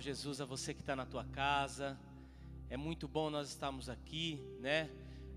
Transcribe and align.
Jesus 0.00 0.40
a 0.40 0.44
você 0.44 0.72
que 0.72 0.80
está 0.80 0.96
na 0.96 1.04
tua 1.04 1.24
casa. 1.24 1.98
É 2.68 2.76
muito 2.76 3.06
bom 3.06 3.28
nós 3.28 3.48
estarmos 3.48 3.88
aqui, 3.88 4.40
né? 4.58 4.90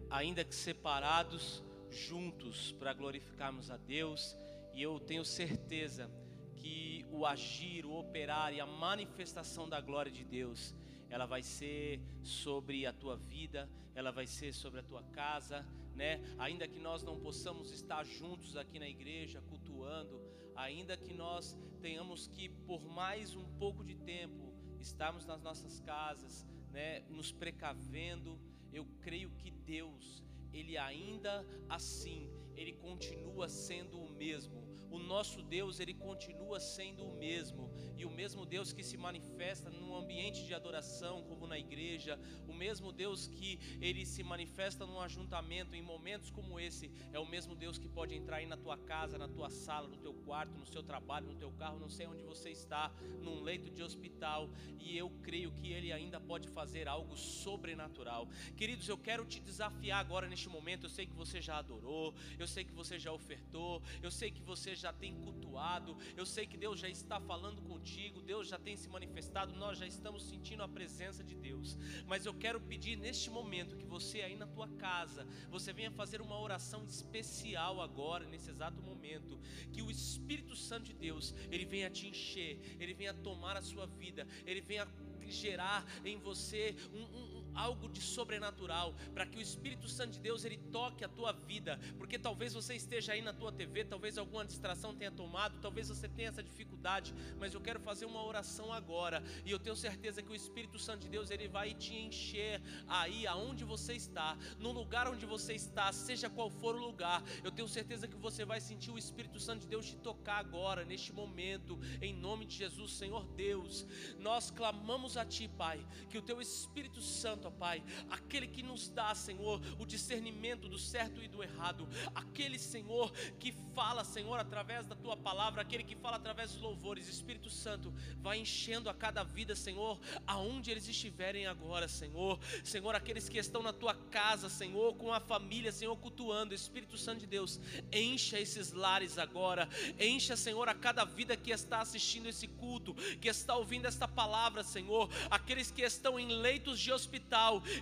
Ainda 0.09 0.43
que 0.43 0.55
separados, 0.55 1.61
juntos 1.89 2.71
para 2.73 2.93
glorificarmos 2.93 3.69
a 3.69 3.77
Deus. 3.77 4.37
E 4.73 4.81
eu 4.81 4.99
tenho 4.99 5.25
certeza 5.25 6.09
que 6.55 7.05
o 7.11 7.25
agir, 7.25 7.85
o 7.85 7.99
operar 7.99 8.53
e 8.53 8.61
a 8.61 8.65
manifestação 8.65 9.67
da 9.67 9.81
glória 9.81 10.11
de 10.11 10.23
Deus, 10.23 10.73
ela 11.09 11.25
vai 11.25 11.43
ser 11.43 12.01
sobre 12.23 12.85
a 12.85 12.93
tua 12.93 13.17
vida, 13.17 13.69
ela 13.93 14.11
vai 14.11 14.25
ser 14.25 14.53
sobre 14.53 14.79
a 14.79 14.83
tua 14.83 15.03
casa, 15.03 15.65
né? 15.93 16.21
Ainda 16.39 16.67
que 16.67 16.79
nós 16.79 17.03
não 17.03 17.19
possamos 17.19 17.71
estar 17.71 18.03
juntos 18.05 18.55
aqui 18.55 18.79
na 18.79 18.87
igreja 18.87 19.41
cultuando, 19.41 20.21
ainda 20.55 20.95
que 20.95 21.13
nós 21.13 21.55
tenhamos 21.81 22.27
que 22.27 22.47
por 22.49 22.83
mais 22.85 23.35
um 23.35 23.43
pouco 23.59 23.83
de 23.83 23.95
tempo 23.95 24.42
estarmos 24.83 25.25
nas 25.25 25.41
nossas 25.41 25.79
casas, 25.79 26.45
né, 26.71 27.01
nos 27.09 27.31
precavendo, 27.31 28.39
eu 28.71 28.85
creio 29.01 29.31
que 29.31 29.49
Deus, 29.49 30.23
ele 30.51 30.77
ainda 30.77 31.45
assim, 31.69 32.29
ele 32.55 32.73
continua 32.73 33.47
sendo 33.47 33.99
o 33.99 34.09
mesmo 34.11 34.62
o 34.93 34.99
nosso 34.99 35.41
Deus, 35.41 35.79
ele 35.79 35.95
continua 35.95 36.59
sendo 36.59 37.03
o 37.03 37.15
mesmo, 37.17 37.73
e 37.97 38.05
o 38.05 38.11
mesmo 38.11 38.45
Deus 38.45 38.71
que 38.71 38.83
se 38.83 38.95
manifesta 38.95 39.71
num 39.71 39.95
ambiente 39.95 40.45
de 40.45 40.53
adoração, 40.53 41.23
como 41.23 41.47
na 41.47 41.57
igreja, 41.57 42.19
o 42.47 42.53
mesmo 42.53 42.91
Deus 42.91 43.25
que 43.25 43.59
ele 43.81 44.05
se 44.05 44.21
manifesta 44.21 44.85
num 44.85 44.99
ajuntamento, 44.99 45.75
em 45.75 45.81
momentos 45.81 46.29
como 46.29 46.59
esse, 46.59 46.91
é 47.11 47.17
o 47.17 47.25
mesmo 47.25 47.55
Deus 47.55 47.79
que 47.79 47.89
pode 47.89 48.13
entrar 48.13 48.37
aí 48.37 48.45
na 48.45 48.55
tua 48.55 48.77
casa, 48.77 49.17
na 49.17 49.27
tua 49.27 49.49
sala, 49.49 49.87
no 49.87 49.97
teu 49.97 50.13
quarto, 50.13 50.55
no 50.55 50.65
seu 50.67 50.83
trabalho, 50.83 51.25
no 51.25 51.35
teu 51.35 51.51
carro, 51.53 51.79
não 51.79 51.89
sei 51.89 52.05
onde 52.05 52.21
você 52.21 52.51
está, 52.51 52.91
num 53.19 53.41
leito 53.41 53.71
de 53.71 53.81
hospital, 53.81 54.47
e 54.79 54.95
eu 54.95 55.09
creio 55.23 55.51
que 55.53 55.71
ele 55.71 55.91
ainda 55.91 56.19
pode 56.19 56.47
fazer 56.49 56.87
algo 56.87 57.17
sobrenatural. 57.17 58.29
Queridos, 58.55 58.87
eu 58.87 58.97
quero 58.97 59.25
te 59.25 59.39
desafiar 59.39 59.99
agora 59.99 60.27
neste 60.27 60.47
momento. 60.49 60.85
Eu 60.85 60.89
sei 60.89 61.07
que 61.07 61.15
você 61.15 61.41
já 61.41 61.57
adorou, 61.57 62.13
eu 62.37 62.47
sei 62.47 62.63
que 62.63 62.71
você 62.71 62.99
já 62.99 63.11
ofertou, 63.11 63.81
eu 64.01 64.11
sei 64.11 64.29
que 64.29 64.41
você 64.41 64.75
já 64.75 64.82
já 64.83 64.93
tem 64.93 65.15
cultuado, 65.15 65.97
eu 66.15 66.25
sei 66.25 66.45
que 66.45 66.57
Deus 66.57 66.79
já 66.79 66.89
está 66.89 67.19
falando 67.19 67.61
contigo, 67.61 68.21
Deus 68.21 68.47
já 68.47 68.59
tem 68.59 68.75
se 68.75 68.89
manifestado, 68.89 69.55
nós 69.55 69.77
já 69.77 69.87
estamos 69.87 70.23
sentindo 70.23 70.61
a 70.61 70.67
presença 70.67 71.23
de 71.23 71.35
Deus. 71.35 71.77
Mas 72.05 72.25
eu 72.25 72.33
quero 72.33 72.59
pedir 72.59 72.97
neste 72.97 73.29
momento 73.29 73.77
que 73.77 73.85
você 73.85 74.21
aí 74.21 74.35
na 74.35 74.45
tua 74.45 74.67
casa, 74.67 75.25
você 75.49 75.71
venha 75.71 75.91
fazer 75.91 76.21
uma 76.21 76.39
oração 76.39 76.83
especial 76.83 77.81
agora, 77.81 78.25
nesse 78.25 78.49
exato 78.49 78.81
momento, 78.81 79.39
que 79.71 79.81
o 79.81 79.89
Espírito 79.89 80.55
Santo 80.55 80.85
de 80.85 80.93
Deus, 80.93 81.33
ele 81.49 81.65
venha 81.65 81.89
te 81.89 82.07
encher, 82.07 82.59
ele 82.79 82.93
venha 82.93 83.13
tomar 83.13 83.55
a 83.55 83.61
sua 83.61 83.85
vida, 83.85 84.27
ele 84.45 84.61
venha 84.61 84.85
gerar 85.29 85.85
em 86.03 86.17
você 86.17 86.75
um, 86.93 87.03
um 87.03 87.32
algo 87.55 87.89
de 87.89 88.01
sobrenatural, 88.01 88.95
para 89.13 89.25
que 89.25 89.37
o 89.37 89.41
Espírito 89.41 89.87
Santo 89.87 90.13
de 90.13 90.19
Deus 90.19 90.43
ele 90.43 90.57
toque 90.71 91.03
a 91.03 91.09
tua 91.09 91.31
vida, 91.31 91.79
porque 91.97 92.17
talvez 92.17 92.53
você 92.53 92.75
esteja 92.75 93.13
aí 93.13 93.21
na 93.21 93.33
tua 93.33 93.51
TV, 93.51 93.83
talvez 93.85 94.17
alguma 94.17 94.45
distração 94.45 94.95
tenha 94.95 95.11
tomado, 95.11 95.59
talvez 95.61 95.89
você 95.89 96.07
tenha 96.07 96.29
essa 96.29 96.43
dificuldade, 96.43 97.13
mas 97.39 97.53
eu 97.53 97.61
quero 97.61 97.79
fazer 97.79 98.05
uma 98.05 98.23
oração 98.23 98.71
agora, 98.71 99.23
e 99.45 99.51
eu 99.51 99.59
tenho 99.59 99.75
certeza 99.75 100.21
que 100.21 100.31
o 100.31 100.35
Espírito 100.35 100.79
Santo 100.79 101.01
de 101.01 101.09
Deus 101.09 101.29
ele 101.29 101.47
vai 101.47 101.73
te 101.73 101.93
encher 101.95 102.61
aí 102.87 103.25
aonde 103.27 103.63
você 103.63 103.93
está, 103.93 104.37
no 104.59 104.71
lugar 104.71 105.07
onde 105.07 105.25
você 105.25 105.53
está, 105.53 105.91
seja 105.91 106.29
qual 106.29 106.49
for 106.49 106.75
o 106.75 106.79
lugar. 106.79 107.23
Eu 107.43 107.51
tenho 107.51 107.67
certeza 107.67 108.07
que 108.07 108.15
você 108.15 108.45
vai 108.45 108.59
sentir 108.59 108.91
o 108.91 108.97
Espírito 108.97 109.39
Santo 109.39 109.61
de 109.61 109.67
Deus 109.67 109.85
te 109.85 109.95
tocar 109.97 110.37
agora, 110.37 110.85
neste 110.85 111.13
momento, 111.13 111.79
em 112.01 112.13
nome 112.13 112.45
de 112.45 112.55
Jesus, 112.55 112.93
Senhor 112.93 113.25
Deus. 113.35 113.85
Nós 114.19 114.51
clamamos 114.51 115.17
a 115.17 115.25
ti, 115.25 115.47
Pai, 115.47 115.85
que 116.09 116.17
o 116.17 116.21
teu 116.21 116.41
Espírito 116.41 117.01
Santo 117.01 117.42
Santo, 117.43 117.47
ó 117.47 117.51
Pai, 117.51 117.83
aquele 118.09 118.47
que 118.47 118.63
nos 118.63 118.89
dá, 118.89 119.13
Senhor, 119.13 119.61
o 119.79 119.85
discernimento 119.85 120.69
do 120.69 120.79
certo 120.79 121.21
e 121.21 121.27
do 121.27 121.43
errado, 121.43 121.87
aquele 122.15 122.57
Senhor 122.57 123.11
que 123.39 123.53
fala, 123.73 124.03
Senhor, 124.03 124.39
através 124.39 124.85
da 124.85 124.95
tua 124.95 125.17
palavra, 125.17 125.61
aquele 125.61 125.83
que 125.83 125.95
fala 125.95 126.17
através 126.17 126.51
dos 126.51 126.61
louvores, 126.61 127.07
Espírito 127.07 127.49
Santo, 127.49 127.93
vai 128.21 128.39
enchendo 128.39 128.89
a 128.89 128.93
cada 128.93 129.23
vida, 129.23 129.55
Senhor, 129.55 129.99
aonde 130.25 130.71
eles 130.71 130.87
estiverem 130.87 131.45
agora, 131.45 131.87
Senhor, 131.87 132.39
Senhor, 132.63 132.95
aqueles 132.95 133.27
que 133.27 133.37
estão 133.37 133.61
na 133.61 133.73
tua 133.73 133.93
casa, 133.93 134.49
Senhor, 134.49 134.95
com 134.95 135.11
a 135.13 135.19
família, 135.19 135.71
Senhor, 135.71 135.95
cultuando, 135.97 136.53
Espírito 136.53 136.97
Santo 136.97 137.21
de 137.21 137.27
Deus, 137.27 137.59
encha 137.91 138.39
esses 138.39 138.71
lares 138.71 139.17
agora, 139.17 139.67
encha, 139.99 140.35
Senhor, 140.35 140.69
a 140.69 140.75
cada 140.75 141.03
vida 141.03 141.35
que 141.35 141.51
está 141.51 141.81
assistindo 141.81 142.27
esse 142.27 142.47
culto, 142.47 142.93
que 143.19 143.27
está 143.27 143.55
ouvindo 143.55 143.87
esta 143.87 144.07
palavra, 144.07 144.63
Senhor, 144.63 145.09
aqueles 145.29 145.71
que 145.71 145.81
estão 145.81 146.19
em 146.19 146.27
leitos 146.27 146.79
de 146.79 146.91
hospital 146.91 147.32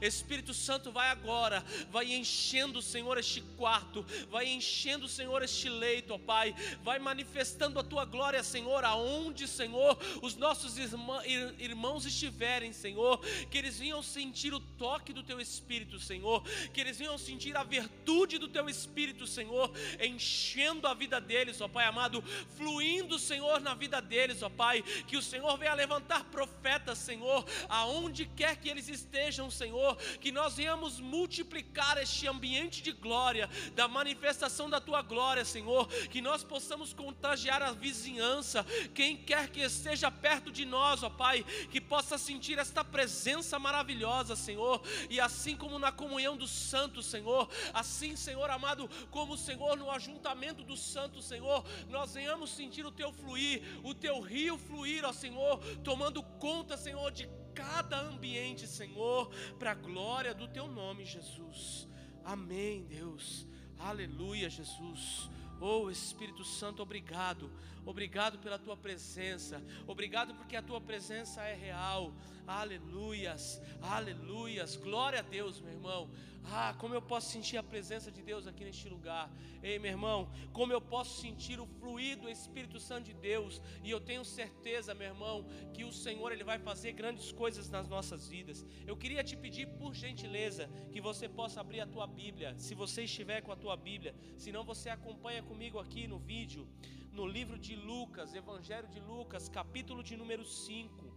Espírito 0.01 0.53
Santo 0.53 0.91
vai 0.91 1.09
agora, 1.09 1.63
vai 1.89 2.13
enchendo, 2.13 2.81
Senhor, 2.81 3.17
este 3.17 3.41
quarto, 3.57 4.05
vai 4.29 4.47
enchendo, 4.47 5.07
Senhor, 5.07 5.41
este 5.43 5.69
leito, 5.69 6.13
ó 6.13 6.17
Pai, 6.17 6.55
vai 6.83 6.99
manifestando 6.99 7.79
a 7.79 7.83
tua 7.83 8.05
glória, 8.05 8.43
Senhor, 8.43 8.83
aonde, 8.83 9.47
Senhor, 9.47 9.97
os 10.21 10.35
nossos 10.35 10.77
irmãos 10.77 12.05
estiverem, 12.05 12.71
Senhor, 12.71 13.19
que 13.49 13.57
eles 13.57 13.79
venham 13.79 14.01
sentir 14.01 14.53
o 14.53 14.59
toque 14.59 15.13
do 15.13 15.23
teu 15.23 15.39
Espírito, 15.39 15.99
Senhor, 15.99 16.43
que 16.73 16.81
eles 16.81 16.97
venham 16.97 17.17
sentir 17.17 17.55
a 17.55 17.63
virtude 17.63 18.37
do 18.37 18.47
teu 18.47 18.69
Espírito, 18.69 19.27
Senhor, 19.27 19.71
enchendo 19.99 20.87
a 20.87 20.93
vida 20.93 21.19
deles, 21.19 21.59
ó 21.61 21.67
Pai 21.67 21.85
amado, 21.85 22.23
fluindo, 22.57 23.17
Senhor, 23.19 23.59
na 23.59 23.73
vida 23.73 24.01
deles, 24.01 24.41
ó 24.41 24.49
Pai, 24.49 24.81
que 25.07 25.17
o 25.17 25.21
Senhor 25.21 25.57
venha 25.57 25.73
levantar 25.73 26.23
profetas, 26.25 26.97
Senhor, 26.97 27.45
aonde 27.69 28.25
quer 28.25 28.55
que 28.55 28.69
eles 28.69 28.87
estejam 28.87 29.40
Senhor, 29.49 29.95
que 30.19 30.31
nós 30.31 30.57
venhamos 30.57 30.99
multiplicar 30.99 31.97
este 31.97 32.27
ambiente 32.27 32.81
de 32.81 32.91
glória, 32.91 33.49
da 33.73 33.87
manifestação 33.87 34.69
da 34.69 34.79
tua 34.79 35.01
glória, 35.01 35.45
Senhor, 35.45 35.87
que 36.09 36.21
nós 36.21 36.43
possamos 36.43 36.93
contagiar 36.93 37.61
a 37.61 37.71
vizinhança, 37.71 38.65
quem 38.93 39.17
quer 39.17 39.49
que 39.49 39.61
esteja 39.61 40.11
perto 40.11 40.51
de 40.51 40.65
nós, 40.65 41.03
ó 41.03 41.09
Pai, 41.09 41.43
que 41.71 41.79
possa 41.79 42.17
sentir 42.17 42.59
esta 42.59 42.83
presença 42.83 43.57
maravilhosa, 43.57 44.35
Senhor, 44.35 44.81
e 45.09 45.19
assim 45.19 45.55
como 45.55 45.79
na 45.79 45.91
comunhão 45.91 46.35
dos 46.37 46.51
santos, 46.51 47.05
Senhor, 47.05 47.49
assim, 47.73 48.15
Senhor 48.15 48.49
amado, 48.49 48.89
como 49.09 49.33
o 49.33 49.37
Senhor 49.37 49.77
no 49.77 49.89
ajuntamento 49.89 50.63
dos 50.63 50.81
santos, 50.81 51.25
Senhor, 51.25 51.63
nós 51.89 52.13
venhamos 52.13 52.51
sentir 52.51 52.85
o 52.85 52.91
teu 52.91 53.11
fluir, 53.11 53.61
o 53.83 53.93
teu 53.93 54.19
rio 54.19 54.57
fluir, 54.57 55.05
ó 55.05 55.13
Senhor, 55.13 55.59
tomando 55.83 56.21
conta, 56.39 56.77
Senhor, 56.77 57.11
de 57.11 57.27
cada 57.53 58.01
ambiente, 58.01 58.67
Senhor, 58.67 59.29
para 59.59 59.71
a 59.71 59.75
glória 59.75 60.33
do 60.33 60.47
teu 60.47 60.67
nome, 60.67 61.05
Jesus. 61.05 61.87
Amém, 62.23 62.83
Deus. 62.83 63.47
Aleluia, 63.77 64.49
Jesus. 64.49 65.29
Oh 65.59 65.91
Espírito 65.91 66.43
Santo, 66.43 66.81
obrigado. 66.81 67.51
Obrigado 67.85 68.39
pela 68.39 68.57
tua 68.57 68.75
presença. 68.75 69.61
Obrigado 69.85 70.33
porque 70.33 70.55
a 70.55 70.61
tua 70.61 70.81
presença 70.81 71.43
é 71.43 71.53
real. 71.53 72.13
Aleluias. 72.47 73.61
Aleluias. 73.81 74.75
Glória 74.75 75.19
a 75.19 75.21
Deus, 75.23 75.59
meu 75.59 75.73
irmão. 75.73 76.09
Ah, 76.43 76.73
como 76.77 76.93
eu 76.93 77.01
posso 77.01 77.29
sentir 77.31 77.57
a 77.57 77.63
presença 77.63 78.11
de 78.11 78.21
Deus 78.21 78.47
aqui 78.47 78.63
neste 78.63 78.89
lugar. 78.89 79.31
Ei, 79.61 79.77
meu 79.79 79.91
irmão, 79.91 80.29
como 80.51 80.73
eu 80.73 80.81
posso 80.81 81.21
sentir 81.21 81.59
o 81.59 81.65
fluido 81.65 82.29
Espírito 82.29 82.79
Santo 82.79 83.05
de 83.05 83.13
Deus. 83.13 83.61
E 83.83 83.89
eu 83.89 83.99
tenho 83.99 84.25
certeza, 84.25 84.93
meu 84.93 85.07
irmão, 85.07 85.45
que 85.73 85.83
o 85.83 85.91
Senhor 85.91 86.31
ele 86.31 86.43
vai 86.43 86.59
fazer 86.59 86.91
grandes 86.93 87.31
coisas 87.31 87.69
nas 87.69 87.87
nossas 87.87 88.27
vidas. 88.27 88.65
Eu 88.85 88.97
queria 88.97 89.23
te 89.23 89.37
pedir, 89.37 89.67
por 89.67 89.93
gentileza, 89.93 90.69
que 90.91 90.99
você 90.99 91.29
possa 91.29 91.61
abrir 91.61 91.81
a 91.81 91.87
tua 91.87 92.07
Bíblia, 92.07 92.55
se 92.57 92.73
você 92.73 93.03
estiver 93.03 93.41
com 93.41 93.51
a 93.51 93.55
tua 93.55 93.77
Bíblia. 93.77 94.15
Se 94.37 94.51
não, 94.51 94.63
você 94.63 94.89
acompanha 94.89 95.43
comigo 95.43 95.79
aqui 95.79 96.07
no 96.07 96.19
vídeo, 96.19 96.67
no 97.11 97.25
livro 97.27 97.57
de 97.57 97.75
Lucas, 97.75 98.33
Evangelho 98.33 98.87
de 98.87 98.99
Lucas, 98.99 99.47
capítulo 99.47 100.01
de 100.03 100.15
número 100.15 100.45
5. 100.45 101.10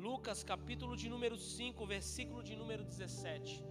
Lucas 0.00 0.42
capítulo 0.42 0.96
de 0.96 1.10
número 1.10 1.36
5, 1.36 1.86
versículo 1.86 2.42
de 2.42 2.56
número 2.56 2.82
17. 2.82 3.62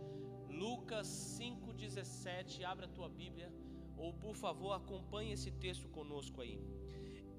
Lucas 0.48 1.08
5:17, 1.08 2.64
abre 2.64 2.86
a 2.86 2.88
tua 2.88 3.10
Bíblia 3.10 3.52
ou 3.98 4.14
por 4.14 4.36
favor 4.36 4.74
acompanhe 4.74 5.32
esse 5.32 5.50
texto 5.50 5.90
conosco 5.90 6.40
aí. 6.40 6.62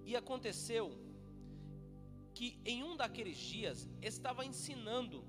E 0.04 0.16
aconteceu 0.16 0.90
que 2.34 2.58
em 2.64 2.82
um 2.82 2.96
daqueles 2.96 3.38
dias 3.38 3.88
estava 4.02 4.44
ensinando 4.44 5.24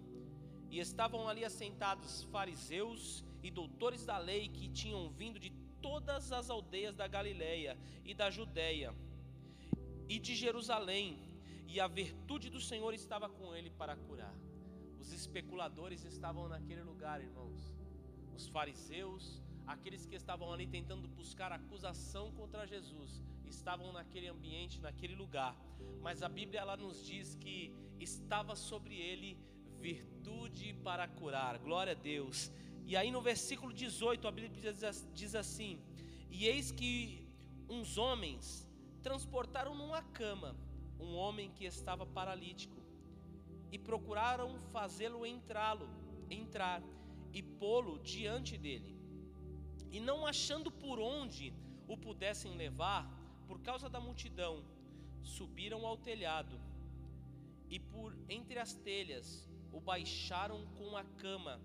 e 0.71 0.79
estavam 0.79 1.29
ali 1.29 1.45
assentados 1.45 2.23
fariseus 2.35 3.23
e 3.43 3.51
doutores 3.51 4.03
da 4.03 4.17
lei 4.17 4.49
que 4.49 4.69
tinham 4.69 5.11
vindo 5.11 5.37
de 5.37 5.51
todas 5.79 6.31
as 6.31 6.49
aldeias 6.49 6.95
da 6.95 7.07
Galileia 7.07 7.77
e 8.03 8.15
da 8.15 8.31
Judéia 8.31 8.91
e 10.09 10.17
de 10.17 10.33
Jerusalém 10.33 11.30
e 11.73 11.79
a 11.79 11.87
virtude 11.87 12.49
do 12.49 12.59
Senhor 12.59 12.93
estava 12.93 13.29
com 13.29 13.55
ele 13.55 13.69
para 13.69 13.95
curar. 13.95 14.35
Os 14.99 15.13
especuladores 15.13 16.03
estavam 16.03 16.49
naquele 16.49 16.83
lugar, 16.83 17.21
irmãos. 17.21 17.73
Os 18.35 18.45
fariseus, 18.49 19.41
aqueles 19.65 20.05
que 20.05 20.15
estavam 20.15 20.51
ali 20.51 20.67
tentando 20.67 21.07
buscar 21.07 21.53
acusação 21.53 22.29
contra 22.33 22.67
Jesus, 22.67 23.23
estavam 23.45 23.93
naquele 23.93 24.27
ambiente, 24.27 24.81
naquele 24.81 25.15
lugar. 25.15 25.55
Mas 26.01 26.21
a 26.21 26.27
Bíblia 26.27 26.59
ela 26.59 26.75
nos 26.75 27.05
diz 27.05 27.35
que 27.35 27.73
estava 28.01 28.53
sobre 28.53 28.95
ele 28.95 29.39
virtude 29.79 30.73
para 30.73 31.07
curar. 31.07 31.57
Glória 31.57 31.93
a 31.93 32.01
Deus. 32.13 32.51
E 32.85 32.97
aí 32.97 33.09
no 33.11 33.21
versículo 33.21 33.71
18 33.71 34.27
a 34.27 34.31
Bíblia 34.31 34.73
diz 35.13 35.35
assim: 35.35 35.79
E 36.29 36.47
eis 36.47 36.69
que 36.69 37.25
uns 37.69 37.97
homens 37.97 38.67
transportaram 39.01 39.73
numa 39.73 40.01
cama 40.01 40.53
um 41.01 41.15
homem 41.15 41.51
que 41.51 41.65
estava 41.65 42.05
paralítico 42.05 42.79
e 43.71 43.77
procuraram 43.77 44.59
fazê-lo 44.71 45.25
entrá-lo, 45.25 45.89
entrar 46.29 46.81
e 47.33 47.41
pô-lo 47.41 47.99
diante 47.99 48.57
dele. 48.57 48.95
E 49.91 49.99
não 49.99 50.25
achando 50.25 50.71
por 50.71 50.99
onde 50.99 51.53
o 51.87 51.97
pudessem 51.97 52.55
levar, 52.55 53.09
por 53.47 53.59
causa 53.61 53.89
da 53.89 53.99
multidão, 53.99 54.63
subiram 55.21 55.85
ao 55.85 55.97
telhado 55.97 56.59
e 57.69 57.79
por 57.79 58.15
entre 58.29 58.59
as 58.59 58.73
telhas 58.73 59.49
o 59.71 59.79
baixaram 59.79 60.65
com 60.77 60.95
a 60.95 61.03
cama 61.03 61.61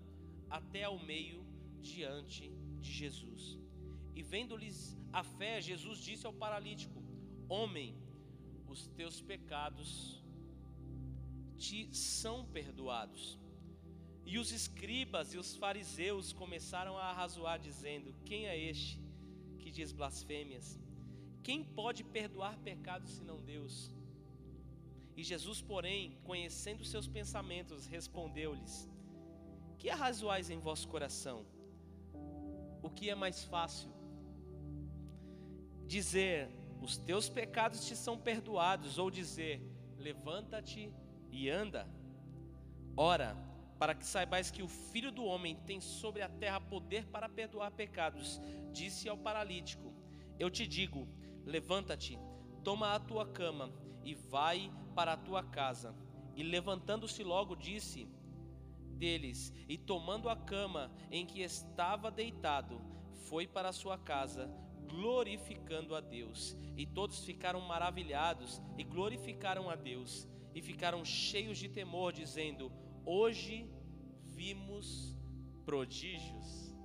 até 0.49 0.83
ao 0.83 0.99
meio 0.99 1.45
diante 1.81 2.49
de 2.79 2.91
Jesus. 2.91 3.59
E 4.15 4.21
vendo-lhes 4.21 4.97
a 5.11 5.23
fé, 5.23 5.61
Jesus 5.61 5.99
disse 5.99 6.25
ao 6.25 6.33
paralítico: 6.33 7.03
Homem, 7.47 7.95
os 8.67 8.87
teus 8.87 9.21
pecados 9.21 10.21
te 11.57 11.89
são 11.95 12.45
perdoados. 12.45 13.39
E 14.25 14.37
os 14.37 14.51
escribas 14.51 15.33
e 15.33 15.37
os 15.37 15.55
fariseus 15.55 16.33
começaram 16.33 16.97
a 16.97 17.05
arrazoar, 17.05 17.57
dizendo: 17.59 18.13
Quem 18.25 18.45
é 18.45 18.57
este 18.57 19.01
que 19.59 19.71
diz 19.71 19.91
blasfêmias? 19.91 20.79
Quem 21.41 21.63
pode 21.63 22.03
perdoar 22.03 22.57
pecados 22.57 23.11
senão 23.11 23.41
Deus? 23.41 23.89
E 25.15 25.23
Jesus, 25.23 25.61
porém, 25.61 26.17
conhecendo 26.23 26.83
seus 26.83 27.07
pensamentos, 27.07 27.87
respondeu-lhes: 27.87 28.89
Que 29.79 29.89
arrazoais 29.89 30.49
em 30.49 30.59
vosso 30.59 30.87
coração? 30.87 31.45
O 32.83 32.89
que 32.89 33.09
é 33.09 33.15
mais 33.15 33.43
fácil? 33.45 33.89
Dizer: 35.87 36.49
Os 36.81 36.97
teus 36.97 37.29
pecados 37.29 37.85
te 37.85 37.95
são 37.95 38.17
perdoados, 38.17 38.97
ou 38.97 39.09
dizer: 39.09 39.61
Levanta-te 39.97 40.93
e 41.31 41.49
anda? 41.49 41.87
Ora, 42.95 43.35
para 43.77 43.93
que 43.93 44.05
saibais 44.05 44.49
que 44.49 44.63
o 44.63 44.67
Filho 44.67 45.11
do 45.11 45.23
Homem 45.23 45.55
tem 45.65 45.79
sobre 45.79 46.21
a 46.21 46.29
terra 46.29 46.59
poder 46.59 47.05
para 47.07 47.29
perdoar 47.29 47.71
pecados, 47.71 48.41
disse 48.71 49.07
ao 49.07 49.17
paralítico: 49.17 49.93
Eu 50.39 50.49
te 50.49 50.67
digo, 50.67 51.07
levanta-te, 51.45 52.17
toma 52.63 52.93
a 52.93 52.99
tua 52.99 53.25
cama 53.25 53.71
e 54.03 54.15
vai 54.15 54.71
para 54.95 55.13
a 55.13 55.17
tua 55.17 55.43
casa. 55.43 55.95
E 56.35 56.43
levantando-se 56.43 57.23
logo, 57.23 57.55
disse 57.55 58.07
deles, 58.97 59.53
e 59.69 59.77
tomando 59.77 60.27
a 60.27 60.35
cama 60.35 60.91
em 61.11 61.25
que 61.25 61.41
estava 61.41 62.09
deitado, 62.09 62.81
foi 63.27 63.47
para 63.47 63.69
a 63.69 63.73
sua 63.73 63.97
casa, 63.97 64.49
glorificando 64.87 65.95
a 65.95 66.01
Deus. 66.01 66.55
E 66.75 66.85
todos 66.85 67.23
ficaram 67.23 67.61
maravilhados 67.61 68.61
e 68.77 68.83
glorificaram 68.83 69.69
a 69.69 69.75
Deus, 69.75 70.27
e 70.53 70.61
ficaram 70.61 71.03
cheios 71.03 71.57
de 71.57 71.69
temor, 71.69 72.13
dizendo: 72.13 72.71
Hoje 73.05 73.69
vimos 74.33 75.15
prodígios. 75.65 76.75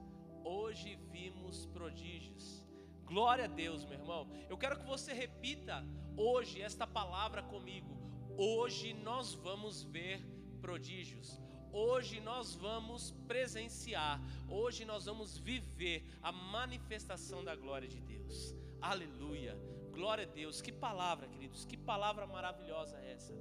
Hoje 0.45 0.99
vimos 1.11 1.67
prodígios. 1.67 2.65
Glória 3.05 3.45
a 3.45 3.49
Deus, 3.49 3.85
meu 3.85 3.99
irmão. 3.99 4.29
Eu 4.49 4.57
quero 4.57 4.79
que 4.79 4.87
você 4.87 5.13
repita 5.13 5.85
hoje 6.17 6.61
esta 6.61 6.87
palavra 6.87 7.43
comigo. 7.43 7.97
Hoje 8.37 8.95
nós 8.95 9.35
vamos 9.35 9.83
ver 9.83 10.21
prodígios. 10.61 11.41
Hoje 11.73 12.21
nós 12.21 12.55
vamos 12.55 13.13
presenciar, 13.27 14.21
hoje 14.47 14.85
nós 14.85 15.07
vamos 15.07 15.39
viver 15.39 16.05
a 16.23 16.31
manifestação 16.31 17.43
da 17.43 17.57
glória 17.57 17.89
de 17.89 17.99
Deus. 17.99 18.55
Aleluia. 18.79 19.59
Glória 19.91 20.25
a 20.25 20.31
Deus. 20.31 20.61
Que 20.61 20.71
palavra, 20.71 21.27
queridos. 21.29 21.65
Que 21.65 21.77
palavra 21.77 22.27
maravilhosa 22.27 22.99
é 22.99 23.13
essa. 23.13 23.33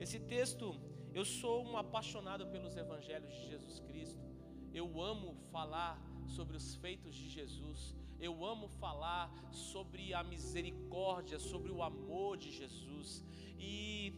Esse 0.00 0.18
texto, 0.18 0.74
eu 1.14 1.24
sou 1.24 1.64
um 1.64 1.76
apaixonado 1.76 2.48
pelos 2.48 2.76
evangelhos 2.76 3.32
de 3.32 3.48
Jesus 3.50 3.78
Cristo. 3.78 4.20
Eu 4.74 5.00
amo 5.00 5.36
falar 5.52 5.96
sobre 6.26 6.56
os 6.56 6.74
feitos 6.74 7.14
de 7.14 7.28
Jesus. 7.28 7.94
Eu 8.18 8.44
amo 8.44 8.68
falar 8.68 9.32
sobre 9.52 10.12
a 10.12 10.24
misericórdia, 10.24 11.38
sobre 11.38 11.70
o 11.70 11.84
amor 11.84 12.36
de 12.36 12.50
Jesus. 12.50 13.22
E 13.58 14.12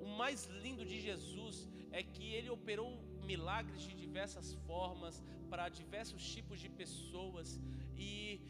o 0.00 0.06
mais 0.06 0.46
lindo 0.46 0.86
de 0.86 0.98
Jesus 1.00 1.68
é 1.92 2.02
que 2.02 2.32
ele 2.32 2.48
operou 2.48 3.09
milagres 3.30 3.82
de 3.88 3.94
diversas 4.04 4.46
formas 4.66 5.14
para 5.50 5.68
diversos 5.80 6.22
tipos 6.34 6.58
de 6.64 6.68
pessoas 6.82 7.48
e 7.96 8.40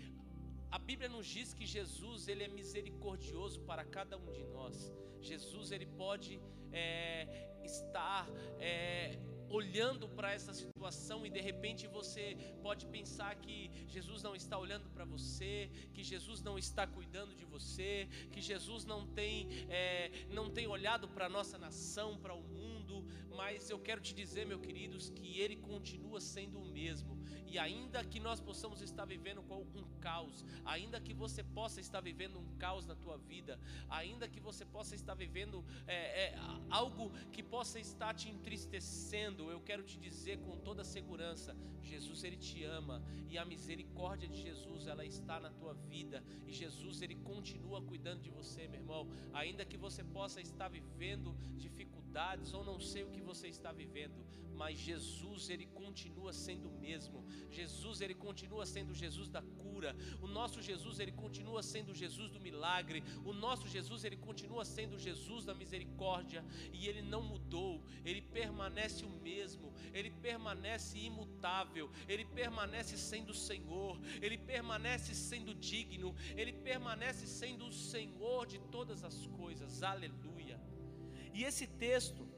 a 0.77 0.79
Bíblia 0.89 1.09
nos 1.17 1.27
diz 1.37 1.49
que 1.59 1.67
Jesus 1.77 2.29
ele 2.29 2.45
é 2.45 2.51
misericordioso 2.61 3.59
para 3.69 3.85
cada 3.97 4.17
um 4.17 4.31
de 4.39 4.45
nós. 4.57 4.77
Jesus 5.21 5.73
ele 5.73 5.89
pode 6.05 6.41
é, 6.73 7.27
estar 7.65 8.23
é, 8.59 9.19
olhando 9.51 10.09
para 10.09 10.33
essa 10.33 10.53
situação 10.55 11.27
e 11.27 11.31
de 11.37 11.41
repente 11.41 11.89
você 11.89 12.25
pode 12.63 12.87
pensar 12.87 13.35
que 13.45 13.59
Jesus 13.89 14.23
não 14.23 14.35
está 14.43 14.57
olhando 14.65 14.89
para 14.95 15.05
você, 15.05 15.69
que 15.93 16.05
Jesus 16.13 16.41
não 16.49 16.57
está 16.57 16.87
cuidando 16.87 17.35
de 17.35 17.45
você, 17.45 18.09
que 18.33 18.41
Jesus 18.41 18.85
não 18.85 19.01
tem, 19.09 19.49
é, 19.69 20.11
não 20.39 20.49
tem 20.49 20.67
olhado 20.69 21.09
para 21.09 21.27
a 21.27 21.29
nossa 21.39 21.59
nação, 21.59 22.09
para 22.25 22.33
o 22.33 22.43
mundo, 22.43 22.60
mas 23.41 23.71
eu 23.71 23.79
quero 23.79 24.01
te 24.07 24.13
dizer, 24.21 24.45
meu 24.47 24.61
queridos, 24.67 25.05
que 25.19 25.29
Ele 25.41 25.57
continua 25.57 26.21
sendo 26.21 26.59
o 26.61 26.65
mesmo. 26.65 27.13
E 27.47 27.59
ainda 27.59 28.05
que 28.05 28.21
nós 28.21 28.41
possamos 28.49 28.81
estar 28.81 29.05
vivendo 29.05 29.41
um 29.81 29.85
caos, 30.01 30.45
ainda 30.65 31.01
que 31.01 31.15
você 31.23 31.43
possa 31.43 31.81
estar 31.81 32.01
vivendo 32.01 32.39
um 32.39 32.49
caos 32.65 32.85
na 32.91 32.95
tua 32.95 33.17
vida, 33.33 33.59
ainda 33.89 34.29
que 34.29 34.41
você 34.49 34.65
possa 34.65 34.95
estar 34.95 35.15
vivendo 35.15 35.65
é, 35.87 35.99
é, 36.25 36.39
algo 36.69 37.11
que 37.33 37.43
possa 37.43 37.79
estar 37.81 38.13
te 38.15 38.29
entristecendo, 38.29 39.51
eu 39.51 39.61
quero 39.61 39.83
te 39.83 39.99
dizer 39.99 40.39
com 40.47 40.57
toda 40.69 40.85
segurança: 40.85 41.57
Jesus 41.83 42.23
ele 42.25 42.37
te 42.37 42.63
ama 42.65 43.03
e 43.29 43.37
a 43.37 43.45
misericórdia 43.45 44.29
de 44.29 44.41
Jesus 44.41 44.87
ela 44.87 45.05
está 45.05 45.41
na 45.41 45.51
tua 45.51 45.75
vida 45.75 46.23
e 46.47 46.53
Jesus 46.53 47.03
ele 47.03 47.17
continua 47.17 47.83
cuidando 47.83 48.23
de 48.23 48.31
você, 48.31 48.69
meu 48.69 48.81
irmão. 48.81 49.09
Ainda 49.33 49.65
que 49.65 49.77
você 49.77 50.05
possa 50.05 50.41
estar 50.41 50.69
vivendo 50.69 51.37
dificuldades 51.57 52.10
ou 52.53 52.65
não 52.65 52.81
sei 52.81 53.05
o 53.05 53.11
que 53.11 53.21
você 53.21 53.47
está 53.49 53.71
vivendo, 53.73 54.25
mas 54.61 54.79
Jesus 54.79 55.49
ele 55.49 55.67
continua 55.67 56.33
sendo 56.33 56.69
o 56.69 56.79
mesmo. 56.79 57.25
Jesus 57.51 58.01
ele 58.01 58.15
continua 58.15 58.67
sendo 58.67 58.95
Jesus 58.95 59.29
da 59.31 59.41
cura. 59.41 59.97
O 60.21 60.27
nosso 60.27 60.61
Jesus 60.61 60.99
ele 60.99 61.13
continua 61.13 61.63
sendo 61.63 61.95
Jesus 61.95 62.31
do 62.31 62.41
milagre. 62.41 63.03
O 63.25 63.33
nosso 63.33 63.67
Jesus 63.69 64.05
ele 64.05 64.17
continua 64.17 64.65
sendo 64.65 64.99
Jesus 64.99 65.47
da 65.47 65.55
misericórdia 65.55 66.45
e 66.75 66.89
ele 66.89 67.01
não 67.01 67.23
mudou. 67.23 67.83
Ele 68.05 68.21
permanece 68.21 69.05
o 69.05 69.09
mesmo. 69.09 69.73
Ele 69.95 70.11
permanece 70.11 70.99
imutável. 70.99 71.91
Ele 72.07 72.27
permanece 72.27 72.99
sendo 72.99 73.31
o 73.31 73.35
Senhor. 73.35 73.99
Ele 74.21 74.37
permanece 74.37 75.15
sendo 75.15 75.55
digno. 75.55 76.15
Ele 76.37 76.53
permanece 76.53 77.27
sendo 77.27 77.67
o 77.67 77.73
Senhor 77.73 78.47
de 78.47 78.59
todas 78.71 79.05
as 79.05 79.27
coisas. 79.29 79.83
Aleluia. 79.83 80.30
E 81.33 81.45
esse 81.45 81.67
texto 81.67 82.29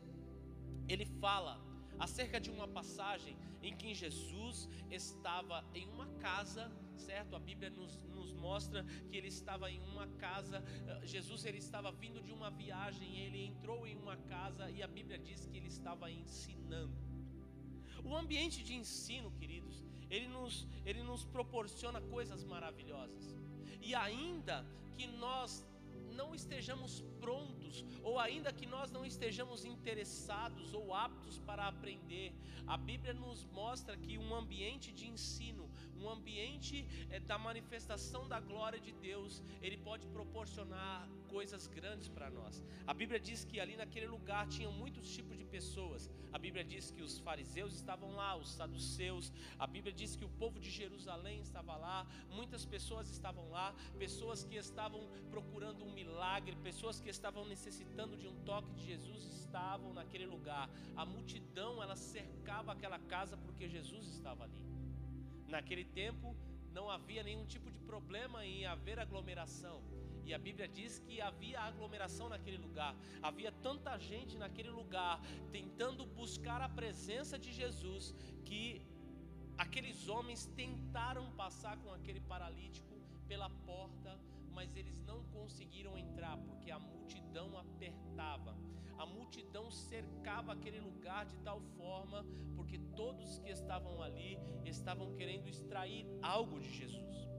ele 0.88 1.06
fala 1.06 1.60
acerca 1.98 2.40
de 2.40 2.50
uma 2.50 2.66
passagem 2.66 3.36
em 3.62 3.76
que 3.76 3.94
Jesus 3.94 4.68
estava 4.90 5.64
em 5.72 5.86
uma 5.88 6.06
casa, 6.26 6.70
certo? 6.96 7.36
A 7.36 7.38
Bíblia 7.38 7.70
nos, 7.70 7.96
nos 8.16 8.32
mostra 8.32 8.84
que 9.08 9.16
ele 9.16 9.28
estava 9.28 9.70
em 9.70 9.80
uma 9.92 10.06
casa. 10.24 10.62
Eh, 10.88 11.06
Jesus 11.06 11.44
ele 11.44 11.58
estava 11.58 11.92
vindo 11.92 12.20
de 12.20 12.32
uma 12.32 12.50
viagem, 12.50 13.18
ele 13.18 13.44
entrou 13.46 13.86
em 13.86 13.96
uma 13.96 14.16
casa 14.16 14.70
e 14.70 14.82
a 14.82 14.88
Bíblia 14.88 15.18
diz 15.18 15.46
que 15.46 15.56
ele 15.56 15.68
estava 15.68 16.10
ensinando. 16.10 16.92
O 18.04 18.16
ambiente 18.16 18.64
de 18.64 18.74
ensino, 18.74 19.30
queridos, 19.32 19.84
ele 20.10 20.26
nos, 20.26 20.66
ele 20.84 21.02
nos 21.02 21.24
proporciona 21.24 22.00
coisas 22.00 22.44
maravilhosas. 22.44 23.36
E 23.80 23.94
ainda 23.94 24.66
que 24.96 25.06
nós 25.06 25.64
não 26.22 26.34
estejamos 26.36 27.00
prontos, 27.20 27.84
ou 28.02 28.18
ainda 28.18 28.52
que 28.52 28.66
nós 28.74 28.90
não 28.96 29.04
estejamos 29.04 29.64
interessados 29.64 30.72
ou 30.72 30.94
aptos 30.94 31.38
para 31.48 31.66
aprender, 31.66 32.32
a 32.66 32.76
Bíblia 32.76 33.12
nos 33.12 33.44
mostra 33.60 33.96
que 33.96 34.16
um 34.16 34.32
ambiente 34.42 34.92
de 34.92 35.08
ensino, 35.08 35.68
um 36.02 36.10
ambiente 36.10 36.86
é, 37.10 37.20
da 37.20 37.38
manifestação 37.38 38.26
da 38.26 38.40
glória 38.40 38.80
de 38.80 38.92
Deus, 38.92 39.42
ele 39.60 39.76
pode 39.76 40.06
proporcionar 40.08 41.08
coisas 41.28 41.66
grandes 41.66 42.08
para 42.08 42.28
nós. 42.30 42.62
A 42.86 42.92
Bíblia 42.92 43.18
diz 43.18 43.44
que 43.44 43.58
ali 43.58 43.76
naquele 43.76 44.06
lugar 44.06 44.46
tinham 44.48 44.72
muitos 44.72 45.08
tipos 45.14 45.36
de 45.38 45.44
pessoas. 45.44 46.10
A 46.32 46.38
Bíblia 46.38 46.64
diz 46.64 46.90
que 46.90 47.02
os 47.02 47.18
fariseus 47.18 47.74
estavam 47.74 48.10
lá, 48.14 48.36
os 48.36 48.50
saduceus. 48.50 49.32
A 49.58 49.66
Bíblia 49.66 49.92
diz 49.92 50.16
que 50.16 50.24
o 50.24 50.28
povo 50.28 50.58
de 50.58 50.70
Jerusalém 50.70 51.40
estava 51.40 51.76
lá. 51.76 52.06
Muitas 52.30 52.64
pessoas 52.64 53.10
estavam 53.10 53.48
lá, 53.50 53.74
pessoas 53.98 54.44
que 54.44 54.56
estavam 54.56 55.08
procurando 55.30 55.84
um 55.84 55.92
milagre, 55.92 56.56
pessoas 56.56 57.00
que 57.00 57.08
estavam 57.08 57.46
necessitando 57.46 58.16
de 58.16 58.26
um 58.26 58.36
toque 58.44 58.72
de 58.72 58.84
Jesus 58.84 59.24
estavam 59.24 59.92
naquele 59.92 60.26
lugar. 60.26 60.68
A 60.96 61.04
multidão 61.04 61.82
ela 61.82 61.96
cercava 61.96 62.72
aquela 62.72 62.98
casa 62.98 63.36
porque 63.36 63.68
Jesus 63.68 64.06
estava 64.06 64.44
ali. 64.44 64.71
Naquele 65.54 65.84
tempo 65.84 66.34
não 66.76 66.88
havia 66.88 67.22
nenhum 67.22 67.44
tipo 67.44 67.70
de 67.70 67.78
problema 67.90 68.38
em 68.52 68.64
haver 68.64 68.98
aglomeração. 68.98 69.76
E 70.24 70.32
a 70.32 70.38
Bíblia 70.38 70.66
diz 70.66 70.98
que 70.98 71.20
havia 71.20 71.60
aglomeração 71.60 72.26
naquele 72.34 72.56
lugar, 72.56 72.92
havia 73.20 73.52
tanta 73.66 73.98
gente 73.98 74.38
naquele 74.38 74.70
lugar 74.70 75.20
tentando 75.50 76.06
buscar 76.06 76.60
a 76.62 76.70
presença 76.70 77.38
de 77.38 77.52
Jesus 77.52 78.14
que 78.46 78.62
aqueles 79.58 80.08
homens 80.08 80.46
tentaram 80.62 81.30
passar 81.32 81.76
com 81.82 81.92
aquele 81.92 82.20
paralítico 82.20 82.94
pela 83.28 83.50
porta, 83.50 84.18
mas 84.52 84.74
eles 84.74 84.98
não 85.02 85.22
conseguiram 85.36 85.98
entrar 85.98 86.38
porque 86.46 86.70
a 86.70 86.78
multidão 86.78 87.58
apertava. 87.58 88.56
A 89.02 89.06
multidão 89.06 89.68
cercava 89.68 90.52
aquele 90.52 90.78
lugar 90.78 91.26
de 91.26 91.36
tal 91.38 91.60
forma, 91.76 92.24
porque 92.54 92.78
todos 92.94 93.40
que 93.40 93.50
estavam 93.50 94.00
ali 94.00 94.38
estavam 94.64 95.12
querendo 95.16 95.48
extrair 95.48 96.06
algo 96.22 96.60
de 96.60 96.70
Jesus. 96.70 97.31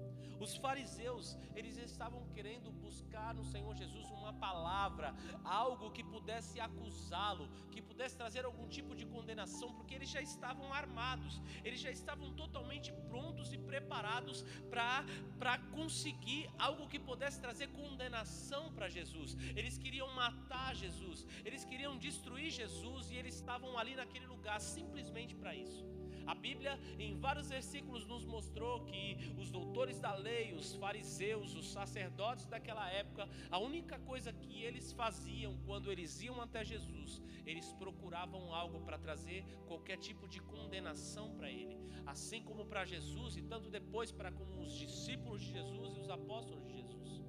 Os 0.43 0.53
fariseus, 0.57 1.25
eles 1.55 1.75
estavam 1.77 2.21
querendo 2.35 2.69
buscar 2.85 3.33
no 3.33 3.45
Senhor 3.51 3.73
Jesus 3.81 4.07
uma 4.11 4.33
palavra, 4.33 5.15
algo 5.43 5.91
que 5.95 6.03
pudesse 6.03 6.59
acusá-lo, 6.59 7.45
que 7.71 7.81
pudesse 7.81 8.17
trazer 8.21 8.43
algum 8.43 8.67
tipo 8.67 8.93
de 8.99 9.05
condenação, 9.05 9.69
porque 9.77 9.95
eles 9.95 10.09
já 10.15 10.21
estavam 10.21 10.67
armados, 10.81 11.41
eles 11.63 11.79
já 11.79 11.91
estavam 11.99 12.33
totalmente 12.41 12.91
prontos 13.09 13.53
e 13.53 13.57
preparados 13.57 14.43
para 14.69 15.57
conseguir 15.71 16.43
algo 16.59 16.89
que 16.89 16.99
pudesse 16.99 17.39
trazer 17.39 17.67
condenação 17.81 18.63
para 18.73 18.89
Jesus. 18.89 19.37
Eles 19.55 19.77
queriam 19.77 20.09
matar 20.13 20.75
Jesus, 20.75 21.25
eles 21.45 21.63
queriam 21.63 21.97
destruir 21.97 22.49
Jesus 22.51 23.09
e 23.11 23.15
eles 23.15 23.35
estavam 23.35 23.77
ali 23.77 23.95
naquele 23.95 24.27
lugar 24.35 24.59
simplesmente 24.59 25.35
para 25.35 25.55
isso. 25.55 26.02
A 26.25 26.35
Bíblia, 26.35 26.79
em 26.97 27.17
vários 27.17 27.49
versículos, 27.49 28.05
nos 28.05 28.25
mostrou 28.25 28.85
que 28.85 29.17
os 29.37 29.49
doutores 29.51 29.99
da 29.99 30.15
lei, 30.15 30.53
os 30.53 30.73
fariseus, 30.75 31.55
os 31.55 31.71
sacerdotes 31.71 32.45
daquela 32.45 32.89
época, 32.89 33.27
a 33.49 33.59
única 33.59 33.99
coisa 33.99 34.31
que 34.31 34.63
eles 34.63 34.91
faziam 34.93 35.57
quando 35.65 35.91
eles 35.91 36.21
iam 36.21 36.41
até 36.41 36.63
Jesus, 36.63 37.21
eles 37.45 37.71
procuravam 37.73 38.53
algo 38.53 38.81
para 38.81 38.97
trazer 38.97 39.43
qualquer 39.67 39.97
tipo 39.97 40.27
de 40.27 40.41
condenação 40.41 41.35
para 41.35 41.51
ele, 41.51 41.77
assim 42.05 42.41
como 42.43 42.65
para 42.65 42.85
Jesus 42.85 43.35
e 43.37 43.41
tanto 43.41 43.69
depois 43.69 44.11
para 44.11 44.31
como 44.31 44.61
os 44.61 44.73
discípulos 44.73 45.41
de 45.41 45.51
Jesus 45.51 45.97
e 45.97 45.99
os 45.99 46.09
apóstolos 46.09 46.65
de 46.65 46.73
Jesus. 46.73 47.23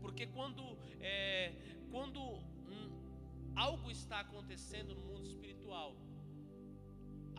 Porque 0.00 0.26
quando, 0.28 0.78
é, 1.00 1.52
quando 1.90 2.40
algo 3.58 3.90
está 3.90 4.20
acontecendo 4.20 4.94
no 4.94 5.02
mundo 5.02 5.26
espiritual, 5.26 5.96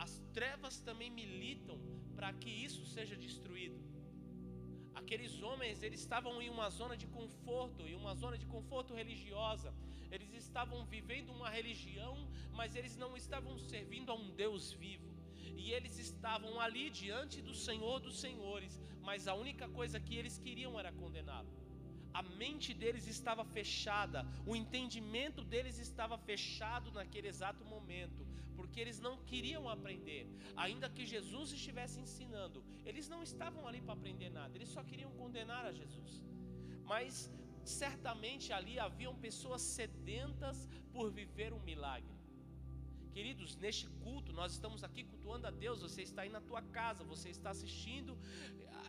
as 0.04 0.12
trevas 0.32 0.80
também 0.80 1.10
militam 1.10 1.78
para 2.16 2.32
que 2.32 2.48
isso 2.66 2.82
seja 2.86 3.14
destruído. 3.24 3.78
Aqueles 4.94 5.42
homens, 5.42 5.82
eles 5.82 6.00
estavam 6.00 6.40
em 6.40 6.48
uma 6.48 6.68
zona 6.70 6.96
de 6.96 7.06
conforto, 7.06 7.86
em 7.86 7.94
uma 7.94 8.14
zona 8.14 8.38
de 8.38 8.46
conforto 8.46 8.94
religiosa. 8.94 9.74
Eles 10.10 10.32
estavam 10.32 10.86
vivendo 10.86 11.30
uma 11.38 11.50
religião, 11.50 12.14
mas 12.52 12.74
eles 12.74 12.96
não 12.96 13.14
estavam 13.14 13.58
servindo 13.58 14.10
a 14.10 14.14
um 14.14 14.30
Deus 14.30 14.72
vivo. 14.72 15.10
E 15.62 15.72
eles 15.72 15.98
estavam 15.98 16.58
ali 16.58 16.88
diante 16.88 17.42
do 17.42 17.54
Senhor 17.54 18.00
dos 18.00 18.18
Senhores, 18.20 18.80
mas 19.02 19.28
a 19.28 19.34
única 19.34 19.68
coisa 19.68 20.00
que 20.00 20.16
eles 20.16 20.38
queriam 20.38 20.78
era 20.80 20.92
condená-lo 20.92 21.59
a 22.12 22.22
mente 22.22 22.72
deles 22.74 23.06
estava 23.06 23.44
fechada, 23.44 24.26
o 24.46 24.54
entendimento 24.56 25.42
deles 25.44 25.78
estava 25.78 26.18
fechado 26.18 26.90
naquele 26.92 27.28
exato 27.28 27.64
momento, 27.64 28.26
porque 28.56 28.80
eles 28.80 28.98
não 29.00 29.16
queriam 29.30 29.68
aprender, 29.68 30.26
ainda 30.56 30.90
que 30.90 31.06
Jesus 31.06 31.52
estivesse 31.52 31.98
ensinando, 32.00 32.64
eles 32.84 33.08
não 33.08 33.22
estavam 33.22 33.66
ali 33.66 33.80
para 33.80 33.94
aprender 33.94 34.30
nada, 34.30 34.56
eles 34.56 34.68
só 34.68 34.82
queriam 34.82 35.12
condenar 35.12 35.64
a 35.66 35.72
Jesus. 35.72 36.24
Mas 36.84 37.30
certamente 37.64 38.52
ali 38.52 38.78
haviam 38.78 39.14
pessoas 39.14 39.62
sedentas 39.62 40.68
por 40.92 41.10
viver 41.10 41.52
um 41.52 41.60
milagre. 41.60 42.20
Queridos, 43.12 43.56
neste 43.56 43.86
culto, 44.02 44.32
nós 44.32 44.52
estamos 44.52 44.84
aqui 44.84 45.02
cultuando 45.02 45.46
a 45.46 45.50
Deus. 45.50 45.82
Você 45.82 46.02
está 46.02 46.22
aí 46.22 46.28
na 46.28 46.40
tua 46.40 46.62
casa, 46.62 47.02
você 47.02 47.28
está 47.28 47.50
assistindo 47.50 48.16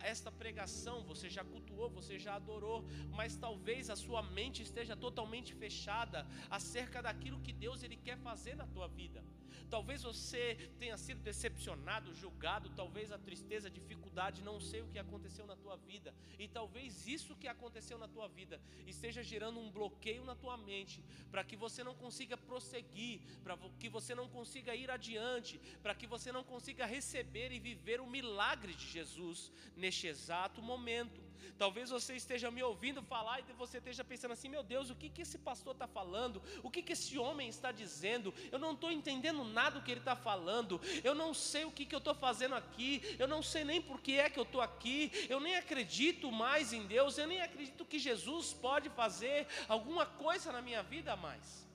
esta 0.04 0.30
pregação, 0.30 1.04
você 1.04 1.28
já 1.30 1.44
cultuou, 1.44 1.90
você 1.90 2.18
já 2.18 2.34
adorou, 2.34 2.84
mas 3.10 3.36
talvez 3.36 3.90
a 3.90 3.96
sua 3.96 4.22
mente 4.22 4.62
esteja 4.62 4.96
totalmente 4.96 5.54
fechada 5.54 6.26
acerca 6.50 7.02
daquilo 7.02 7.40
que 7.40 7.52
Deus 7.52 7.82
ele 7.82 7.96
quer 7.96 8.18
fazer 8.18 8.54
na 8.56 8.66
tua 8.66 8.88
vida. 8.88 9.24
Talvez 9.70 10.02
você 10.02 10.70
tenha 10.78 10.96
sido 10.96 11.20
decepcionado, 11.22 12.14
julgado, 12.14 12.70
talvez 12.70 13.10
a 13.12 13.18
tristeza, 13.18 13.68
a 13.68 13.70
dificuldade, 13.70 14.42
não 14.42 14.60
sei 14.60 14.82
o 14.82 14.88
que 14.88 14.98
aconteceu 14.98 15.46
na 15.46 15.56
tua 15.56 15.76
vida. 15.76 16.14
E 16.38 16.46
talvez 16.48 17.06
isso 17.06 17.36
que 17.36 17.48
aconteceu 17.48 17.98
na 17.98 18.08
tua 18.08 18.28
vida 18.28 18.60
esteja 18.86 19.22
gerando 19.22 19.58
um 19.58 19.70
bloqueio 19.70 20.24
na 20.24 20.34
tua 20.34 20.56
mente, 20.56 21.02
para 21.30 21.44
que 21.44 21.56
você 21.56 21.82
não 21.82 21.94
consiga 21.94 22.36
prosseguir, 22.36 23.20
para 23.42 23.56
que 23.78 23.88
você 23.88 24.14
não 24.14 24.28
consiga 24.28 24.74
ir 24.74 24.90
adiante, 24.90 25.58
para 25.82 25.94
que 25.94 26.06
você 26.06 26.30
não 26.30 26.44
consiga 26.44 26.86
receber 26.86 27.52
e 27.52 27.58
viver 27.58 28.00
o 28.00 28.06
milagre 28.06 28.74
de 28.74 28.86
Jesus 28.86 29.52
neste 29.76 30.06
exato 30.06 30.60
momento. 30.62 31.31
Talvez 31.58 31.90
você 31.90 32.14
esteja 32.14 32.50
me 32.50 32.62
ouvindo 32.62 33.02
falar 33.02 33.40
e 33.40 33.52
você 33.52 33.78
esteja 33.78 34.04
pensando 34.04 34.32
assim: 34.32 34.48
meu 34.48 34.62
Deus, 34.62 34.90
o 34.90 34.94
que, 34.94 35.08
que 35.08 35.22
esse 35.22 35.38
pastor 35.38 35.72
está 35.74 35.86
falando? 35.86 36.42
O 36.62 36.70
que, 36.70 36.82
que 36.82 36.92
esse 36.92 37.18
homem 37.18 37.48
está 37.48 37.72
dizendo? 37.72 38.32
Eu 38.50 38.58
não 38.58 38.72
estou 38.72 38.90
entendendo 38.90 39.44
nada 39.44 39.78
do 39.78 39.84
que 39.84 39.90
ele 39.90 40.00
está 40.00 40.16
falando. 40.16 40.80
Eu 41.02 41.14
não 41.14 41.32
sei 41.32 41.64
o 41.64 41.70
que, 41.70 41.86
que 41.86 41.94
eu 41.94 41.98
estou 41.98 42.14
fazendo 42.14 42.54
aqui. 42.54 43.02
Eu 43.18 43.28
não 43.28 43.42
sei 43.42 43.64
nem 43.64 43.80
por 43.80 44.00
que 44.00 44.18
é 44.18 44.28
que 44.28 44.38
eu 44.38 44.44
estou 44.44 44.60
aqui. 44.60 45.10
Eu 45.28 45.40
nem 45.40 45.56
acredito 45.56 46.30
mais 46.30 46.72
em 46.72 46.86
Deus. 46.86 47.18
Eu 47.18 47.26
nem 47.26 47.40
acredito 47.40 47.84
que 47.84 47.98
Jesus 47.98 48.52
pode 48.52 48.88
fazer 48.90 49.46
alguma 49.68 50.06
coisa 50.06 50.52
na 50.52 50.62
minha 50.62 50.82
vida 50.82 51.16
mais. 51.16 51.66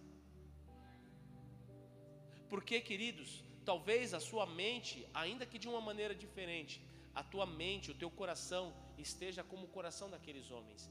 Porque, 2.49 2.79
queridos, 2.79 3.43
talvez 3.65 4.13
a 4.13 4.19
sua 4.19 4.45
mente, 4.45 5.05
ainda 5.13 5.45
que 5.45 5.59
de 5.59 5.67
uma 5.67 5.81
maneira 5.81 6.15
diferente, 6.15 6.81
a 7.19 7.23
tua 7.31 7.45
mente, 7.61 7.89
o 7.93 7.99
teu 8.01 8.09
coração 8.19 8.63
esteja 9.05 9.43
como 9.51 9.63
o 9.65 9.73
coração 9.77 10.07
daqueles 10.13 10.47
homens, 10.55 10.81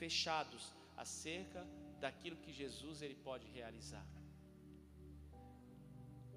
fechados 0.00 0.64
acerca 0.96 1.60
daquilo 2.04 2.36
que 2.44 2.52
Jesus 2.52 3.02
ele 3.04 3.16
pode 3.28 3.46
realizar. 3.58 4.06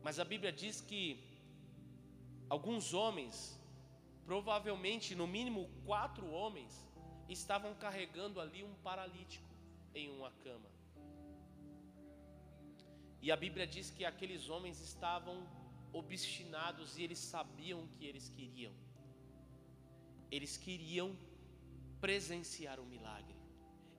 Mas 0.05 0.19
a 0.23 0.25
Bíblia 0.31 0.51
diz 0.51 0.81
que 0.89 1.01
alguns 2.55 2.91
homens, 3.01 3.37
provavelmente 4.25 5.13
no 5.21 5.27
mínimo 5.35 5.69
quatro 5.85 6.25
homens, 6.37 6.73
estavam 7.37 7.73
carregando 7.85 8.41
ali 8.41 8.63
um 8.63 8.73
paralítico 8.87 9.51
em 9.93 10.09
uma 10.17 10.31
cama. 10.45 10.71
E 13.21 13.31
a 13.35 13.37
Bíblia 13.45 13.67
diz 13.67 13.91
que 13.91 14.05
aqueles 14.05 14.49
homens 14.49 14.79
estavam 14.89 15.37
obstinados 15.93 16.97
e 16.97 17.03
eles 17.03 17.19
sabiam 17.19 17.79
o 17.83 17.87
que 17.95 18.05
eles 18.05 18.27
queriam. 18.29 18.73
Eles 20.31 20.57
queriam 20.57 21.15
presenciar 21.99 22.79
o 22.79 22.85
milagre. 22.85 23.35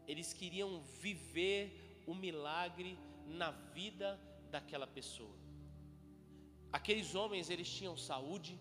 Eles 0.07 0.33
queriam 0.33 0.83
viver 1.01 2.03
o 2.07 2.15
milagre 2.15 2.99
na 3.27 3.51
vida 3.51 4.21
daquela 4.51 4.87
pessoa. 4.87 5.35
Aqueles 6.73 7.15
homens 7.15 7.51
eles 7.51 7.69
tinham 7.69 7.97
saúde, 7.97 8.61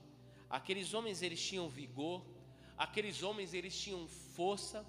aqueles 0.49 0.93
homens 0.93 1.21
eles 1.21 1.41
tinham 1.47 1.67
vigor, 1.69 2.25
aqueles 2.77 3.21
homens 3.21 3.53
eles 3.53 3.77
tinham 3.79 4.07
força, 4.07 4.85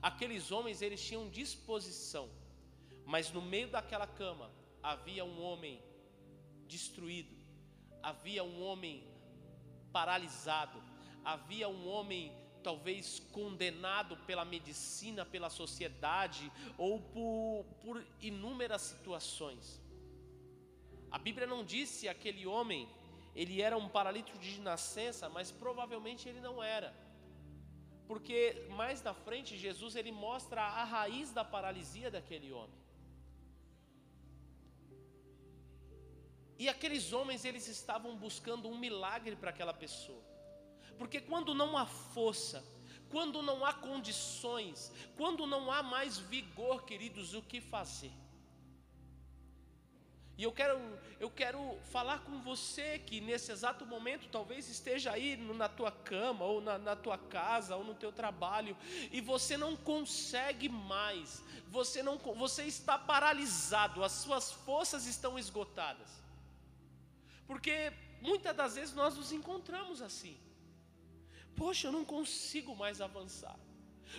aqueles 0.00 0.50
homens 0.50 0.80
eles 0.80 1.04
tinham 1.04 1.28
disposição. 1.28 2.30
Mas 3.04 3.30
no 3.32 3.42
meio 3.42 3.68
daquela 3.68 4.06
cama 4.06 4.50
havia 4.82 5.24
um 5.24 5.42
homem 5.42 5.82
destruído, 6.66 7.36
havia 8.02 8.44
um 8.44 8.62
homem 8.62 9.04
paralisado, 9.92 10.80
havia 11.24 11.68
um 11.68 11.88
homem 11.88 12.32
talvez 12.62 13.20
condenado 13.32 14.16
pela 14.18 14.44
medicina, 14.44 15.24
pela 15.24 15.50
sociedade 15.50 16.50
ou 16.76 17.00
por, 17.00 17.64
por 17.82 18.04
inúmeras 18.20 18.82
situações. 18.82 19.80
A 21.10 21.18
Bíblia 21.18 21.46
não 21.46 21.64
disse 21.64 22.00
se 22.00 22.08
aquele 22.08 22.46
homem 22.46 22.88
ele 23.34 23.62
era 23.62 23.76
um 23.76 23.88
paralítico 23.88 24.38
de 24.38 24.60
nascença, 24.60 25.28
mas 25.28 25.50
provavelmente 25.50 26.28
ele 26.28 26.40
não 26.40 26.62
era. 26.62 26.94
Porque 28.06 28.66
mais 28.70 29.02
na 29.02 29.14
frente 29.14 29.56
Jesus 29.56 29.94
ele 29.96 30.12
mostra 30.12 30.62
a 30.62 30.84
raiz 30.84 31.32
da 31.32 31.44
paralisia 31.44 32.10
daquele 32.10 32.52
homem. 32.52 32.78
E 36.58 36.68
aqueles 36.68 37.12
homens, 37.12 37.44
eles 37.46 37.66
estavam 37.68 38.14
buscando 38.16 38.68
um 38.68 38.76
milagre 38.76 39.34
para 39.34 39.48
aquela 39.48 39.72
pessoa. 39.72 40.22
Porque 41.00 41.18
quando 41.18 41.54
não 41.54 41.78
há 41.78 41.86
força, 41.86 42.62
quando 43.08 43.40
não 43.40 43.64
há 43.64 43.72
condições, 43.72 44.92
quando 45.16 45.46
não 45.46 45.72
há 45.72 45.82
mais 45.82 46.18
vigor, 46.18 46.84
queridos, 46.84 47.32
o 47.32 47.40
que 47.40 47.58
fazer? 47.58 48.12
E 50.36 50.42
eu 50.42 50.52
quero, 50.52 50.78
eu 51.18 51.30
quero 51.30 51.78
falar 51.90 52.18
com 52.24 52.42
você 52.42 52.98
que 52.98 53.18
nesse 53.18 53.50
exato 53.50 53.86
momento 53.86 54.28
talvez 54.28 54.68
esteja 54.68 55.10
aí 55.12 55.38
na 55.38 55.70
tua 55.70 55.90
cama, 55.90 56.44
ou 56.44 56.60
na, 56.60 56.76
na 56.76 56.94
tua 56.94 57.16
casa, 57.16 57.76
ou 57.76 57.82
no 57.82 57.94
teu 57.94 58.12
trabalho, 58.12 58.76
e 59.10 59.22
você 59.22 59.56
não 59.56 59.74
consegue 59.74 60.68
mais, 60.68 61.42
você, 61.68 62.02
não, 62.02 62.18
você 62.18 62.64
está 62.64 62.98
paralisado, 62.98 64.04
as 64.04 64.12
suas 64.12 64.52
forças 64.52 65.06
estão 65.06 65.38
esgotadas. 65.38 66.10
Porque 67.46 67.90
muitas 68.20 68.54
das 68.54 68.74
vezes 68.74 68.94
nós 68.94 69.16
nos 69.16 69.32
encontramos 69.32 70.02
assim. 70.02 70.38
Poxa, 71.56 71.88
eu 71.88 71.92
não 71.92 72.04
consigo 72.04 72.74
mais 72.74 73.00
avançar. 73.00 73.58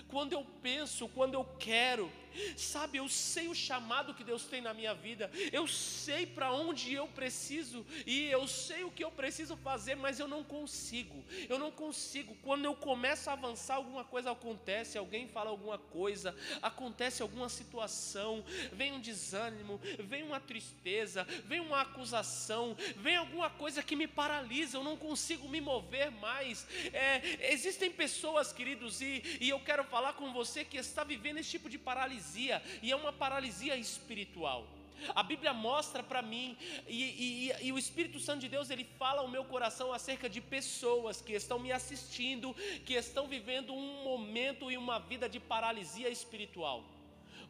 Quando 0.08 0.34
eu 0.34 0.46
penso, 0.62 1.08
quando 1.10 1.34
eu 1.34 1.44
quero, 1.60 2.12
Sabe, 2.56 2.98
eu 2.98 3.10
sei 3.10 3.48
o 3.48 3.56
chamado 3.56 4.14
que 4.14 4.24
Deus 4.24 4.46
tem 4.46 4.62
na 4.62 4.74
minha 4.74 4.94
vida, 4.94 5.30
eu 5.52 5.68
sei 5.68 6.26
para 6.26 6.52
onde 6.52 6.94
eu 6.94 7.08
preciso 7.08 7.86
e 8.06 8.26
eu 8.26 8.48
sei 8.48 8.84
o 8.84 8.92
que 8.92 9.04
eu 9.04 9.12
preciso 9.12 9.58
fazer, 9.58 9.96
mas 9.96 10.20
eu 10.20 10.28
não 10.28 10.44
consigo. 10.44 11.24
Eu 11.50 11.60
não 11.60 11.72
consigo. 11.72 12.36
Quando 12.44 12.66
eu 12.66 12.76
começo 12.76 13.30
a 13.30 13.34
avançar, 13.34 13.76
alguma 13.76 14.04
coisa 14.04 14.32
acontece, 14.32 14.98
alguém 14.98 15.28
fala 15.28 15.50
alguma 15.50 15.78
coisa, 15.78 16.36
acontece 16.62 17.22
alguma 17.22 17.50
situação, 17.50 18.44
vem 18.72 18.94
um 18.94 19.00
desânimo, 19.00 19.80
vem 20.00 20.24
uma 20.24 20.40
tristeza, 20.40 21.24
vem 21.46 21.60
uma 21.60 21.82
acusação, 21.82 22.76
vem 22.98 23.16
alguma 23.16 23.50
coisa 23.50 23.84
que 23.84 23.96
me 23.96 24.08
paralisa, 24.08 24.78
eu 24.78 24.84
não 24.84 24.96
consigo 24.96 25.48
me 25.50 25.60
mover 25.60 26.12
mais. 26.12 26.66
É, 26.94 27.52
existem 27.52 27.92
pessoas, 27.92 28.54
queridos, 28.54 29.02
e, 29.02 29.22
e 29.40 29.50
eu 29.50 29.60
quero 29.60 29.84
falar 29.84 30.14
com 30.14 30.32
você 30.32 30.64
que 30.64 30.78
está 30.78 31.04
vivendo 31.04 31.38
esse 31.38 31.52
tipo 31.52 31.70
de 31.70 31.78
paralisia 31.78 32.21
paralisia, 32.22 32.62
e 32.82 32.92
é 32.92 32.96
uma 32.96 33.12
paralisia 33.12 33.75
espiritual. 33.75 34.68
A 35.16 35.24
Bíblia 35.24 35.51
mostra 35.51 36.04
para 36.04 36.22
mim, 36.22 36.56
e, 36.88 37.50
e, 37.60 37.68
e, 37.68 37.72
o 37.72 37.78
Espírito 37.78 38.20
Santo 38.20 38.42
de 38.42 38.48
Deus, 38.48 38.70
ele 38.70 38.84
fala 39.00 39.22
ao 39.22 39.28
meu 39.28 39.44
coração 39.44 39.92
acerca 39.92 40.30
de 40.30 40.40
pessoas 40.40 41.20
que 41.22 41.34
estão 41.34 41.58
me 41.58 41.72
assistindo, 41.72 42.54
que 42.86 42.94
estão 42.94 43.28
vivendo 43.28 43.74
um 43.74 44.04
momento 44.04 44.72
e 44.72 44.78
uma 44.78 45.00
vida 45.00 45.28
de 45.28 45.40
paralisia 45.40 46.08
espiritual. 46.08 46.86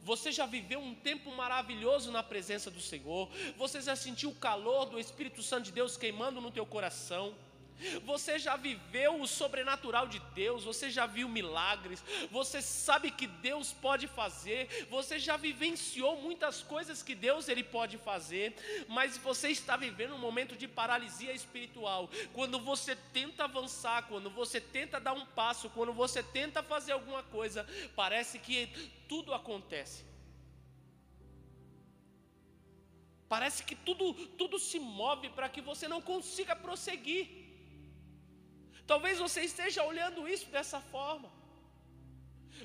Você 0.01 0.32
já 0.32 0.46
viveu 0.46 0.80
um 0.80 0.96
tempo 0.96 1.30
maravilhoso 1.36 2.10
na 2.10 2.24
presença 2.24 2.72
do 2.72 2.80
Senhor, 2.80 3.30
você 3.58 3.82
já 3.82 3.96
sentiu 3.98 4.30
o 4.30 4.36
calor 4.36 4.86
do 4.86 4.98
Espírito 4.98 5.44
Santo 5.44 5.66
de 5.66 5.74
Deus 5.74 5.98
queimando 5.98 6.40
no 6.40 6.51
teu 6.51 6.66
coração. 6.66 7.36
Você 8.04 8.38
já 8.40 8.56
viveu 8.56 9.22
o 9.22 9.28
sobrenatural 9.28 10.08
de 10.08 10.20
Deus, 10.34 10.64
você 10.64 10.90
já 10.90 11.06
viu 11.06 11.28
milagres, 11.28 12.04
você 12.30 12.62
sabe 12.62 13.12
que 13.12 13.28
Deus 13.28 13.74
pode 13.74 14.08
fazer, 14.08 14.88
você 14.90 15.20
já 15.20 15.38
vivenciou 15.38 16.22
muitas 16.22 16.62
coisas 16.62 17.02
que 17.02 17.16
Deus 17.16 17.48
ele 17.48 17.64
pode 17.64 17.98
fazer, 17.98 18.56
mas 18.88 19.18
você 19.18 19.50
está 19.50 19.76
vivendo 19.76 20.16
um 20.16 20.20
momento 20.20 20.56
de 20.56 20.68
paralisia 20.68 21.34
espiritual. 21.34 22.10
Quando 22.34 22.60
você 22.60 22.96
tenta 22.96 23.46
avançar, 23.46 24.08
quando 24.08 24.30
você 24.30 24.60
tenta 24.60 25.00
dar 25.00 25.13
um 25.13 25.26
passo, 25.26 25.70
quando 25.70 25.94
você 25.94 26.22
tenta 26.24 26.62
fazer 26.63 26.94
alguma 26.94 27.24
coisa, 27.24 27.67
parece 27.96 28.39
que 28.39 28.67
tudo 29.08 29.34
acontece. 29.34 30.12
Parece 33.28 33.63
que 33.63 33.76
tudo, 33.76 34.13
tudo 34.39 34.60
se 34.60 34.78
move 34.78 35.30
para 35.30 35.48
que 35.48 35.62
você 35.62 35.88
não 35.88 36.02
consiga 36.02 36.54
prosseguir. 36.54 37.40
Talvez 38.88 39.20
você 39.20 39.41
esteja 39.41 39.84
olhando 39.84 40.28
isso 40.28 40.48
dessa 40.48 40.80
forma. 40.80 41.40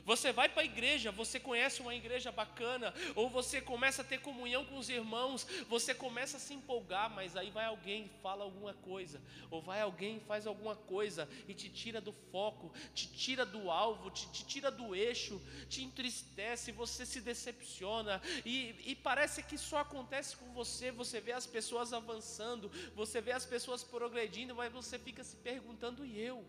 Você 0.07 0.33
vai 0.33 0.49
para 0.49 0.63
a 0.63 0.65
igreja, 0.65 1.11
você 1.11 1.41
conhece 1.41 1.83
uma 1.83 1.93
igreja 1.93 2.31
bacana, 2.31 2.95
ou 3.17 3.29
você 3.29 3.61
começa 3.61 4.03
a 4.03 4.05
ter 4.05 4.21
comunhão 4.21 4.65
com 4.65 4.79
os 4.79 4.89
irmãos, 4.89 5.45
você 5.69 5.93
começa 5.93 6.37
a 6.37 6.41
se 6.41 6.55
empolgar, 6.55 7.11
mas 7.11 7.37
aí 7.37 7.51
vai 7.51 7.65
alguém 7.65 8.05
e 8.05 8.21
fala 8.23 8.45
alguma 8.45 8.73
coisa, 8.73 9.21
ou 9.51 9.61
vai 9.61 9.81
alguém 9.81 10.19
e 10.19 10.21
faz 10.21 10.47
alguma 10.47 10.77
coisa 10.77 11.29
e 11.49 11.55
te 11.55 11.69
tira 11.69 12.01
do 12.01 12.13
foco, 12.31 12.73
te 12.95 13.09
tira 13.13 13.45
do 13.45 13.69
alvo, 13.69 14.09
te, 14.11 14.31
te 14.31 14.47
tira 14.47 14.71
do 14.71 14.95
eixo, 14.95 15.43
te 15.69 15.83
entristece, 15.83 16.71
você 16.71 17.05
se 17.05 17.21
decepciona, 17.21 18.23
e, 18.45 18.77
e 18.87 18.95
parece 18.95 19.43
que 19.43 19.59
só 19.59 19.79
acontece 19.79 20.37
com 20.37 20.53
você. 20.53 20.93
Você 20.93 21.21
vê 21.21 21.33
as 21.33 21.49
pessoas 21.49 21.93
avançando, 21.93 22.71
você 22.95 23.21
vê 23.21 23.33
as 23.33 23.45
pessoas 23.45 23.83
progredindo, 23.83 24.55
mas 24.55 24.73
você 24.73 25.01
fica 25.01 25.25
se 25.25 25.35
perguntando: 25.35 26.07
e 26.07 26.17
eu? 26.21 26.45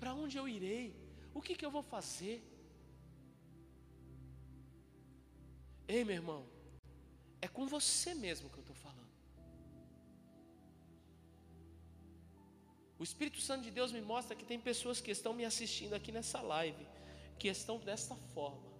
Para 0.00 0.14
onde 0.14 0.36
eu 0.36 0.48
irei? 0.48 0.96
O 1.32 1.40
que, 1.40 1.54
que 1.54 1.64
eu 1.64 1.70
vou 1.70 1.84
fazer? 1.84 2.42
Ei, 5.96 6.02
meu 6.08 6.16
irmão, 6.20 6.42
é 7.46 7.48
com 7.56 7.64
você 7.74 8.10
mesmo 8.14 8.48
que 8.50 8.58
eu 8.60 8.66
estou 8.66 8.76
falando. 8.84 9.16
O 13.00 13.04
Espírito 13.08 13.40
Santo 13.46 13.64
de 13.66 13.72
Deus 13.78 13.92
me 13.96 14.00
mostra 14.12 14.36
que 14.38 14.46
tem 14.50 14.58
pessoas 14.70 15.02
que 15.04 15.10
estão 15.16 15.32
me 15.34 15.44
assistindo 15.44 15.94
aqui 15.98 16.10
nessa 16.16 16.40
live, 16.40 16.86
que 17.38 17.48
estão 17.56 17.76
desta 17.88 18.16
forma. 18.34 18.70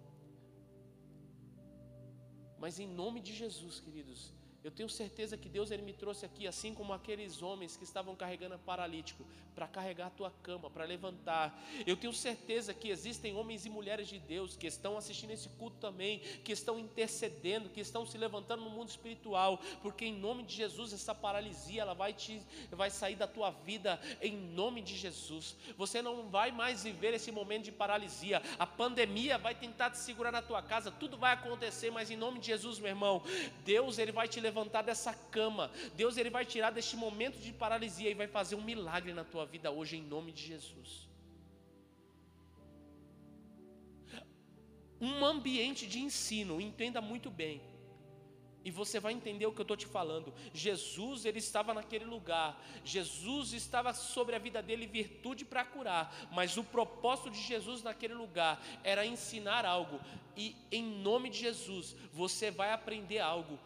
Mas 2.62 2.78
em 2.78 2.88
nome 3.02 3.20
de 3.20 3.34
Jesus, 3.42 3.78
queridos, 3.84 4.32
eu 4.64 4.70
tenho 4.70 4.88
certeza 4.88 5.36
que 5.36 5.48
Deus 5.48 5.72
ele 5.72 5.82
me 5.82 5.92
trouxe 5.92 6.24
aqui, 6.24 6.46
assim 6.46 6.72
como 6.72 6.92
aqueles 6.92 7.42
homens 7.42 7.76
que 7.76 7.82
estavam 7.82 8.14
carregando 8.14 8.56
paralítico, 8.60 9.26
para 9.56 9.66
carregar 9.66 10.06
a 10.06 10.10
tua 10.10 10.30
cama, 10.42 10.70
para 10.70 10.84
levantar. 10.84 11.60
Eu 11.84 11.96
tenho 11.96 12.12
certeza 12.12 12.72
que 12.72 12.88
existem 12.88 13.34
homens 13.34 13.66
e 13.66 13.70
mulheres 13.70 14.08
de 14.08 14.18
Deus 14.18 14.56
que 14.56 14.66
estão 14.66 14.96
assistindo 14.96 15.30
esse 15.32 15.48
culto 15.50 15.76
também, 15.78 16.20
que 16.44 16.52
estão 16.52 16.78
intercedendo, 16.78 17.68
que 17.68 17.80
estão 17.80 18.06
se 18.06 18.16
levantando 18.16 18.62
no 18.62 18.70
mundo 18.70 18.88
espiritual, 18.88 19.58
porque 19.82 20.06
em 20.06 20.14
nome 20.14 20.44
de 20.44 20.54
Jesus 20.54 20.92
essa 20.92 21.14
paralisia 21.14 21.82
ela 21.82 21.92
vai 21.92 22.12
te 22.12 22.40
vai 22.70 22.88
sair 22.88 23.16
da 23.16 23.26
tua 23.26 23.50
vida 23.50 24.00
em 24.20 24.36
nome 24.36 24.80
de 24.80 24.96
Jesus. 24.96 25.56
Você 25.76 26.00
não 26.00 26.28
vai 26.28 26.50
mais 26.52 26.84
viver 26.84 27.12
esse 27.14 27.32
momento 27.32 27.64
de 27.64 27.72
paralisia. 27.72 28.40
A 28.58 28.66
pandemia 28.66 29.38
vai 29.38 29.54
tentar 29.54 29.90
te 29.90 29.98
segurar 29.98 30.30
na 30.30 30.40
tua 30.40 30.62
casa, 30.62 30.90
tudo 30.90 31.18
vai 31.18 31.34
acontecer, 31.34 31.90
mas 31.90 32.10
em 32.10 32.16
nome 32.16 32.38
de 32.38 32.46
Jesus, 32.46 32.78
meu 32.78 32.88
irmão, 32.88 33.22
Deus 33.64 33.98
ele 33.98 34.12
vai 34.12 34.28
te 34.28 34.40
levantar 34.40 34.51
levantar 34.52 34.82
dessa 34.82 35.12
cama. 35.36 35.70
Deus 35.96 36.16
ele 36.16 36.30
vai 36.38 36.44
tirar 36.44 36.70
deste 36.70 36.96
momento 37.04 37.38
de 37.46 37.52
paralisia 37.52 38.10
e 38.10 38.20
vai 38.22 38.28
fazer 38.38 38.54
um 38.54 38.68
milagre 38.72 39.12
na 39.12 39.24
tua 39.24 39.44
vida 39.54 39.70
hoje 39.70 39.96
em 39.96 40.02
nome 40.02 40.30
de 40.30 40.42
Jesus. 40.52 41.08
Um 45.00 45.24
ambiente 45.24 45.84
de 45.92 45.98
ensino, 45.98 46.60
entenda 46.60 47.00
muito 47.00 47.28
bem. 47.28 47.60
E 48.64 48.70
você 48.70 49.00
vai 49.00 49.12
entender 49.12 49.46
o 49.46 49.52
que 49.52 49.60
eu 49.60 49.64
estou 49.68 49.76
te 49.76 49.86
falando. 49.86 50.32
Jesus, 50.54 51.24
ele 51.24 51.40
estava 51.40 51.74
naquele 51.74 52.04
lugar. 52.04 52.62
Jesus 52.84 53.52
estava 53.52 53.92
sobre 53.92 54.36
a 54.36 54.38
vida 54.38 54.62
dele 54.62 54.86
virtude 54.86 55.44
para 55.44 55.64
curar. 55.64 56.14
Mas 56.30 56.56
o 56.56 56.62
propósito 56.62 57.30
de 57.30 57.40
Jesus 57.40 57.82
naquele 57.82 58.14
lugar 58.14 58.62
era 58.84 59.04
ensinar 59.04 59.64
algo. 59.66 59.98
E 60.36 60.54
em 60.70 60.84
nome 60.84 61.28
de 61.30 61.40
Jesus, 61.40 61.96
você 62.12 62.52
vai 62.52 62.72
aprender 62.72 63.18
algo 63.18 63.58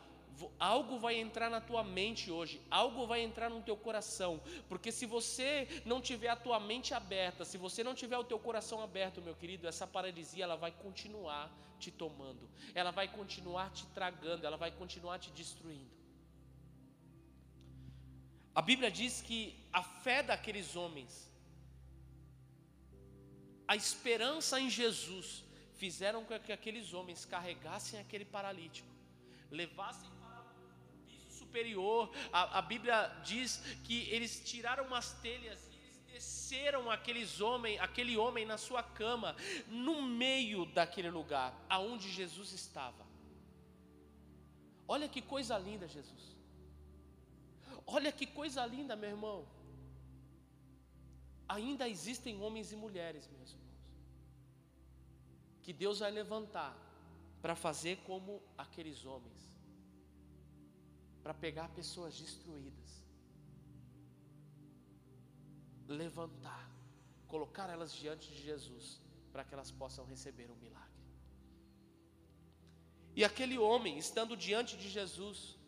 algo 0.58 0.98
vai 0.98 1.14
entrar 1.16 1.48
na 1.50 1.60
tua 1.60 1.82
mente 1.82 2.30
hoje, 2.30 2.60
algo 2.70 3.06
vai 3.06 3.20
entrar 3.20 3.48
no 3.48 3.62
teu 3.62 3.76
coração, 3.76 4.40
porque 4.68 4.90
se 4.92 5.06
você 5.06 5.68
não 5.84 6.00
tiver 6.00 6.28
a 6.28 6.36
tua 6.36 6.58
mente 6.60 6.92
aberta, 6.94 7.44
se 7.44 7.58
você 7.58 7.82
não 7.82 7.94
tiver 7.94 8.18
o 8.18 8.24
teu 8.24 8.38
coração 8.38 8.80
aberto, 8.82 9.22
meu 9.22 9.34
querido, 9.34 9.66
essa 9.66 9.86
paralisia 9.86 10.44
ela 10.44 10.56
vai 10.56 10.70
continuar 10.70 11.50
te 11.78 11.90
tomando, 11.90 12.48
ela 12.74 12.90
vai 12.90 13.08
continuar 13.08 13.70
te 13.70 13.86
tragando, 13.98 14.46
ela 14.46 14.56
vai 14.56 14.70
continuar 14.70 15.18
te 15.18 15.30
destruindo. 15.30 15.94
A 18.54 18.62
Bíblia 18.62 18.90
diz 18.90 19.20
que 19.20 19.40
a 19.70 19.82
fé 19.82 20.22
daqueles 20.22 20.76
homens, 20.76 21.30
a 23.68 23.76
esperança 23.76 24.58
em 24.58 24.70
Jesus, 24.70 25.44
fizeram 25.74 26.24
com 26.24 26.38
que 26.40 26.52
aqueles 26.52 26.94
homens 26.94 27.24
carregassem 27.24 28.00
aquele 28.00 28.24
paralítico, 28.24 28.88
levassem 29.50 30.10
superior. 31.56 32.10
A, 32.32 32.58
a 32.58 32.62
Bíblia 32.62 33.08
diz 33.24 33.58
que 33.84 34.08
eles 34.10 34.42
tiraram 34.44 34.84
umas 34.84 35.12
telhas 35.14 35.70
e 35.72 36.12
desceram 36.12 36.90
aqueles 36.90 37.40
homem, 37.40 37.78
aquele 37.78 38.16
homem 38.16 38.44
na 38.44 38.58
sua 38.58 38.82
cama, 38.82 39.34
no 39.66 40.02
meio 40.02 40.66
daquele 40.66 41.10
lugar 41.10 41.54
aonde 41.68 42.10
Jesus 42.10 42.52
estava. 42.52 43.06
Olha 44.86 45.08
que 45.08 45.22
coisa 45.22 45.58
linda, 45.58 45.88
Jesus. 45.88 46.36
Olha 47.86 48.12
que 48.12 48.26
coisa 48.26 48.64
linda, 48.66 48.94
meu 48.94 49.10
irmão. 49.10 49.46
Ainda 51.48 51.88
existem 51.88 52.40
homens 52.40 52.72
e 52.72 52.76
mulheres, 52.76 53.28
meus 53.28 53.50
irmãos, 53.52 53.66
que 55.62 55.72
Deus 55.72 56.00
vai 56.00 56.10
levantar 56.10 56.76
para 57.40 57.54
fazer 57.54 57.98
como 57.98 58.42
aqueles 58.58 59.04
homens 59.04 59.55
para 61.26 61.34
pegar 61.34 61.68
pessoas 61.70 62.16
destruídas, 62.16 62.90
levantar, 65.88 66.70
colocar 67.26 67.68
elas 67.68 67.92
diante 67.92 68.28
de 68.32 68.40
Jesus, 68.40 69.00
para 69.32 69.42
que 69.42 69.52
elas 69.52 69.72
possam 69.72 70.04
receber 70.06 70.48
um 70.52 70.54
milagre. 70.54 71.02
E 73.16 73.24
aquele 73.24 73.58
homem, 73.58 73.98
estando 73.98 74.36
diante 74.36 74.76
de 74.76 74.88
Jesus, 74.88 75.58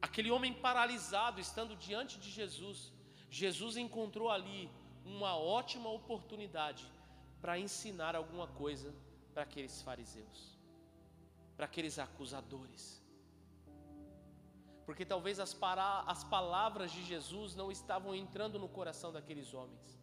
aquele 0.00 0.32
homem 0.32 0.52
paralisado, 0.52 1.40
estando 1.40 1.76
diante 1.76 2.18
de 2.18 2.28
Jesus, 2.28 2.92
Jesus 3.30 3.76
encontrou 3.76 4.32
ali 4.32 4.68
uma 5.04 5.36
ótima 5.36 5.88
oportunidade 5.90 6.84
para 7.40 7.56
ensinar 7.56 8.16
alguma 8.16 8.48
coisa 8.48 8.92
para 9.32 9.44
aqueles 9.44 9.80
fariseus, 9.80 10.58
para 11.56 11.66
aqueles 11.66 12.00
acusadores. 12.00 13.01
Porque 14.86 15.04
talvez 15.04 15.38
as, 15.38 15.54
para, 15.54 16.00
as 16.14 16.24
palavras 16.24 16.90
de 16.90 17.02
Jesus 17.04 17.54
não 17.54 17.70
estavam 17.70 18.14
entrando 18.14 18.58
no 18.58 18.68
coração 18.68 19.12
daqueles 19.12 19.54
homens. 19.54 20.02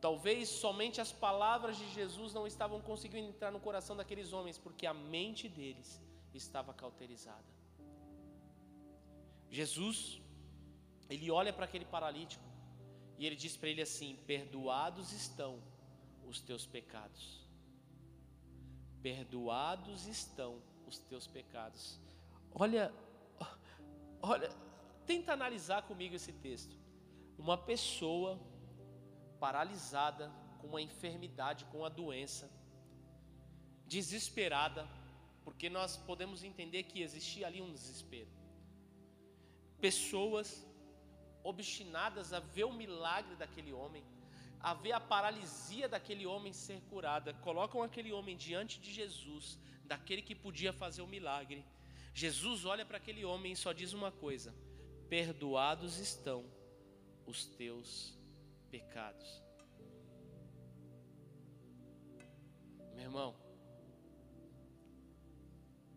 Talvez 0.00 0.48
somente 0.48 1.00
as 1.00 1.10
palavras 1.10 1.78
de 1.78 1.88
Jesus 1.92 2.32
não 2.34 2.46
estavam 2.46 2.80
conseguindo 2.80 3.26
entrar 3.26 3.50
no 3.50 3.58
coração 3.58 3.96
daqueles 3.96 4.32
homens, 4.34 4.58
porque 4.58 4.86
a 4.86 4.92
mente 4.92 5.48
deles 5.48 6.00
estava 6.34 6.74
cauterizada. 6.74 7.50
Jesus, 9.50 10.20
ele 11.08 11.30
olha 11.30 11.52
para 11.52 11.64
aquele 11.64 11.86
paralítico 11.86 12.44
e 13.18 13.24
ele 13.24 13.36
diz 13.36 13.56
para 13.56 13.70
ele 13.70 13.80
assim: 13.80 14.16
Perdoados 14.26 15.12
estão 15.12 15.62
os 16.26 16.40
teus 16.40 16.66
pecados. 16.66 17.48
Perdoados 19.02 20.06
estão 20.06 20.60
os 20.86 20.98
teus 20.98 21.26
pecados. 21.26 22.00
Olha, 22.54 22.94
olha, 24.22 24.48
tenta 25.04 25.32
analisar 25.32 25.82
comigo 25.82 26.14
esse 26.14 26.32
texto. 26.32 26.76
Uma 27.36 27.58
pessoa 27.58 28.40
paralisada, 29.40 30.32
com 30.60 30.68
uma 30.68 30.80
enfermidade, 30.80 31.64
com 31.64 31.78
uma 31.78 31.90
doença, 31.90 32.48
desesperada, 33.86 34.88
porque 35.44 35.68
nós 35.68 35.96
podemos 35.96 36.44
entender 36.44 36.84
que 36.84 37.02
existia 37.02 37.48
ali 37.48 37.60
um 37.60 37.72
desespero. 37.72 38.30
Pessoas 39.80 40.64
obstinadas 41.42 42.32
a 42.32 42.38
ver 42.40 42.64
o 42.64 42.72
milagre 42.72 43.34
daquele 43.36 43.72
homem, 43.72 44.04
a 44.60 44.72
ver 44.72 44.92
a 44.92 45.00
paralisia 45.00 45.88
daquele 45.88 46.24
homem 46.24 46.52
ser 46.52 46.80
curada, 46.82 47.34
colocam 47.34 47.82
aquele 47.82 48.12
homem 48.12 48.36
diante 48.36 48.80
de 48.80 48.92
Jesus, 48.92 49.58
daquele 49.84 50.22
que 50.22 50.34
podia 50.34 50.72
fazer 50.72 51.02
o 51.02 51.06
milagre. 51.06 51.62
Jesus 52.14 52.64
olha 52.64 52.86
para 52.86 52.98
aquele 52.98 53.24
homem 53.24 53.52
e 53.52 53.56
só 53.56 53.72
diz 53.72 53.92
uma 53.92 54.12
coisa: 54.12 54.54
Perdoados 55.08 55.98
estão 55.98 56.44
os 57.26 57.44
teus 57.44 58.16
pecados. 58.70 59.42
Meu 62.94 63.04
irmão, 63.04 63.34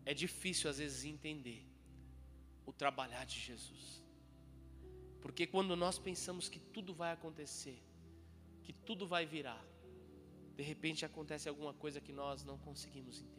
é 0.04 0.12
difícil 0.12 0.68
às 0.68 0.78
vezes 0.78 1.04
entender 1.04 1.64
o 2.66 2.72
trabalhar 2.72 3.24
de 3.24 3.38
Jesus. 3.38 4.02
Porque 5.20 5.46
quando 5.46 5.76
nós 5.76 5.98
pensamos 5.98 6.48
que 6.48 6.58
tudo 6.58 6.92
vai 6.92 7.12
acontecer, 7.12 7.80
que 8.64 8.72
tudo 8.72 9.06
vai 9.06 9.24
virar, 9.24 9.64
de 10.56 10.64
repente 10.64 11.04
acontece 11.04 11.48
alguma 11.48 11.72
coisa 11.72 12.00
que 12.00 12.12
nós 12.12 12.42
não 12.42 12.58
conseguimos 12.58 13.20
entender. 13.20 13.37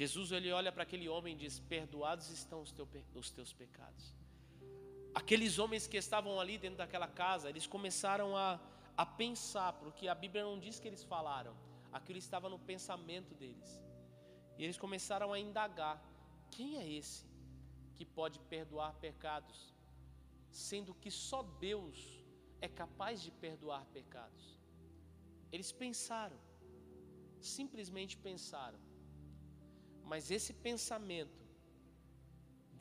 Jesus 0.00 0.30
ele 0.30 0.50
olha 0.52 0.70
para 0.70 0.84
aquele 0.86 1.08
homem 1.08 1.32
e 1.34 1.38
diz: 1.44 1.54
Perdoados 1.74 2.28
estão 2.38 2.58
os, 2.66 2.72
teu, 2.72 2.86
os 3.14 3.30
teus 3.36 3.52
pecados 3.62 4.04
aqueles 5.20 5.58
homens 5.62 5.86
que 5.90 5.96
estavam 5.96 6.38
ali 6.38 6.56
dentro 6.58 6.78
daquela 6.82 7.08
casa, 7.08 7.48
eles 7.48 7.66
começaram 7.74 8.36
a, 8.36 8.48
a 9.02 9.06
pensar, 9.22 9.70
porque 9.80 10.08
a 10.08 10.16
Bíblia 10.22 10.44
não 10.44 10.58
diz 10.64 10.78
que 10.78 10.88
eles 10.90 11.02
falaram, 11.02 11.54
aquilo 11.90 12.18
estava 12.18 12.50
no 12.54 12.58
pensamento 12.70 13.32
deles. 13.42 13.70
E 14.58 14.64
eles 14.64 14.78
começaram 14.84 15.32
a 15.32 15.38
indagar: 15.40 15.96
quem 16.50 16.76
é 16.82 16.86
esse 16.98 17.24
que 17.96 18.04
pode 18.04 18.38
perdoar 18.54 18.92
pecados, 19.06 19.58
sendo 20.50 20.94
que 21.02 21.10
só 21.10 21.40
Deus 21.68 21.98
é 22.60 22.68
capaz 22.68 23.22
de 23.22 23.30
perdoar 23.46 23.86
pecados? 23.98 24.44
Eles 25.50 25.72
pensaram, 25.72 26.38
simplesmente 27.40 28.18
pensaram, 28.18 28.78
mas 30.10 30.30
esse 30.36 30.52
pensamento 30.68 31.40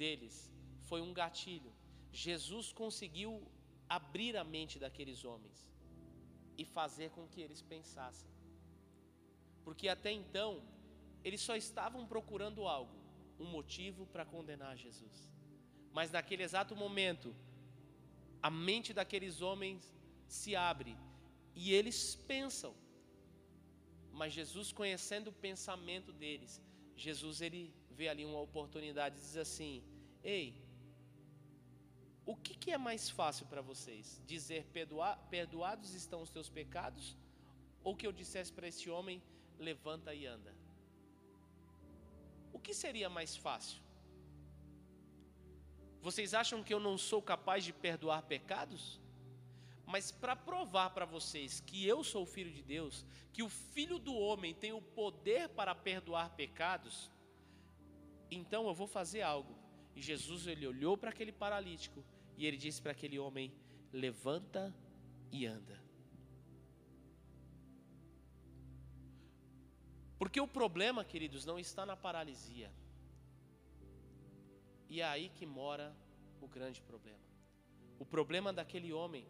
deles 0.01 0.35
foi 0.89 1.01
um 1.07 1.13
gatilho 1.21 1.73
Jesus 2.15 2.67
conseguiu 2.81 3.31
abrir 3.97 4.33
a 4.41 4.43
mente 4.55 4.79
daqueles 4.83 5.19
homens 5.29 5.57
e 6.57 6.63
fazer 6.63 7.09
com 7.15 7.27
que 7.31 7.41
eles 7.45 7.61
pensassem. 7.61 8.29
Porque 9.65 9.87
até 9.95 10.11
então, 10.21 10.63
eles 11.25 11.41
só 11.47 11.55
estavam 11.57 12.03
procurando 12.13 12.67
algo, 12.75 12.95
um 13.37 13.49
motivo 13.57 14.05
para 14.13 14.25
condenar 14.33 14.77
Jesus. 14.77 15.17
Mas 15.91 16.11
naquele 16.15 16.43
exato 16.43 16.73
momento, 16.83 17.35
a 18.41 18.49
mente 18.49 18.93
daqueles 18.93 19.41
homens 19.41 19.93
se 20.25 20.55
abre 20.55 20.95
e 21.53 21.73
eles 21.73 22.15
pensam. 22.33 22.73
Mas 24.19 24.31
Jesus, 24.31 24.71
conhecendo 24.71 25.29
o 25.31 25.39
pensamento 25.47 26.13
deles, 26.13 26.61
Jesus 26.95 27.41
ele 27.41 27.73
vê 27.91 28.07
ali 28.07 28.25
uma 28.25 28.39
oportunidade 28.39 29.17
e 29.17 29.21
diz 29.21 29.37
assim: 29.37 29.83
Ei, 30.23 30.55
o 32.25 32.35
que, 32.35 32.55
que 32.55 32.71
é 32.71 32.77
mais 32.77 33.09
fácil 33.09 33.45
para 33.45 33.61
vocês? 33.61 34.21
Dizer 34.25 34.65
perdoa, 34.73 35.15
perdoados 35.29 35.93
estão 35.93 36.21
os 36.21 36.29
teus 36.29 36.49
pecados? 36.49 37.15
Ou 37.83 37.95
que 37.95 38.07
eu 38.07 38.11
dissesse 38.11 38.51
para 38.51 38.67
esse 38.67 38.89
homem, 38.89 39.21
levanta 39.59 40.13
e 40.13 40.25
anda? 40.25 40.55
O 42.51 42.59
que 42.59 42.73
seria 42.73 43.09
mais 43.09 43.35
fácil? 43.35 43.79
Vocês 46.01 46.33
acham 46.33 46.63
que 46.63 46.73
eu 46.73 46.79
não 46.79 46.97
sou 46.97 47.21
capaz 47.21 47.63
de 47.63 47.73
perdoar 47.73 48.23
pecados? 48.23 48.99
Mas 49.85 50.11
para 50.11 50.35
provar 50.35 50.89
para 50.89 51.05
vocês 51.05 51.59
que 51.59 51.85
eu 51.85 52.03
sou 52.03 52.25
filho 52.25 52.51
de 52.51 52.63
Deus, 52.63 53.05
que 53.31 53.43
o 53.43 53.49
filho 53.49 53.99
do 53.99 54.15
homem 54.15 54.53
tem 54.53 54.73
o 54.73 54.81
poder 54.81 55.49
para 55.49 55.75
perdoar 55.75 56.35
pecados, 56.35 57.11
então 58.31 58.67
eu 58.67 58.73
vou 58.73 58.87
fazer 58.87 59.21
algo. 59.21 59.55
E 59.95 60.01
Jesus 60.01 60.47
ele 60.47 60.65
olhou 60.65 60.97
para 60.97 61.11
aquele 61.11 61.31
paralítico 61.31 62.03
e 62.37 62.45
ele 62.45 62.57
disse 62.57 62.81
para 62.81 62.91
aquele 62.91 63.19
homem: 63.19 63.53
Levanta 63.93 64.75
e 65.31 65.45
anda. 65.45 65.79
Porque 70.17 70.39
o 70.39 70.47
problema, 70.47 71.05
queridos, 71.05 71.45
não 71.45 71.59
está 71.59 71.85
na 71.85 71.95
paralisia. 71.95 72.71
E 74.89 75.01
é 75.01 75.05
aí 75.05 75.29
que 75.29 75.45
mora 75.45 75.95
o 76.41 76.47
grande 76.47 76.81
problema. 76.81 77.19
O 77.99 78.05
problema 78.05 78.51
daquele 78.51 78.91
homem 78.91 79.27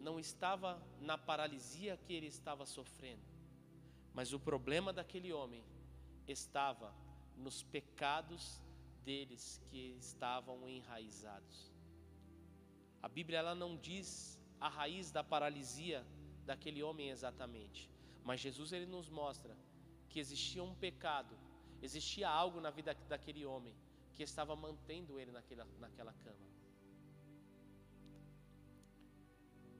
não 0.00 0.18
estava 0.18 0.80
na 1.00 1.18
paralisia 1.18 1.96
que 1.96 2.12
ele 2.12 2.26
estava 2.26 2.64
sofrendo, 2.66 3.22
mas 4.14 4.32
o 4.32 4.40
problema 4.40 4.92
daquele 4.92 5.32
homem 5.32 5.64
estava 6.26 6.94
nos 7.36 7.62
pecados 7.62 8.62
deles 9.04 9.60
que 9.66 9.96
estavam 9.98 10.68
enraizados. 10.68 11.72
A 13.02 13.08
Bíblia 13.08 13.38
ela 13.38 13.54
não 13.54 13.76
diz 13.76 14.38
a 14.60 14.68
raiz 14.68 15.10
da 15.10 15.22
paralisia 15.22 16.04
daquele 16.44 16.82
homem 16.82 17.10
exatamente, 17.10 17.90
mas 18.24 18.40
Jesus 18.40 18.72
ele 18.72 18.86
nos 18.86 19.08
mostra 19.08 19.56
que 20.08 20.18
existia 20.18 20.62
um 20.62 20.74
pecado, 20.74 21.38
existia 21.80 22.28
algo 22.28 22.60
na 22.60 22.70
vida 22.70 22.94
daquele 23.08 23.44
homem 23.44 23.74
que 24.14 24.22
estava 24.22 24.56
mantendo 24.56 25.18
ele 25.18 25.30
naquela, 25.30 25.64
naquela 25.78 26.12
cama. 26.12 26.47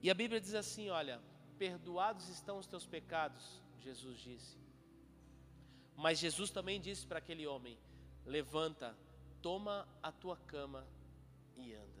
E 0.01 0.09
a 0.09 0.13
Bíblia 0.13 0.39
diz 0.39 0.53
assim: 0.53 0.89
olha, 0.89 1.21
perdoados 1.57 2.29
estão 2.29 2.57
os 2.57 2.67
teus 2.67 2.85
pecados, 2.85 3.61
Jesus 3.79 4.19
disse. 4.19 4.57
Mas 5.95 6.19
Jesus 6.19 6.49
também 6.49 6.79
disse 6.79 7.05
para 7.05 7.19
aquele 7.19 7.45
homem: 7.45 7.77
levanta, 8.25 8.97
toma 9.41 9.87
a 10.01 10.11
tua 10.11 10.37
cama 10.37 10.87
e 11.57 11.73
anda. 11.73 11.98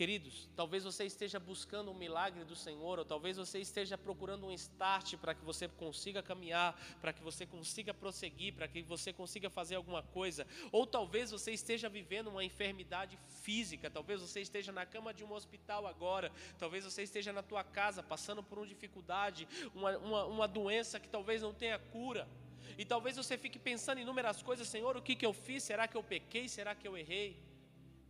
Queridos, 0.00 0.48
talvez 0.56 0.82
você 0.82 1.04
esteja 1.04 1.38
buscando 1.38 1.90
um 1.90 1.94
milagre 1.94 2.42
do 2.42 2.56
Senhor, 2.56 2.98
ou 2.98 3.04
talvez 3.04 3.36
você 3.36 3.58
esteja 3.58 3.98
procurando 3.98 4.46
um 4.46 4.50
start 4.50 5.16
para 5.18 5.34
que 5.34 5.44
você 5.44 5.68
consiga 5.68 6.22
caminhar, 6.22 6.74
para 7.02 7.12
que 7.12 7.22
você 7.22 7.44
consiga 7.44 7.92
prosseguir, 7.92 8.54
para 8.54 8.66
que 8.66 8.80
você 8.80 9.12
consiga 9.12 9.50
fazer 9.50 9.74
alguma 9.74 10.02
coisa, 10.02 10.46
ou 10.72 10.86
talvez 10.86 11.30
você 11.30 11.52
esteja 11.52 11.86
vivendo 11.90 12.28
uma 12.28 12.42
enfermidade 12.42 13.18
física, 13.42 13.90
talvez 13.90 14.22
você 14.22 14.40
esteja 14.40 14.72
na 14.72 14.86
cama 14.86 15.12
de 15.12 15.22
um 15.22 15.34
hospital 15.34 15.86
agora, 15.86 16.32
talvez 16.58 16.82
você 16.82 17.02
esteja 17.02 17.30
na 17.30 17.42
tua 17.42 17.62
casa 17.62 18.02
passando 18.02 18.42
por 18.42 18.56
uma 18.56 18.66
dificuldade, 18.66 19.46
uma, 19.74 19.98
uma, 19.98 20.24
uma 20.24 20.48
doença 20.48 20.98
que 20.98 21.10
talvez 21.10 21.42
não 21.42 21.52
tenha 21.52 21.78
cura. 21.78 22.26
E 22.78 22.86
talvez 22.86 23.16
você 23.16 23.36
fique 23.36 23.58
pensando 23.58 23.98
em 23.98 24.00
inúmeras 24.00 24.42
coisas, 24.42 24.66
Senhor, 24.66 24.96
o 24.96 25.02
que, 25.02 25.14
que 25.14 25.26
eu 25.26 25.34
fiz? 25.34 25.62
Será 25.62 25.86
que 25.86 25.94
eu 25.98 26.02
pequei? 26.02 26.48
Será 26.48 26.74
que 26.74 26.88
eu 26.88 26.96
errei? 26.96 27.36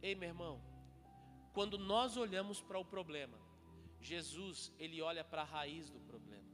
Ei, 0.01 0.15
meu 0.15 0.29
irmão, 0.29 0.70
quando 1.53 1.79
nós 1.79 2.17
olhamos 2.17 2.61
para 2.61 2.79
o 2.79 2.85
problema, 2.85 3.39
Jesus, 4.01 4.73
ele 4.79 5.03
olha 5.03 5.25
para 5.25 5.43
a 5.43 5.45
raiz 5.45 5.91
do 5.91 6.01
problema. 6.01 6.49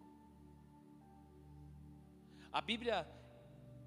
A 2.52 2.60
Bíblia, 2.60 3.06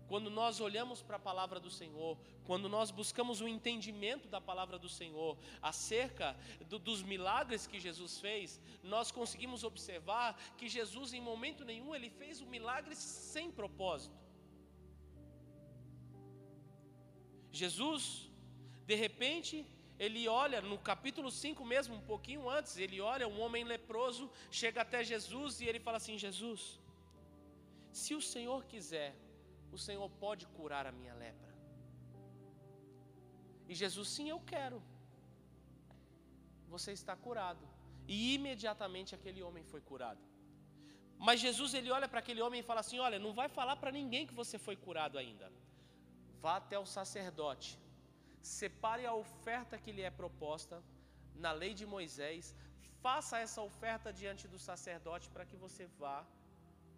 quando 0.07 0.29
nós 0.29 0.59
olhamos 0.59 1.01
para 1.01 1.17
a 1.17 1.25
palavra 1.27 1.59
do 1.59 1.71
Senhor, 1.71 2.17
quando 2.45 2.69
nós 2.69 2.91
buscamos 2.91 3.41
o 3.41 3.47
entendimento 3.47 4.27
da 4.27 4.39
palavra 4.39 4.77
do 4.77 4.89
Senhor 4.89 5.37
acerca 5.61 6.35
do, 6.67 6.79
dos 6.79 7.01
milagres 7.01 7.67
que 7.67 7.79
Jesus 7.79 8.19
fez, 8.19 8.59
nós 8.83 9.11
conseguimos 9.11 9.63
observar 9.63 10.39
que 10.57 10.69
Jesus, 10.69 11.13
em 11.13 11.21
momento 11.21 11.65
nenhum, 11.65 11.95
ele 11.95 12.09
fez 12.09 12.41
o 12.41 12.45
um 12.45 12.49
milagre 12.49 12.95
sem 12.95 13.51
propósito. 13.51 14.17
Jesus, 17.51 18.29
de 18.85 18.95
repente, 18.95 19.65
ele 20.05 20.21
olha, 20.41 20.59
no 20.62 20.77
capítulo 20.89 21.29
5 21.29 21.65
mesmo, 21.73 21.93
um 21.99 22.05
pouquinho 22.12 22.43
antes, 22.57 22.73
ele 22.77 22.99
olha 23.13 23.27
um 23.27 23.39
homem 23.45 23.63
leproso, 23.73 24.25
chega 24.59 24.79
até 24.81 24.99
Jesus 25.12 25.59
e 25.59 25.65
ele 25.69 25.81
fala 25.85 25.97
assim: 26.01 26.17
Jesus, 26.25 26.62
se 28.01 28.13
o 28.19 28.21
Senhor 28.33 28.59
quiser, 28.71 29.12
o 29.77 29.79
Senhor 29.88 30.09
pode 30.23 30.45
curar 30.57 30.85
a 30.88 30.93
minha 30.99 31.15
lepra. 31.23 31.53
E 33.67 33.75
Jesus, 33.81 34.07
sim, 34.15 34.29
eu 34.29 34.39
quero. 34.53 34.81
Você 36.75 36.91
está 36.99 37.15
curado. 37.25 37.65
E 38.07 38.33
imediatamente 38.35 39.13
aquele 39.17 39.43
homem 39.47 39.63
foi 39.71 39.81
curado. 39.81 40.23
Mas 41.27 41.41
Jesus 41.45 41.73
ele 41.79 41.91
olha 41.97 42.07
para 42.07 42.21
aquele 42.23 42.41
homem 42.45 42.62
e 42.62 42.67
fala 42.69 42.79
assim: 42.85 42.99
Olha, 43.07 43.19
não 43.19 43.33
vai 43.41 43.49
falar 43.49 43.75
para 43.75 43.91
ninguém 43.99 44.25
que 44.25 44.39
você 44.41 44.57
foi 44.57 44.77
curado 44.88 45.17
ainda. 45.21 45.51
Vá 46.43 46.55
até 46.55 46.79
o 46.79 46.85
sacerdote 46.85 47.77
separe 48.41 49.06
a 49.06 49.13
oferta 49.13 49.78
que 49.78 49.91
lhe 49.91 50.02
é 50.02 50.12
proposta 50.12 50.84
na 51.36 51.52
lei 51.52 51.73
de 51.73 51.86
Moisés, 51.86 52.56
faça 53.02 53.39
essa 53.39 53.62
oferta 53.62 54.12
diante 54.12 54.47
do 54.47 54.60
sacerdote 54.60 55.30
para 55.30 55.45
que 55.45 55.56
você 55.56 55.86
vá 55.97 56.25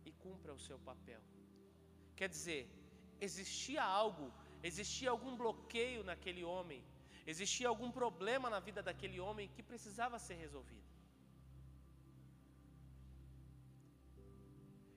e 0.06 0.12
cumpra 0.12 0.54
o 0.54 0.60
seu 0.60 0.80
papel. 0.80 1.22
Quer 2.16 2.30
dizer, 2.30 2.70
existia 3.20 3.84
algo, 3.84 4.32
existia 4.64 5.10
algum 5.10 5.36
bloqueio 5.36 6.04
naquele 6.04 6.44
homem, 6.44 6.84
existia 7.26 7.68
algum 7.68 7.92
problema 7.92 8.50
na 8.50 8.60
vida 8.60 8.82
daquele 8.82 9.20
homem 9.20 9.48
que 9.56 9.64
precisava 9.64 10.18
ser 10.20 10.36
resolvido. 10.36 10.90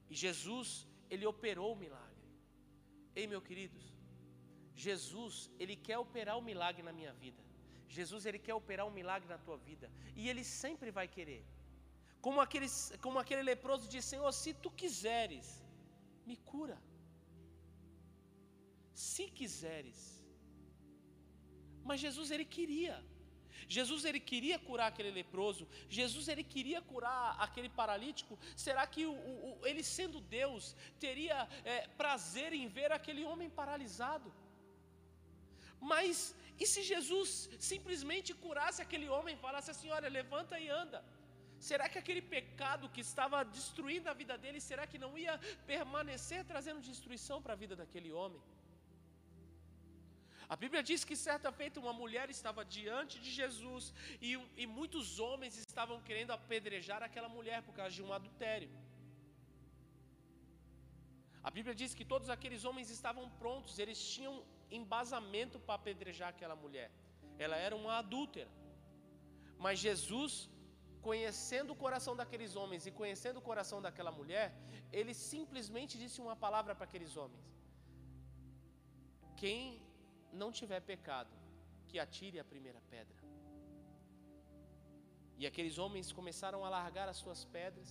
E 0.09 0.15
Jesus, 0.15 0.87
ele 1.11 1.27
operou 1.27 1.73
o 1.73 1.77
milagre. 1.77 2.25
Ei, 3.15 3.27
meus 3.27 3.45
queridos, 3.45 3.85
Jesus, 4.75 5.51
ele 5.59 5.77
quer 5.77 5.99
operar 5.99 6.37
um 6.39 6.47
milagre 6.51 6.83
na 6.83 6.93
minha 6.93 7.13
vida. 7.13 7.43
Jesus, 7.89 8.27
ele 8.27 8.39
quer 8.39 8.55
operar 8.55 8.87
um 8.87 8.97
milagre 9.01 9.29
na 9.29 9.39
tua 9.39 9.57
vida. 9.57 9.91
E 10.17 10.29
ele 10.29 10.45
sempre 10.45 10.91
vai 10.91 11.07
querer. 11.07 11.45
Como 12.21 12.41
aquele, 12.41 12.69
como 13.01 13.19
aquele 13.19 13.43
leproso 13.43 13.89
disse: 13.89 14.09
Senhor, 14.09 14.33
se 14.33 14.53
tu 14.55 14.71
quiseres, 14.71 15.63
me 16.27 16.37
cura. 16.53 16.79
Se 18.93 19.25
quiseres. 19.39 19.99
Mas 21.85 22.01
Jesus, 22.01 22.31
ele 22.31 22.45
queria. 22.45 22.97
Jesus 23.69 24.05
ele 24.05 24.21
queria 24.21 24.59
curar 24.59 24.89
aquele 24.89 25.11
leproso, 25.11 25.67
Jesus 25.89 26.29
ele 26.29 26.45
queria 26.45 26.81
curar 26.83 27.37
aquele 27.39 27.69
paralítico. 27.69 28.39
Será 28.55 28.87
que 28.87 29.07
o, 29.07 29.13
o, 29.13 29.67
ele 29.67 29.83
sendo 29.83 30.21
Deus 30.21 30.77
teria 30.99 31.49
é, 31.65 31.87
prazer 31.89 32.53
em 32.53 32.67
ver 32.67 32.93
aquele 32.93 33.25
homem 33.25 33.49
paralisado? 33.49 34.33
Mas 35.93 36.17
e 36.63 36.67
se 36.73 36.81
Jesus 36.93 37.31
simplesmente 37.73 38.31
curasse 38.45 38.81
aquele 38.85 39.09
homem, 39.15 39.43
falasse 39.47 39.71
assim: 39.73 39.91
olha, 39.99 40.17
levanta 40.21 40.59
e 40.65 40.69
anda? 40.83 41.01
Será 41.69 41.85
que 41.93 41.99
aquele 42.03 42.23
pecado 42.35 42.91
que 42.95 43.03
estava 43.09 43.39
destruindo 43.59 44.09
a 44.13 44.15
vida 44.23 44.35
dele, 44.43 44.61
será 44.71 44.85
que 44.91 44.99
não 45.05 45.13
ia 45.25 45.35
permanecer 45.73 46.41
trazendo 46.51 46.87
destruição 46.91 47.39
para 47.45 47.55
a 47.55 47.61
vida 47.63 47.75
daquele 47.81 48.13
homem? 48.19 48.43
A 50.55 50.57
Bíblia 50.63 50.83
diz 50.89 51.03
que 51.09 51.17
certa 51.29 51.51
feita 51.61 51.81
uma 51.85 51.95
mulher 52.01 52.27
estava 52.37 52.63
diante 52.77 53.15
de 53.25 53.31
Jesus 53.41 53.85
e, 54.21 54.33
e 54.63 54.67
muitos 54.79 55.19
homens 55.27 55.55
estavam 55.57 55.99
querendo 56.09 56.33
apedrejar 56.39 57.03
aquela 57.03 57.31
mulher 57.37 57.61
por 57.67 57.75
causa 57.79 57.95
de 57.99 58.03
um 58.07 58.13
adultério. 58.19 58.71
A 61.49 61.51
Bíblia 61.57 61.75
diz 61.81 61.95
que 61.99 62.05
todos 62.13 62.29
aqueles 62.35 62.63
homens 62.69 62.91
estavam 62.99 63.25
prontos, 63.43 63.79
eles 63.85 64.03
tinham 64.15 64.35
embasamento 64.81 65.59
para 65.65 65.77
apedrejar 65.81 66.29
aquela 66.31 66.57
mulher. 66.65 66.89
Ela 67.45 67.57
era 67.67 67.75
uma 67.83 67.95
adúltera. 68.03 68.51
Mas 69.65 69.79
Jesus, 69.87 70.33
conhecendo 71.09 71.73
o 71.73 71.81
coração 71.85 72.15
daqueles 72.21 72.53
homens 72.61 72.87
e 72.87 72.97
conhecendo 73.01 73.39
o 73.39 73.47
coração 73.51 73.81
daquela 73.87 74.13
mulher, 74.21 74.47
ele 74.99 75.15
simplesmente 75.33 75.95
disse 76.03 76.21
uma 76.27 76.37
palavra 76.45 76.75
para 76.75 76.87
aqueles 76.89 77.15
homens: 77.17 77.47
Quem 79.43 79.61
não 80.41 80.51
tiver 80.61 80.81
pecado, 80.93 81.35
que 81.89 81.99
atire 82.05 82.39
a 82.41 82.51
primeira 82.53 82.81
pedra. 82.93 83.19
E 85.41 85.47
aqueles 85.51 85.77
homens 85.83 86.13
começaram 86.19 86.61
a 86.65 86.69
largar 86.69 87.09
as 87.09 87.19
suas 87.23 87.41
pedras, 87.57 87.91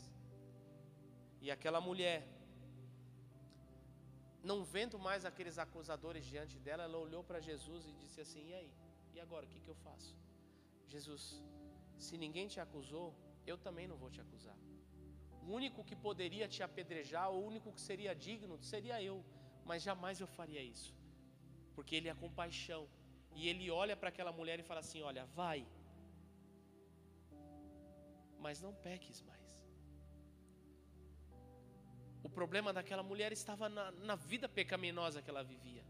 e 1.41 1.49
aquela 1.55 1.81
mulher 1.89 2.17
não 4.49 4.57
vendo 4.75 4.97
mais 5.07 5.23
aqueles 5.29 5.57
acusadores 5.65 6.23
diante 6.33 6.55
dela, 6.65 6.83
ela 6.83 6.97
olhou 7.05 7.23
para 7.29 7.39
Jesus 7.49 7.81
e 7.89 7.93
disse 8.03 8.19
assim: 8.25 8.43
E 8.49 8.53
aí? 8.59 8.71
E 9.15 9.19
agora? 9.25 9.45
O 9.45 9.49
que, 9.53 9.59
que 9.65 9.71
eu 9.73 9.79
faço? 9.87 10.13
Jesus, 10.93 11.23
se 12.05 12.17
ninguém 12.23 12.47
te 12.53 12.59
acusou, 12.65 13.07
eu 13.51 13.57
também 13.57 13.87
não 13.91 13.97
vou 14.03 14.09
te 14.15 14.21
acusar. 14.25 14.57
O 15.43 15.51
único 15.59 15.83
que 15.83 15.95
poderia 16.07 16.47
te 16.47 16.61
apedrejar, 16.67 17.27
o 17.31 17.39
único 17.49 17.71
que 17.75 17.81
seria 17.89 18.13
digno, 18.27 18.57
seria 18.73 19.01
eu, 19.01 19.17
mas 19.65 19.81
jamais 19.89 20.19
eu 20.19 20.27
faria 20.27 20.61
isso, 20.73 20.93
porque 21.75 21.95
Ele 21.95 22.09
é 22.09 22.15
compaixão. 22.25 22.83
E 23.35 23.47
Ele 23.49 23.69
olha 23.71 23.95
para 23.95 24.09
aquela 24.09 24.31
mulher 24.39 24.59
e 24.59 24.63
fala 24.63 24.81
assim: 24.81 25.01
Olha, 25.01 25.25
vai, 25.41 25.65
mas 28.45 28.61
não 28.65 28.73
peques 28.87 29.21
mais. 29.29 29.42
O 32.23 32.29
problema 32.29 32.71
daquela 32.71 33.03
mulher 33.03 33.31
estava 33.31 33.67
na, 33.67 33.91
na 33.91 34.15
vida 34.15 34.47
pecaminosa 34.47 35.21
que 35.21 35.29
ela 35.29 35.43
vivia. 35.43 35.83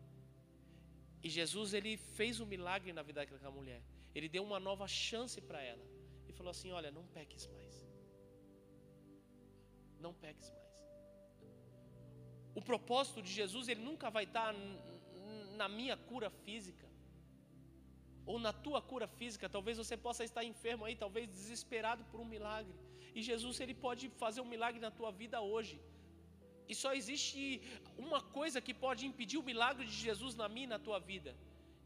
E 1.24 1.30
Jesus 1.30 1.74
ele 1.74 1.96
fez 1.96 2.40
um 2.40 2.46
milagre 2.46 2.92
na 2.92 3.04
vida 3.04 3.22
daquela 3.22 3.52
mulher. 3.52 3.82
Ele 4.14 4.28
deu 4.28 4.44
uma 4.44 4.60
nova 4.60 4.88
chance 4.88 5.40
para 5.40 5.62
ela. 5.62 5.86
E 6.28 6.34
falou 6.34 6.52
assim: 6.52 6.72
Olha, 6.72 6.92
não 6.92 7.06
peques 7.08 7.48
mais. 7.48 7.86
Não 10.00 10.14
peques 10.14 10.50
mais. 10.50 10.64
O 12.56 12.62
propósito 12.62 13.22
de 13.22 13.32
Jesus 13.32 13.68
ele 13.68 13.82
nunca 13.82 14.10
vai 14.10 14.26
estar 14.26 14.54
na 15.56 15.68
minha 15.68 15.96
cura 15.96 16.30
física 16.30 16.88
ou 18.26 18.38
na 18.40 18.54
tua 18.54 18.82
cura 18.82 19.08
física. 19.08 19.50
Talvez 19.50 19.78
você 19.78 19.96
possa 19.96 20.24
estar 20.24 20.44
enfermo 20.44 20.86
aí, 20.86 20.96
talvez 20.96 21.28
desesperado 21.28 22.04
por 22.06 22.20
um 22.20 22.26
milagre. 22.26 22.74
E 23.16 23.22
Jesus 23.22 23.60
ele 23.60 23.74
pode 23.74 24.10
fazer 24.10 24.42
um 24.42 24.46
milagre 24.46 24.80
na 24.80 24.92
tua 24.92 25.12
vida 25.12 25.42
hoje. 25.42 25.82
E 26.72 26.74
só 26.82 26.94
existe 26.94 27.62
uma 27.98 28.22
coisa 28.38 28.62
que 28.62 28.74
pode 28.86 29.06
impedir 29.06 29.38
o 29.38 29.48
milagre 29.52 29.86
de 29.86 29.98
Jesus 30.08 30.36
na 30.42 30.48
minha 30.48 30.68
e 30.70 30.74
na 30.76 30.80
tua 30.80 31.00
vida. 31.00 31.36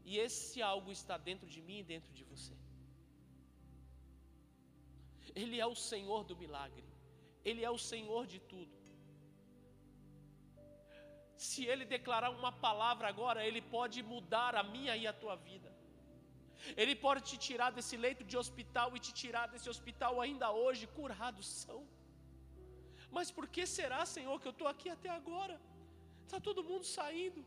E 0.04 0.18
esse 0.26 0.62
algo 0.62 0.90
está 0.98 1.16
dentro 1.28 1.48
de 1.54 1.60
mim 1.60 1.78
e 1.80 1.88
dentro 1.92 2.12
de 2.18 2.24
você. 2.24 2.54
Ele 5.34 5.58
é 5.64 5.66
o 5.66 5.78
Senhor 5.90 6.24
do 6.30 6.36
milagre. 6.42 6.84
Ele 7.44 7.62
é 7.64 7.70
o 7.70 7.80
Senhor 7.90 8.26
de 8.26 8.38
tudo. 8.52 8.74
Se 11.46 11.64
Ele 11.70 11.84
declarar 11.96 12.30
uma 12.30 12.52
palavra 12.66 13.06
agora, 13.12 13.46
Ele 13.48 13.62
pode 13.76 14.02
mudar 14.02 14.54
a 14.60 14.64
minha 14.74 14.96
e 14.96 15.06
a 15.06 15.12
tua 15.12 15.36
vida. 15.36 15.70
Ele 16.76 16.94
pode 17.04 17.22
te 17.28 17.36
tirar 17.46 17.70
desse 17.76 17.96
leito 17.96 18.24
de 18.24 18.36
hospital 18.42 18.96
e 18.96 19.00
te 19.06 19.12
tirar 19.20 19.46
desse 19.52 19.68
hospital 19.74 20.20
ainda 20.20 20.50
hoje, 20.50 20.86
curados 20.98 21.46
são. 21.64 21.80
Mas 23.16 23.30
por 23.36 23.46
que 23.54 23.64
será, 23.66 24.00
Senhor, 24.16 24.40
que 24.40 24.48
eu 24.50 24.56
estou 24.56 24.68
aqui 24.72 24.88
até 24.96 25.10
agora? 25.20 25.56
Está 26.26 26.38
todo 26.48 26.68
mundo 26.70 26.84
saindo. 26.84 27.42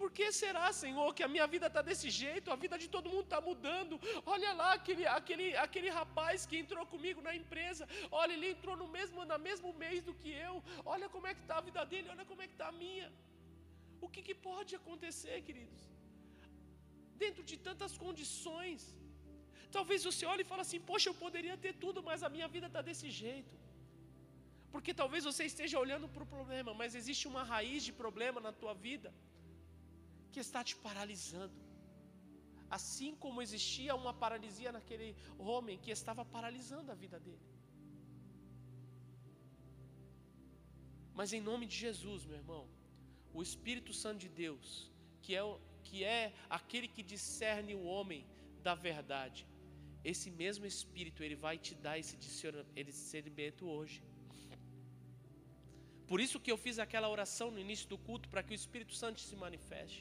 Por 0.00 0.08
que 0.16 0.26
será, 0.40 0.66
Senhor, 0.82 1.08
que 1.16 1.24
a 1.26 1.30
minha 1.34 1.46
vida 1.54 1.66
está 1.70 1.80
desse 1.88 2.08
jeito, 2.22 2.52
a 2.54 2.56
vida 2.64 2.76
de 2.82 2.88
todo 2.94 3.10
mundo 3.14 3.26
está 3.28 3.40
mudando? 3.48 3.94
Olha 4.34 4.52
lá 4.60 4.70
aquele, 4.78 5.06
aquele, 5.18 5.46
aquele 5.66 5.90
rapaz 5.98 6.46
que 6.46 6.58
entrou 6.62 6.84
comigo 6.94 7.20
na 7.28 7.34
empresa, 7.40 7.86
olha, 8.10 8.32
ele 8.36 8.50
entrou 8.54 8.76
no 8.82 8.88
mesmo, 8.96 9.24
no 9.32 9.38
mesmo 9.48 9.72
mês 9.84 10.00
do 10.08 10.14
que 10.20 10.32
eu, 10.48 10.54
olha 10.94 11.08
como 11.14 11.28
é 11.30 11.34
que 11.36 11.42
está 11.46 11.58
a 11.58 11.66
vida 11.68 11.84
dele, 11.92 12.08
olha 12.14 12.26
como 12.30 12.42
é 12.42 12.48
que 12.50 12.56
está 12.58 12.68
a 12.68 12.78
minha. 12.84 13.10
O 14.00 14.08
que, 14.12 14.22
que 14.28 14.34
pode 14.50 14.74
acontecer, 14.80 15.36
queridos? 15.48 15.80
Dentro 17.22 17.42
de 17.50 17.56
tantas 17.68 17.94
condições. 18.04 18.80
Talvez 19.76 20.04
você 20.08 20.24
olhe 20.32 20.42
e 20.44 20.50
fale 20.50 20.62
assim, 20.66 20.80
poxa, 20.90 21.08
eu 21.10 21.16
poderia 21.24 21.56
ter 21.64 21.72
tudo, 21.84 22.02
mas 22.08 22.22
a 22.22 22.30
minha 22.34 22.48
vida 22.56 22.68
está 22.68 22.80
desse 22.88 23.08
jeito. 23.22 23.54
Porque 24.72 24.92
talvez 25.00 25.24
você 25.24 25.44
esteja 25.44 25.78
olhando 25.84 26.08
para 26.14 26.22
o 26.22 26.32
problema, 26.36 26.72
mas 26.80 26.94
existe 27.00 27.26
uma 27.32 27.42
raiz 27.42 27.82
de 27.88 27.92
problema 27.92 28.40
na 28.46 28.52
tua 28.52 28.74
vida 28.74 29.10
que 30.32 30.40
está 30.46 30.62
te 30.62 30.76
paralisando. 30.86 31.58
Assim 32.78 33.14
como 33.22 33.40
existia 33.46 33.94
uma 33.94 34.12
paralisia 34.12 34.70
naquele 34.70 35.08
homem 35.38 35.78
que 35.78 35.90
estava 35.90 36.24
paralisando 36.24 36.92
a 36.92 36.94
vida 36.94 37.18
dele. 37.18 37.46
Mas 41.18 41.32
em 41.32 41.40
nome 41.40 41.66
de 41.66 41.76
Jesus, 41.84 42.24
meu 42.24 42.36
irmão, 42.42 42.64
o 43.32 43.42
Espírito 43.42 43.92
Santo 44.02 44.20
de 44.24 44.28
Deus, 44.28 44.68
que 45.22 45.34
é, 45.34 45.42
que 45.82 46.04
é 46.04 46.34
aquele 46.58 46.88
que 46.94 47.02
discerne 47.02 47.74
o 47.74 47.84
homem 47.84 48.20
da 48.62 48.74
verdade, 48.74 49.46
esse 50.04 50.30
mesmo 50.30 50.64
Espírito, 50.66 51.22
ele 51.24 51.34
vai 51.34 51.56
te 51.58 51.74
dar 51.74 51.98
esse 51.98 52.16
discernimento 52.16 53.66
hoje. 53.66 54.02
Por 56.10 56.18
isso 56.24 56.40
que 56.40 56.50
eu 56.52 56.58
fiz 56.64 56.78
aquela 56.78 57.08
oração 57.16 57.50
no 57.50 57.60
início 57.66 57.86
do 57.92 57.98
culto, 58.06 58.28
para 58.32 58.42
que 58.42 58.54
o 58.54 58.60
Espírito 58.62 58.94
Santo 59.02 59.20
se 59.20 59.36
manifeste. 59.44 60.00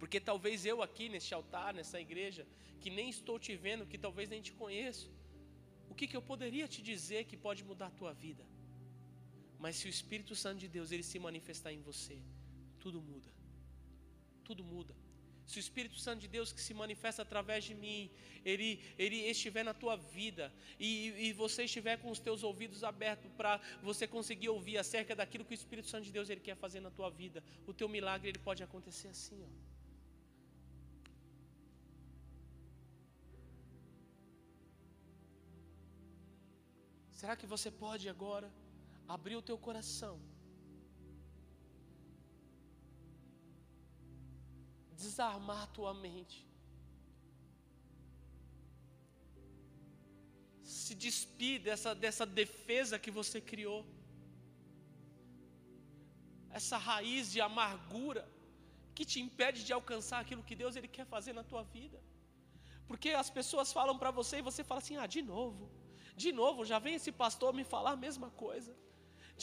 Porque 0.00 0.18
talvez 0.30 0.64
eu 0.72 0.78
aqui 0.86 1.08
neste 1.14 1.32
altar, 1.38 1.70
nessa 1.78 2.00
igreja, 2.06 2.46
que 2.80 2.90
nem 2.98 3.08
estou 3.16 3.38
te 3.38 3.54
vendo, 3.64 3.86
que 3.86 3.98
talvez 4.06 4.28
nem 4.28 4.42
te 4.48 4.52
conheço, 4.52 5.10
o 5.90 5.94
que, 5.94 6.06
que 6.06 6.16
eu 6.16 6.22
poderia 6.22 6.66
te 6.74 6.80
dizer 6.82 7.24
que 7.24 7.36
pode 7.36 7.62
mudar 7.70 7.88
a 7.88 7.98
tua 8.00 8.12
vida? 8.12 8.44
Mas 9.58 9.76
se 9.76 9.86
o 9.86 9.94
Espírito 9.96 10.34
Santo 10.34 10.60
de 10.64 10.68
Deus 10.68 10.92
ele 10.92 11.02
se 11.02 11.18
manifestar 11.18 11.72
em 11.72 11.80
você, 11.80 12.16
tudo 12.78 13.00
muda. 13.00 13.30
Tudo 14.44 14.62
muda. 14.62 14.94
Se 15.46 15.58
o 15.58 15.60
Espírito 15.60 15.98
Santo 15.98 16.20
de 16.20 16.28
Deus 16.28 16.52
que 16.52 16.60
se 16.60 16.74
manifesta 16.74 17.22
através 17.22 17.64
de 17.64 17.74
mim, 17.74 18.10
ele, 18.44 18.80
ele 18.98 19.16
estiver 19.34 19.64
na 19.64 19.72
tua 19.72 19.96
vida 19.96 20.52
e, 20.78 21.28
e 21.28 21.32
você 21.32 21.64
estiver 21.64 21.96
com 21.98 22.10
os 22.10 22.18
teus 22.18 22.42
ouvidos 22.42 22.82
abertos 22.82 23.30
para 23.36 23.60
você 23.82 24.06
conseguir 24.06 24.48
ouvir 24.48 24.76
acerca 24.78 25.14
daquilo 25.14 25.44
que 25.44 25.54
o 25.54 25.60
Espírito 25.62 25.88
Santo 25.88 26.04
de 26.04 26.12
Deus 26.12 26.28
ele 26.28 26.40
quer 26.40 26.56
fazer 26.56 26.80
na 26.80 26.90
tua 26.90 27.10
vida, 27.10 27.42
o 27.66 27.72
teu 27.72 27.88
milagre 27.88 28.28
ele 28.28 28.38
pode 28.38 28.62
acontecer 28.62 29.08
assim, 29.08 29.40
ó. 29.42 29.76
Será 37.12 37.34
que 37.34 37.46
você 37.46 37.70
pode 37.70 38.08
agora 38.08 38.52
abrir 39.08 39.36
o 39.36 39.42
teu 39.42 39.56
coração? 39.56 40.20
Desarmar 45.02 45.62
a 45.64 45.72
tua 45.76 45.92
mente. 46.06 46.38
Se 50.62 50.94
despir 51.06 51.56
dessa, 51.66 51.94
dessa 51.94 52.26
defesa 52.40 52.98
que 53.04 53.10
você 53.10 53.40
criou. 53.40 53.80
Essa 56.58 56.78
raiz 56.88 57.30
de 57.34 57.40
amargura 57.40 58.22
que 58.96 59.04
te 59.04 59.18
impede 59.26 59.62
de 59.68 59.72
alcançar 59.78 60.18
aquilo 60.20 60.46
que 60.48 60.56
Deus 60.62 60.74
ele 60.74 60.88
quer 60.96 61.06
fazer 61.14 61.32
na 61.38 61.44
tua 61.50 61.62
vida. 61.76 61.98
Porque 62.88 63.10
as 63.22 63.30
pessoas 63.38 63.72
falam 63.78 63.98
para 64.02 64.10
você 64.20 64.38
e 64.38 64.48
você 64.50 64.62
fala 64.64 64.80
assim: 64.84 64.96
"Ah, 64.96 65.08
de 65.16 65.22
novo. 65.34 65.64
De 66.24 66.30
novo, 66.40 66.64
já 66.70 66.78
vem 66.84 66.94
esse 66.98 67.12
pastor 67.22 67.52
me 67.58 67.64
falar 67.74 67.92
a 67.92 68.02
mesma 68.06 68.28
coisa. 68.44 68.74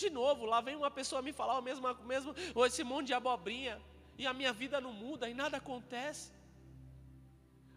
De 0.02 0.10
novo, 0.10 0.46
lá 0.52 0.60
vem 0.68 0.76
uma 0.76 0.90
pessoa 1.00 1.22
me 1.28 1.32
falar 1.40 1.60
o 1.60 1.66
mesmo, 1.68 1.88
mesmo 2.12 2.34
esse 2.66 2.84
monte 2.92 3.08
de 3.08 3.14
abobrinha, 3.14 3.76
e 4.18 4.28
a 4.28 4.34
minha 4.34 4.54
vida 4.54 4.80
não 4.80 4.94
muda 4.94 5.30
e 5.30 5.34
nada 5.34 5.58
acontece. 5.58 6.32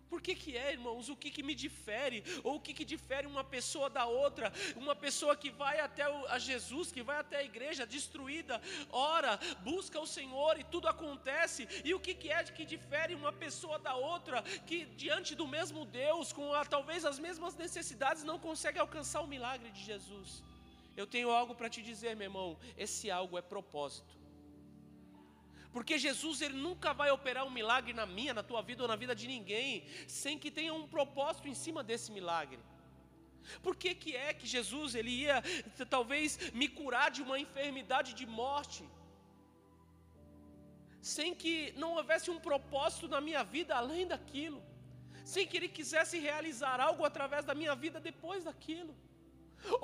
Por 0.09 0.23
que, 0.23 0.35
que 0.35 0.57
é, 0.57 0.73
irmãos? 0.73 1.09
O 1.09 1.17
que, 1.17 1.31
que 1.31 1.43
me 1.43 1.55
difere? 1.55 2.23
Ou 2.45 2.57
o 2.57 2.61
que, 2.61 2.73
que 2.73 2.85
difere 2.85 3.27
uma 3.27 3.43
pessoa 3.43 3.91
da 3.91 4.07
outra? 4.07 4.53
Uma 4.77 4.95
pessoa 4.95 5.37
que 5.37 5.51
vai 5.51 5.81
até 5.81 6.09
o, 6.09 6.27
a 6.27 6.39
Jesus, 6.39 6.93
que 6.93 7.03
vai 7.03 7.19
até 7.19 7.39
a 7.39 7.45
igreja 7.45 7.85
destruída, 7.85 8.61
ora, 8.91 9.39
busca 9.63 10.01
o 10.01 10.07
Senhor 10.07 10.59
e 10.59 10.65
tudo 10.65 10.89
acontece. 10.89 11.69
E 11.85 11.93
o 11.93 12.01
que, 12.01 12.15
que 12.15 12.31
é 12.31 12.43
que 12.45 12.65
difere 12.65 13.15
uma 13.15 13.33
pessoa 13.33 13.79
da 13.79 13.95
outra, 13.95 14.43
que 14.69 14.85
diante 15.05 15.35
do 15.35 15.47
mesmo 15.47 15.85
Deus, 15.85 16.33
com 16.33 16.55
a, 16.55 16.65
talvez 16.65 17.05
as 17.05 17.19
mesmas 17.19 17.57
necessidades, 17.57 18.23
não 18.23 18.39
consegue 18.39 18.79
alcançar 18.79 19.23
o 19.23 19.27
milagre 19.27 19.71
de 19.71 19.83
Jesus? 19.83 20.43
Eu 20.97 21.07
tenho 21.07 21.31
algo 21.31 21.55
para 21.55 21.69
te 21.69 21.83
dizer, 21.83 22.15
meu 22.17 22.27
irmão. 22.27 22.57
Esse 22.77 23.11
algo 23.11 23.37
é 23.37 23.43
propósito. 23.43 24.26
Porque 25.77 25.97
Jesus 26.05 26.37
ele 26.45 26.59
nunca 26.67 26.91
vai 27.01 27.09
operar 27.15 27.43
um 27.47 27.55
milagre 27.57 27.93
na 27.99 28.07
minha, 28.17 28.33
na 28.37 28.43
tua 28.51 28.61
vida 28.69 28.83
ou 28.83 28.89
na 28.91 28.97
vida 29.01 29.15
de 29.21 29.27
ninguém, 29.33 29.73
sem 30.21 30.39
que 30.43 30.51
tenha 30.59 30.73
um 30.77 30.87
propósito 30.95 31.49
em 31.51 31.57
cima 31.63 31.81
desse 31.89 32.09
milagre. 32.19 32.61
Por 33.65 33.75
que, 33.81 33.91
que 34.03 34.13
é 34.27 34.33
que 34.39 34.47
Jesus 34.47 34.95
ele 34.99 35.13
ia 35.25 35.37
talvez 35.97 36.31
me 36.61 36.67
curar 36.79 37.09
de 37.17 37.21
uma 37.27 37.39
enfermidade 37.39 38.13
de 38.21 38.27
morte? 38.41 38.83
Sem 41.15 41.35
que 41.43 41.55
não 41.83 41.91
houvesse 41.97 42.31
um 42.35 42.41
propósito 42.49 43.07
na 43.15 43.21
minha 43.27 43.43
vida 43.57 43.75
além 43.83 44.07
daquilo. 44.13 44.63
Sem 45.33 45.47
que 45.47 45.59
ele 45.59 45.69
quisesse 45.81 46.19
realizar 46.29 46.81
algo 46.89 47.05
através 47.11 47.45
da 47.51 47.57
minha 47.61 47.75
vida 47.85 48.01
depois 48.01 48.45
daquilo. 48.45 48.95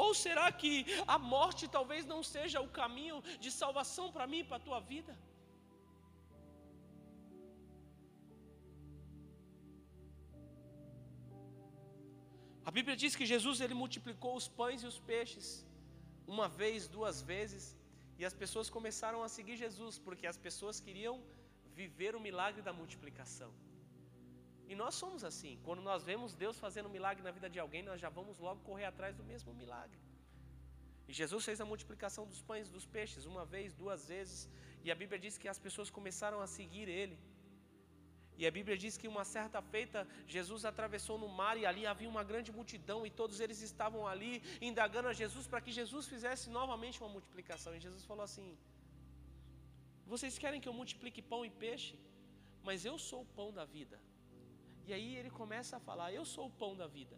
Ou 0.05 0.15
será 0.15 0.49
que 0.63 0.87
a 1.17 1.19
morte 1.35 1.69
talvez 1.77 2.07
não 2.15 2.23
seja 2.23 2.63
o 2.63 2.73
caminho 2.81 3.21
de 3.45 3.53
salvação 3.61 4.09
para 4.11 4.27
mim 4.33 4.41
e 4.41 4.49
para 4.51 4.57
a 4.63 4.67
tua 4.71 4.81
vida? 4.95 5.15
A 12.65 12.71
Bíblia 12.71 12.97
diz 13.03 13.17
que 13.17 13.27
Jesus 13.27 13.61
ele 13.61 13.75
multiplicou 13.75 14.35
os 14.41 14.47
pães 14.47 14.83
e 14.83 14.87
os 14.87 14.99
peixes 15.11 15.67
uma 16.35 16.49
vez, 16.49 16.87
duas 16.97 17.21
vezes, 17.21 17.77
e 18.19 18.25
as 18.25 18.35
pessoas 18.43 18.71
começaram 18.71 19.21
a 19.23 19.29
seguir 19.29 19.57
Jesus, 19.57 19.99
porque 19.99 20.27
as 20.27 20.37
pessoas 20.37 20.79
queriam 20.79 21.15
viver 21.81 22.15
o 22.15 22.21
milagre 22.21 22.63
da 22.63 22.73
multiplicação. 22.73 23.53
E 24.69 24.75
nós 24.75 24.95
somos 24.95 25.23
assim. 25.25 25.59
Quando 25.65 25.83
nós 25.83 26.05
vemos 26.11 26.35
Deus 26.35 26.59
fazendo 26.65 26.89
um 26.89 26.97
milagre 26.99 27.23
na 27.23 27.33
vida 27.37 27.49
de 27.51 27.59
alguém, 27.59 27.83
nós 27.83 28.01
já 28.01 28.09
vamos 28.09 28.39
logo 28.39 28.61
correr 28.69 28.85
atrás 28.85 29.17
do 29.17 29.25
mesmo 29.25 29.53
milagre. 29.53 29.99
E 31.09 31.13
Jesus 31.13 31.45
fez 31.45 31.61
a 31.61 31.65
multiplicação 31.65 32.25
dos 32.27 32.41
pães 32.41 32.69
e 32.69 32.73
dos 32.77 32.87
peixes 32.87 33.27
uma 33.27 33.45
vez, 33.45 33.75
duas 33.75 34.07
vezes, 34.07 34.49
e 34.85 34.91
a 34.91 34.95
Bíblia 34.95 35.19
diz 35.19 35.37
que 35.37 35.49
as 35.49 35.59
pessoas 35.59 35.91
começaram 35.91 36.41
a 36.41 36.47
seguir 36.47 36.89
ele. 36.89 37.19
E 38.43 38.47
a 38.51 38.53
Bíblia 38.57 38.77
diz 38.83 38.95
que 39.01 39.09
uma 39.13 39.25
certa 39.33 39.59
feita 39.73 39.99
Jesus 40.35 40.63
atravessou 40.71 41.17
no 41.23 41.29
mar 41.41 41.55
e 41.61 41.65
ali 41.71 41.83
havia 41.91 42.09
uma 42.15 42.25
grande 42.31 42.51
multidão 42.57 42.99
e 43.09 43.11
todos 43.21 43.37
eles 43.45 43.59
estavam 43.69 44.01
ali 44.13 44.33
indagando 44.69 45.09
a 45.11 45.15
Jesus 45.21 45.45
para 45.51 45.61
que 45.65 45.73
Jesus 45.81 46.07
fizesse 46.13 46.47
novamente 46.59 47.01
uma 47.03 47.11
multiplicação. 47.17 47.73
E 47.77 47.85
Jesus 47.87 48.05
falou 48.11 48.25
assim: 48.29 48.49
Vocês 50.13 50.37
querem 50.45 50.61
que 50.63 50.71
eu 50.71 50.77
multiplique 50.81 51.23
pão 51.33 51.43
e 51.49 51.53
peixe? 51.65 51.95
Mas 52.69 52.85
eu 52.91 52.97
sou 53.09 53.21
o 53.23 53.31
pão 53.39 53.49
da 53.59 53.65
vida. 53.77 53.99
E 54.89 54.93
aí 54.97 55.11
ele 55.21 55.31
começa 55.41 55.77
a 55.77 55.85
falar: 55.89 56.09
Eu 56.21 56.25
sou 56.35 56.47
o 56.49 56.55
pão 56.63 56.73
da 56.83 56.89
vida. 56.99 57.17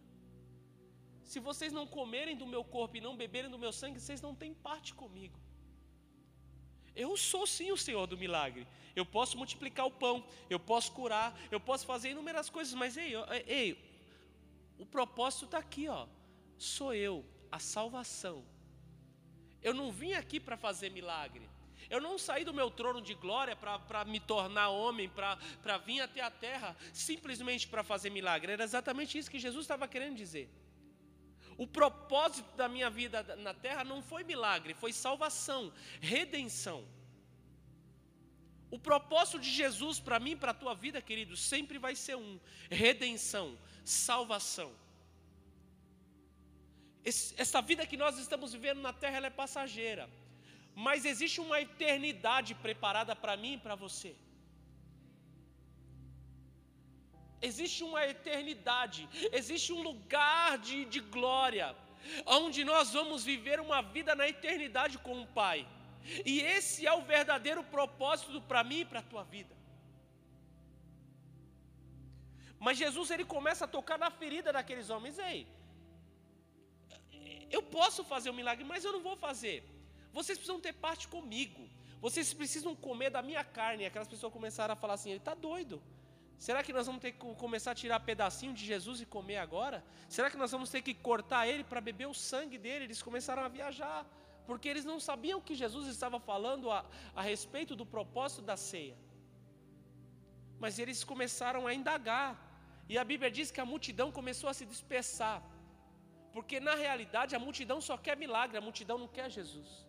Se 1.31 1.39
vocês 1.49 1.73
não 1.79 1.87
comerem 1.99 2.37
do 2.43 2.49
meu 2.53 2.63
corpo 2.75 2.97
e 2.97 3.05
não 3.07 3.15
beberem 3.23 3.49
do 3.55 3.63
meu 3.65 3.73
sangue, 3.81 3.99
vocês 3.99 4.21
não 4.27 4.35
têm 4.43 4.53
parte 4.69 4.93
comigo. 5.03 5.39
Eu 6.95 7.15
sou 7.17 7.45
sim 7.45 7.71
o 7.71 7.77
Senhor 7.77 8.07
do 8.07 8.17
milagre. 8.17 8.67
Eu 8.95 9.05
posso 9.05 9.37
multiplicar 9.37 9.85
o 9.85 9.91
pão, 9.91 10.25
eu 10.49 10.59
posso 10.59 10.91
curar, 10.91 11.37
eu 11.51 11.59
posso 11.59 11.85
fazer 11.85 12.11
inúmeras 12.11 12.49
coisas, 12.49 12.73
mas 12.73 12.95
ei, 12.95 13.13
ei, 13.45 13.77
o 14.79 14.85
propósito 14.85 15.45
está 15.45 15.57
aqui, 15.57 15.87
ó. 15.87 16.07
Sou 16.57 16.93
eu, 16.93 17.25
a 17.51 17.59
salvação. 17.59 18.45
Eu 19.61 19.73
não 19.73 19.91
vim 19.91 20.13
aqui 20.13 20.39
para 20.39 20.55
fazer 20.55 20.89
milagre. 20.89 21.49
Eu 21.89 21.99
não 21.99 22.17
saí 22.17 22.43
do 22.43 22.53
meu 22.53 22.71
trono 22.71 23.01
de 23.01 23.13
glória 23.13 23.55
para 23.55 24.05
me 24.05 24.19
tornar 24.19 24.69
homem, 24.69 25.09
para 25.09 25.77
vir 25.79 26.01
até 26.01 26.21
a 26.21 26.31
terra, 26.31 26.75
simplesmente 26.93 27.67
para 27.67 27.83
fazer 27.83 28.09
milagre. 28.09 28.53
Era 28.53 28.63
exatamente 28.63 29.17
isso 29.17 29.29
que 29.29 29.37
Jesus 29.37 29.65
estava 29.65 29.87
querendo 29.87 30.15
dizer. 30.15 30.49
O 31.57 31.65
propósito 31.65 32.55
da 32.55 32.67
minha 32.67 32.89
vida 32.89 33.23
na 33.37 33.53
terra 33.53 33.83
não 33.83 34.01
foi 34.01 34.23
milagre, 34.23 34.73
foi 34.73 34.91
salvação, 34.91 35.71
redenção. 36.01 36.85
O 38.69 38.77
propósito 38.77 39.39
de 39.39 39.49
Jesus 39.49 39.99
para 39.99 40.19
mim, 40.19 40.35
para 40.35 40.51
a 40.51 40.53
tua 40.53 40.73
vida, 40.73 41.01
querido, 41.01 41.37
sempre 41.37 41.77
vai 41.77 41.95
ser 41.95 42.15
um: 42.15 42.39
redenção, 42.69 43.57
salvação. 43.83 44.73
Esse, 47.03 47.33
essa 47.37 47.61
vida 47.61 47.85
que 47.85 47.95
nós 47.95 48.17
estamos 48.17 48.51
vivendo 48.51 48.81
na 48.81 48.91
terra, 48.91 49.25
é 49.25 49.29
passageira 49.29 50.09
mas 50.75 51.05
existe 51.05 51.39
uma 51.39 51.61
eternidade 51.61 52.53
preparada 52.53 53.15
para 53.15 53.37
mim 53.37 53.53
e 53.53 53.57
para 53.57 53.75
você. 53.75 54.13
Existe 57.41 57.83
uma 57.83 58.05
eternidade, 58.05 59.07
existe 59.31 59.71
um 59.73 59.81
lugar 59.81 60.57
de, 60.57 60.85
de 60.85 60.99
glória, 60.99 61.75
onde 62.25 62.63
nós 62.63 62.93
vamos 62.93 63.23
viver 63.23 63.59
uma 63.59 63.81
vida 63.81 64.15
na 64.15 64.27
eternidade 64.27 64.97
com 64.97 65.21
o 65.21 65.27
Pai. 65.27 65.67
E 66.25 66.39
esse 66.39 66.85
é 66.85 66.93
o 66.93 67.01
verdadeiro 67.01 67.63
propósito 67.63 68.41
para 68.41 68.63
mim 68.63 68.81
e 68.81 68.85
para 68.85 68.99
a 68.99 69.03
tua 69.03 69.23
vida. 69.23 69.55
Mas 72.59 72.77
Jesus 72.77 73.11
ele 73.11 73.25
começa 73.25 73.65
a 73.65 73.67
tocar 73.67 73.97
na 73.97 74.09
ferida 74.09 74.51
daqueles 74.51 74.89
homens. 74.89 75.17
Ei, 75.19 75.47
Eu 77.55 77.61
posso 77.61 78.03
fazer 78.03 78.29
o 78.29 78.33
um 78.33 78.35
milagre, 78.35 78.63
mas 78.63 78.83
eu 78.83 78.91
não 78.91 79.01
vou 79.01 79.15
fazer. 79.15 79.63
Vocês 80.11 80.37
precisam 80.37 80.59
ter 80.59 80.73
parte 80.73 81.07
comigo. 81.07 81.61
Vocês 82.05 82.33
precisam 82.33 82.75
comer 82.75 83.09
da 83.09 83.21
minha 83.21 83.43
carne. 83.43 83.83
E 83.83 83.85
aquelas 83.85 84.07
pessoas 84.07 84.33
começaram 84.33 84.73
a 84.73 84.75
falar 84.75 84.95
assim: 84.95 85.09
ele 85.09 85.19
está 85.19 85.33
doido. 85.33 85.81
Será 86.37 86.61
que 86.63 86.73
nós 86.73 86.85
vamos 86.85 87.01
ter 87.01 87.11
que 87.13 87.35
começar 87.35 87.71
a 87.71 87.75
tirar 87.75 87.99
pedacinho 87.99 88.53
de 88.53 88.65
Jesus 88.65 89.01
e 89.01 89.05
comer 89.05 89.37
agora? 89.37 89.83
Será 90.09 90.29
que 90.29 90.37
nós 90.37 90.51
vamos 90.51 90.69
ter 90.69 90.81
que 90.81 90.93
cortar 90.93 91.47
ele 91.47 91.63
para 91.63 91.79
beber 91.79 92.07
o 92.07 92.13
sangue 92.13 92.57
dele? 92.57 92.85
Eles 92.85 93.01
começaram 93.01 93.43
a 93.43 93.47
viajar, 93.47 94.05
porque 94.45 94.67
eles 94.67 94.85
não 94.85 94.99
sabiam 94.99 95.39
que 95.39 95.55
Jesus 95.55 95.87
estava 95.87 96.19
falando 96.19 96.69
a, 96.69 96.85
a 97.15 97.21
respeito 97.21 97.75
do 97.75 97.85
propósito 97.85 98.41
da 98.41 98.57
ceia. 98.57 98.97
Mas 100.59 100.77
eles 100.77 101.03
começaram 101.03 101.65
a 101.67 101.73
indagar, 101.73 102.29
e 102.87 102.97
a 102.97 103.03
Bíblia 103.03 103.31
diz 103.31 103.49
que 103.49 103.61
a 103.61 103.65
multidão 103.65 104.11
começou 104.11 104.49
a 104.49 104.53
se 104.53 104.65
dispersar, 104.65 105.41
porque 106.35 106.59
na 106.59 106.75
realidade 106.75 107.35
a 107.35 107.39
multidão 107.39 107.79
só 107.79 107.97
quer 107.97 108.15
milagre, 108.17 108.57
a 108.57 108.61
multidão 108.61 108.97
não 108.97 109.07
quer 109.07 109.29
Jesus. 109.31 109.85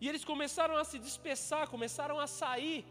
E 0.00 0.08
eles 0.08 0.24
começaram 0.24 0.76
a 0.76 0.84
se 0.84 0.98
dispersar, 0.98 1.68
começaram 1.68 2.18
a 2.20 2.26
sair, 2.26 2.84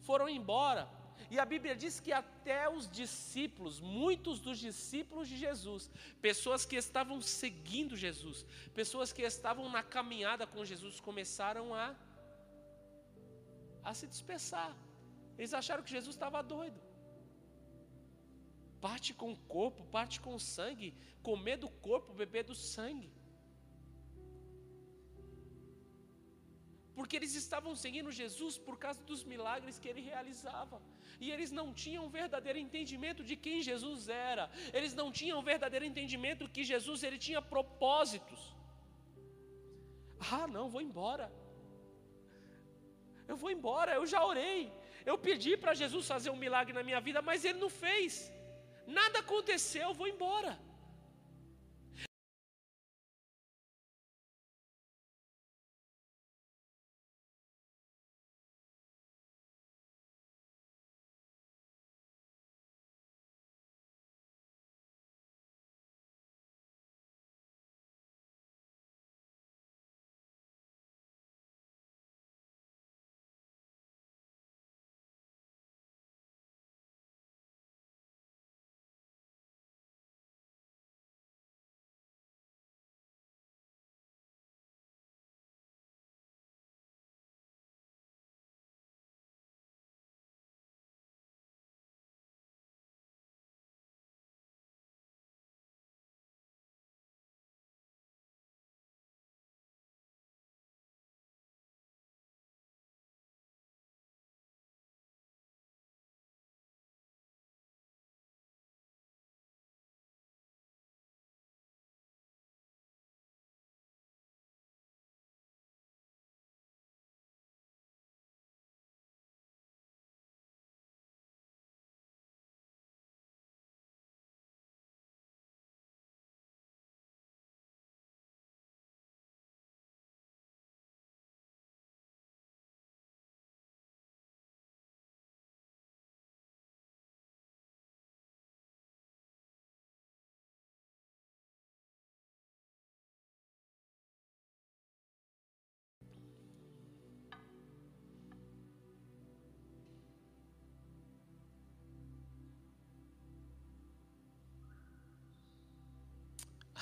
foram 0.00 0.28
embora. 0.28 0.88
E 1.30 1.38
a 1.38 1.44
Bíblia 1.44 1.74
diz 1.76 2.00
que 2.00 2.12
até 2.12 2.68
os 2.70 2.88
discípulos, 2.90 3.80
muitos 3.80 4.40
dos 4.40 4.58
discípulos 4.58 5.28
de 5.28 5.36
Jesus, 5.36 5.90
pessoas 6.22 6.64
que 6.64 6.76
estavam 6.76 7.20
seguindo 7.20 7.96
Jesus, 7.96 8.46
pessoas 8.74 9.12
que 9.12 9.22
estavam 9.22 9.68
na 9.68 9.82
caminhada 9.82 10.46
com 10.46 10.64
Jesus, 10.64 11.00
começaram 11.00 11.74
a, 11.74 11.94
a 13.84 13.92
se 13.92 14.06
dispersar. 14.06 14.74
Eles 15.36 15.52
acharam 15.52 15.82
que 15.82 15.90
Jesus 15.90 16.14
estava 16.14 16.42
doido. 16.42 16.80
Parte 18.80 19.12
com 19.12 19.32
o 19.32 19.36
corpo, 19.36 19.84
parte 19.86 20.20
com 20.20 20.34
o 20.34 20.40
sangue, 20.40 20.94
comer 21.22 21.56
do 21.58 21.68
corpo, 21.68 22.14
beber 22.14 22.44
do 22.44 22.54
sangue. 22.54 23.12
Porque 26.98 27.16
eles 27.18 27.34
estavam 27.40 27.72
seguindo 27.82 28.10
Jesus 28.20 28.54
por 28.66 28.76
causa 28.84 29.00
dos 29.10 29.20
milagres 29.32 29.78
que 29.80 29.88
ele 29.90 30.02
realizava, 30.12 30.76
e 31.24 31.26
eles 31.34 31.50
não 31.58 31.66
tinham 31.82 32.04
verdadeiro 32.20 32.58
entendimento 32.64 33.22
de 33.28 33.36
quem 33.44 33.58
Jesus 33.68 34.08
era, 34.30 34.44
eles 34.78 34.94
não 35.00 35.08
tinham 35.18 35.40
verdadeiro 35.50 35.86
entendimento 35.90 36.48
que 36.54 36.64
Jesus 36.72 37.04
ele 37.08 37.18
tinha 37.26 37.40
propósitos. 37.54 38.40
Ah, 40.38 40.46
não, 40.56 40.66
vou 40.74 40.82
embora. 40.88 41.26
Eu 43.30 43.36
vou 43.42 43.52
embora, 43.56 43.92
eu 43.98 44.04
já 44.14 44.20
orei. 44.32 44.60
Eu 45.10 45.16
pedi 45.28 45.52
para 45.62 45.78
Jesus 45.82 46.04
fazer 46.14 46.30
um 46.30 46.42
milagre 46.46 46.72
na 46.78 46.82
minha 46.88 47.00
vida, 47.08 47.22
mas 47.30 47.44
ele 47.48 47.60
não 47.64 47.70
fez. 47.84 48.14
Nada 49.00 49.20
aconteceu, 49.20 49.88
vou 50.00 50.08
embora. 50.14 50.52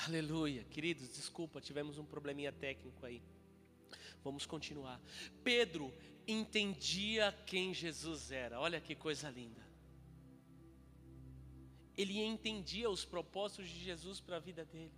Aleluia. 0.05 0.63
Queridos, 0.65 1.09
desculpa, 1.09 1.59
tivemos 1.59 1.97
um 1.97 2.05
probleminha 2.05 2.51
técnico 2.51 3.05
aí. 3.05 3.21
Vamos 4.23 4.45
continuar. 4.45 5.01
Pedro 5.43 5.91
entendia 6.27 7.31
quem 7.45 7.73
Jesus 7.73 8.31
era. 8.31 8.59
Olha 8.59 8.79
que 8.79 8.93
coisa 8.93 9.29
linda. 9.29 9.65
Ele 11.97 12.21
entendia 12.21 12.89
os 12.89 13.03
propósitos 13.03 13.69
de 13.69 13.79
Jesus 13.83 14.19
para 14.19 14.35
a 14.35 14.39
vida 14.39 14.63
dele. 14.63 14.93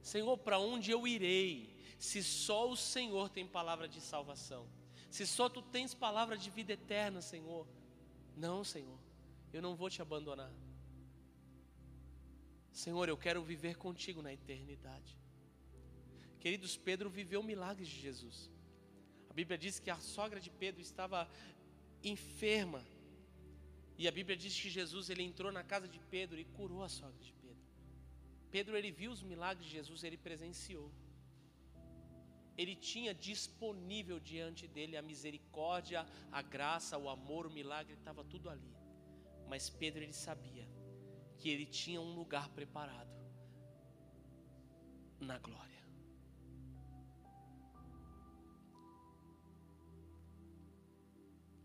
Senhor, 0.00 0.36
para 0.38 0.58
onde 0.58 0.90
eu 0.90 1.06
irei, 1.06 1.76
se 1.98 2.22
só 2.22 2.70
o 2.70 2.76
Senhor 2.76 3.28
tem 3.30 3.46
palavra 3.46 3.88
de 3.88 4.00
salvação? 4.00 4.68
Se 5.10 5.26
só 5.26 5.48
tu 5.48 5.60
tens 5.60 5.92
palavra 5.92 6.36
de 6.36 6.50
vida 6.50 6.74
eterna, 6.74 7.20
Senhor? 7.20 7.66
Não, 8.36 8.62
Senhor, 8.62 8.98
eu 9.52 9.62
não 9.62 9.74
vou 9.74 9.90
te 9.90 10.02
abandonar. 10.02 10.52
Senhor, 12.82 13.08
eu 13.08 13.16
quero 13.16 13.40
viver 13.52 13.76
contigo 13.76 14.20
na 14.20 14.32
eternidade. 14.32 15.16
Queridos, 16.40 16.76
Pedro 16.76 17.08
viveu 17.08 17.40
milagres 17.40 17.88
de 17.88 17.98
Jesus. 18.06 18.50
A 19.30 19.32
Bíblia 19.32 19.56
diz 19.56 19.78
que 19.78 19.90
a 19.90 20.00
sogra 20.14 20.40
de 20.40 20.50
Pedro 20.50 20.80
estava 20.82 21.30
enferma. 22.02 22.84
E 23.96 24.08
a 24.08 24.10
Bíblia 24.10 24.36
diz 24.36 24.58
que 24.60 24.68
Jesus 24.68 25.08
ele 25.08 25.22
entrou 25.22 25.52
na 25.52 25.62
casa 25.62 25.86
de 25.86 26.00
Pedro 26.00 26.38
e 26.38 26.44
curou 26.44 26.82
a 26.82 26.88
sogra 26.88 27.20
de 27.20 27.32
Pedro. 27.32 27.64
Pedro 28.50 28.76
ele 28.76 28.90
viu 28.90 29.12
os 29.12 29.22
milagres 29.22 29.66
de 29.66 29.72
Jesus, 29.72 30.02
ele 30.02 30.18
presenciou. 30.18 30.90
Ele 32.58 32.74
tinha 32.74 33.14
disponível 33.14 34.18
diante 34.18 34.66
dele 34.66 34.96
a 34.96 35.02
misericórdia, 35.02 36.04
a 36.32 36.42
graça, 36.42 36.98
o 36.98 37.08
amor, 37.08 37.46
o 37.46 37.50
milagre, 37.50 37.94
estava 37.94 38.24
tudo 38.24 38.50
ali. 38.50 38.72
Mas 39.48 39.70
Pedro 39.70 40.02
ele 40.02 40.12
sabia 40.12 40.63
que 41.44 41.50
ele 41.50 41.66
tinha 41.66 42.00
um 42.00 42.14
lugar 42.14 42.48
preparado 42.48 43.14
na 45.20 45.36
glória. 45.38 45.82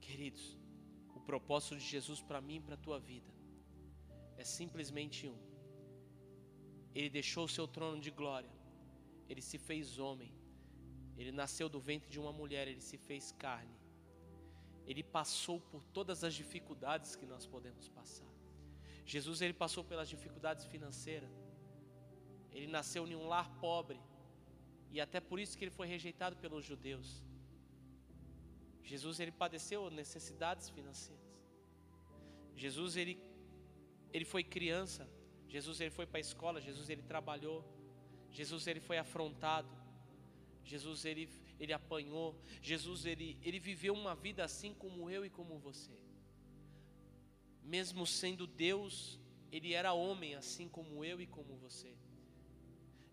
Queridos, 0.02 0.58
o 1.16 1.22
propósito 1.22 1.78
de 1.78 1.86
Jesus 1.86 2.22
para 2.22 2.42
mim 2.42 2.58
e 2.58 2.60
para 2.60 2.76
a 2.76 2.84
tua 2.86 3.00
vida 3.00 3.32
é 4.36 4.44
simplesmente 4.44 5.30
um. 5.30 5.40
Ele 6.94 7.10
deixou 7.10 7.46
o 7.46 7.54
seu 7.58 7.66
trono 7.66 8.02
de 8.02 8.12
glória, 8.12 8.52
ele 9.30 9.42
se 9.42 9.58
fez 9.58 9.98
homem, 9.98 10.34
ele 11.16 11.32
nasceu 11.32 11.70
do 11.70 11.80
ventre 11.80 12.10
de 12.10 12.20
uma 12.20 12.34
mulher, 12.34 12.68
ele 12.68 12.82
se 12.82 12.98
fez 12.98 13.32
carne, 13.32 13.80
ele 14.86 15.04
passou 15.04 15.62
por 15.62 15.86
todas 15.86 16.22
as 16.22 16.36
dificuldades 16.36 17.16
que 17.16 17.26
nós 17.26 17.48
podemos 17.48 17.88
passar. 17.88 18.39
Jesus 19.14 19.38
ele 19.41 19.55
passou 19.64 19.84
pelas 19.91 20.07
dificuldades 20.14 20.66
financeiras. 20.74 21.34
Ele 22.55 22.68
nasceu 22.78 23.03
em 23.07 23.16
um 23.22 23.28
lar 23.34 23.47
pobre 23.66 23.99
e 24.91 24.99
até 25.05 25.20
por 25.30 25.38
isso 25.43 25.55
que 25.57 25.64
ele 25.66 25.78
foi 25.80 25.88
rejeitado 25.95 26.36
pelos 26.43 26.64
judeus. 26.72 27.10
Jesus 28.91 29.20
ele 29.20 29.34
padeceu 29.43 29.82
necessidades 30.01 30.68
financeiras. 30.78 31.30
Jesus 32.64 32.95
ele 33.01 33.16
ele 34.12 34.26
foi 34.34 34.43
criança 34.55 35.03
Jesus 35.49 35.82
ele 35.82 35.89
foi 35.89 36.05
para 36.05 36.20
a 36.20 36.22
escola, 36.22 36.62
Jesus 36.62 36.89
ele 36.89 37.01
trabalhou, 37.01 37.66
Jesus 38.32 38.68
ele 38.68 38.80
foi 38.80 38.99
afrontado, 38.99 39.76
Jesus 40.64 41.05
ele, 41.05 41.28
ele 41.60 41.74
apanhou, 41.74 42.39
Jesus 42.62 43.05
ele, 43.05 43.38
ele 43.41 43.60
viveu 43.60 43.95
uma 43.95 44.14
vida 44.14 44.43
assim 44.43 44.74
como 44.76 45.10
eu 45.10 45.26
e 45.26 45.30
como 45.30 45.57
você. 45.57 45.91
Mesmo 47.64 48.05
sendo 48.05 48.47
Deus, 48.47 49.20
ele 49.51 49.74
era 49.74 49.93
homem 49.93 50.36
assim 50.36 50.68
como 50.68 51.03
eu 51.03 51.22
e 51.22 51.28
como 51.28 51.57
você. 51.57 51.95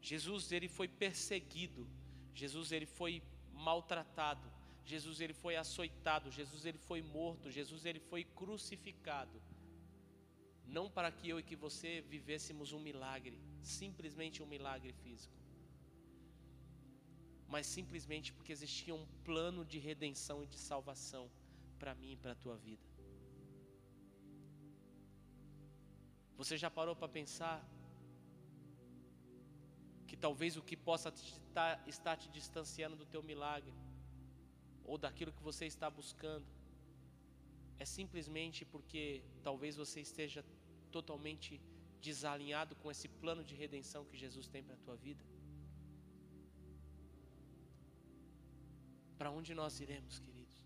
Jesus 0.00 0.52
ele 0.52 0.68
foi 0.68 0.88
perseguido, 0.88 1.88
Jesus 2.34 2.70
ele 2.72 2.86
foi 2.86 3.22
maltratado, 3.52 4.48
Jesus 4.84 5.20
ele 5.20 5.32
foi 5.32 5.56
açoitado, 5.56 6.30
Jesus 6.30 6.64
ele 6.64 6.78
foi 6.78 7.02
morto, 7.02 7.50
Jesus 7.50 7.84
ele 7.84 7.98
foi 7.98 8.22
crucificado. 8.22 9.42
Não 10.64 10.90
para 10.90 11.10
que 11.10 11.28
eu 11.28 11.40
e 11.40 11.42
que 11.42 11.56
você 11.56 12.02
vivêssemos 12.02 12.72
um 12.72 12.80
milagre, 12.80 13.40
simplesmente 13.62 14.42
um 14.42 14.46
milagre 14.46 14.92
físico. 14.92 15.34
Mas 17.48 17.66
simplesmente 17.66 18.32
porque 18.32 18.52
existia 18.52 18.94
um 18.94 19.06
plano 19.24 19.64
de 19.64 19.78
redenção 19.78 20.42
e 20.42 20.46
de 20.46 20.58
salvação 20.58 21.30
para 21.78 21.94
mim 21.94 22.12
e 22.12 22.16
para 22.16 22.32
a 22.32 22.36
tua 22.36 22.56
vida. 22.56 22.95
Você 26.36 26.56
já 26.56 26.70
parou 26.70 26.94
para 26.94 27.08
pensar 27.08 27.56
que 30.06 30.16
talvez 30.16 30.56
o 30.56 30.62
que 30.62 30.76
possa 30.76 31.12
estar 31.86 32.16
te 32.16 32.28
distanciando 32.28 32.96
do 32.96 33.06
teu 33.06 33.22
milagre 33.22 33.74
ou 34.84 34.96
daquilo 34.96 35.32
que 35.32 35.42
você 35.42 35.66
está 35.66 35.88
buscando 35.90 36.46
é 37.78 37.84
simplesmente 37.84 38.64
porque 38.64 39.22
talvez 39.42 39.76
você 39.76 40.00
esteja 40.00 40.44
totalmente 40.90 41.60
desalinhado 42.00 42.74
com 42.76 42.90
esse 42.90 43.08
plano 43.08 43.42
de 43.42 43.54
redenção 43.54 44.04
que 44.04 44.16
Jesus 44.16 44.46
tem 44.46 44.62
para 44.62 44.74
a 44.74 44.78
tua 44.78 44.96
vida? 44.96 45.24
Para 49.18 49.30
onde 49.30 49.54
nós 49.54 49.80
iremos, 49.80 50.18
queridos? 50.18 50.56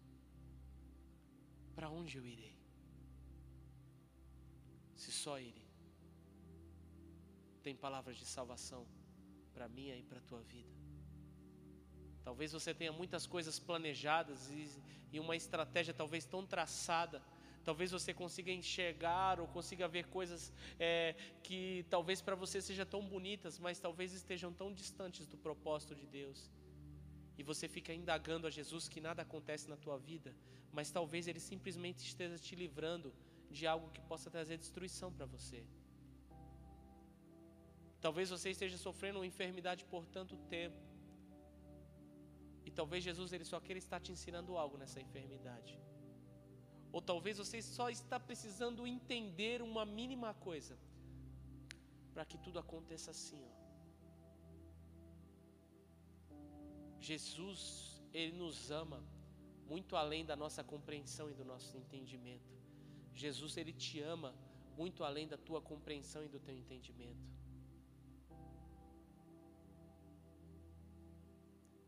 Para 1.75 1.89
onde 1.89 2.19
eu 2.19 2.27
irei? 2.27 2.60
Só 5.23 5.39
Ele 5.39 5.63
tem 7.63 7.75
palavras 7.77 8.17
de 8.17 8.25
salvação 8.25 8.87
para 9.55 9.69
mim 9.69 9.89
e 9.91 10.03
para 10.11 10.19
a 10.19 10.23
tua 10.23 10.41
vida. 10.41 10.75
Talvez 12.25 12.53
você 12.53 12.73
tenha 12.73 12.93
muitas 13.01 13.27
coisas 13.27 13.59
planejadas 13.59 14.51
e, 14.51 14.63
e 15.13 15.21
uma 15.21 15.37
estratégia 15.37 15.93
talvez 15.93 16.25
tão 16.25 16.47
traçada. 16.47 17.23
Talvez 17.69 17.91
você 17.91 18.15
consiga 18.15 18.51
enxergar 18.51 19.41
ou 19.41 19.47
consiga 19.47 19.87
ver 19.87 20.07
coisas 20.07 20.53
é, 20.79 21.15
que 21.43 21.85
talvez 21.91 22.23
para 22.23 22.35
você 22.35 22.63
sejam 22.63 22.87
tão 22.87 23.03
bonitas, 23.15 23.59
mas 23.59 23.79
talvez 23.79 24.15
estejam 24.15 24.51
tão 24.61 24.73
distantes 24.73 25.27
do 25.27 25.37
propósito 25.37 25.95
de 25.95 26.07
Deus. 26.07 26.51
E 27.37 27.43
você 27.43 27.69
fica 27.69 27.93
indagando 27.93 28.47
a 28.47 28.51
Jesus 28.51 28.89
que 28.89 29.01
nada 29.01 29.21
acontece 29.21 29.69
na 29.69 29.77
tua 29.77 29.99
vida, 29.99 30.35
mas 30.73 30.91
talvez 30.91 31.27
Ele 31.27 31.41
simplesmente 31.41 32.01
esteja 32.11 32.39
te 32.39 32.55
livrando 32.55 33.13
de 33.51 33.67
algo 33.67 33.91
que 33.91 34.03
possa 34.11 34.31
trazer 34.31 34.57
destruição 34.57 35.13
para 35.13 35.27
você. 35.27 35.61
Talvez 38.01 38.31
você 38.31 38.51
esteja 38.51 38.79
sofrendo 38.79 39.19
uma 39.19 39.27
enfermidade 39.27 39.85
por 39.85 40.07
tanto 40.07 40.37
tempo. 40.57 40.81
E 42.65 42.71
talvez 42.71 43.03
Jesus 43.05 43.33
ele 43.33 43.45
só 43.45 43.59
queira 43.61 43.79
estar 43.79 44.01
te 44.01 44.13
ensinando 44.13 44.57
algo 44.57 44.77
nessa 44.79 45.01
enfermidade. 45.01 45.79
Ou 46.93 47.01
talvez 47.01 47.39
você 47.39 47.61
só 47.63 47.89
está 47.91 48.19
precisando 48.19 48.87
entender 48.87 49.61
uma 49.63 49.85
mínima 49.85 50.33
coisa 50.35 50.79
para 52.13 52.25
que 52.25 52.39
tudo 52.39 52.59
aconteça 52.59 53.11
assim, 53.11 53.43
ó. 53.45 53.61
Jesus, 57.01 58.03
ele 58.13 58.37
nos 58.37 58.71
ama 58.71 59.03
muito 59.67 59.95
além 59.97 60.25
da 60.25 60.37
nossa 60.37 60.63
compreensão 60.63 61.31
e 61.31 61.35
do 61.35 61.45
nosso 61.45 61.77
entendimento. 61.77 62.60
Jesus, 63.15 63.57
ele 63.57 63.73
te 63.73 64.01
ama 64.01 64.35
muito 64.77 65.05
além 65.05 65.27
da 65.29 65.37
tua 65.37 65.61
compreensão 65.61 66.25
e 66.25 66.29
do 66.29 66.41
teu 66.41 66.57
entendimento. 66.57 67.29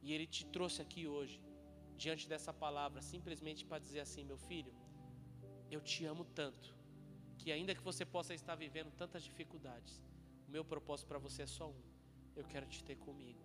E 0.03 0.13
Ele 0.13 0.27
te 0.27 0.45
trouxe 0.45 0.83
aqui 0.83 1.07
hoje, 1.07 1.41
diante 1.97 2.29
dessa 2.29 2.53
palavra, 2.53 3.01
simplesmente 3.01 3.65
para 3.65 3.79
dizer 3.79 4.01
assim: 4.01 4.25
meu 4.25 4.37
filho, 4.37 4.75
eu 5.71 5.81
te 5.81 6.05
amo 6.05 6.25
tanto, 6.25 6.77
que 7.39 7.53
ainda 7.53 7.75
que 7.75 7.81
você 7.91 8.05
possa 8.05 8.35
estar 8.35 8.57
vivendo 8.57 8.91
tantas 8.91 9.23
dificuldades, 9.23 10.03
o 10.49 10.51
meu 10.51 10.65
propósito 10.65 11.07
para 11.07 11.19
você 11.19 11.43
é 11.43 11.47
só 11.47 11.71
um: 11.71 11.83
eu 12.35 12.45
quero 12.45 12.67
te 12.67 12.83
ter 12.83 12.97
comigo. 12.97 13.41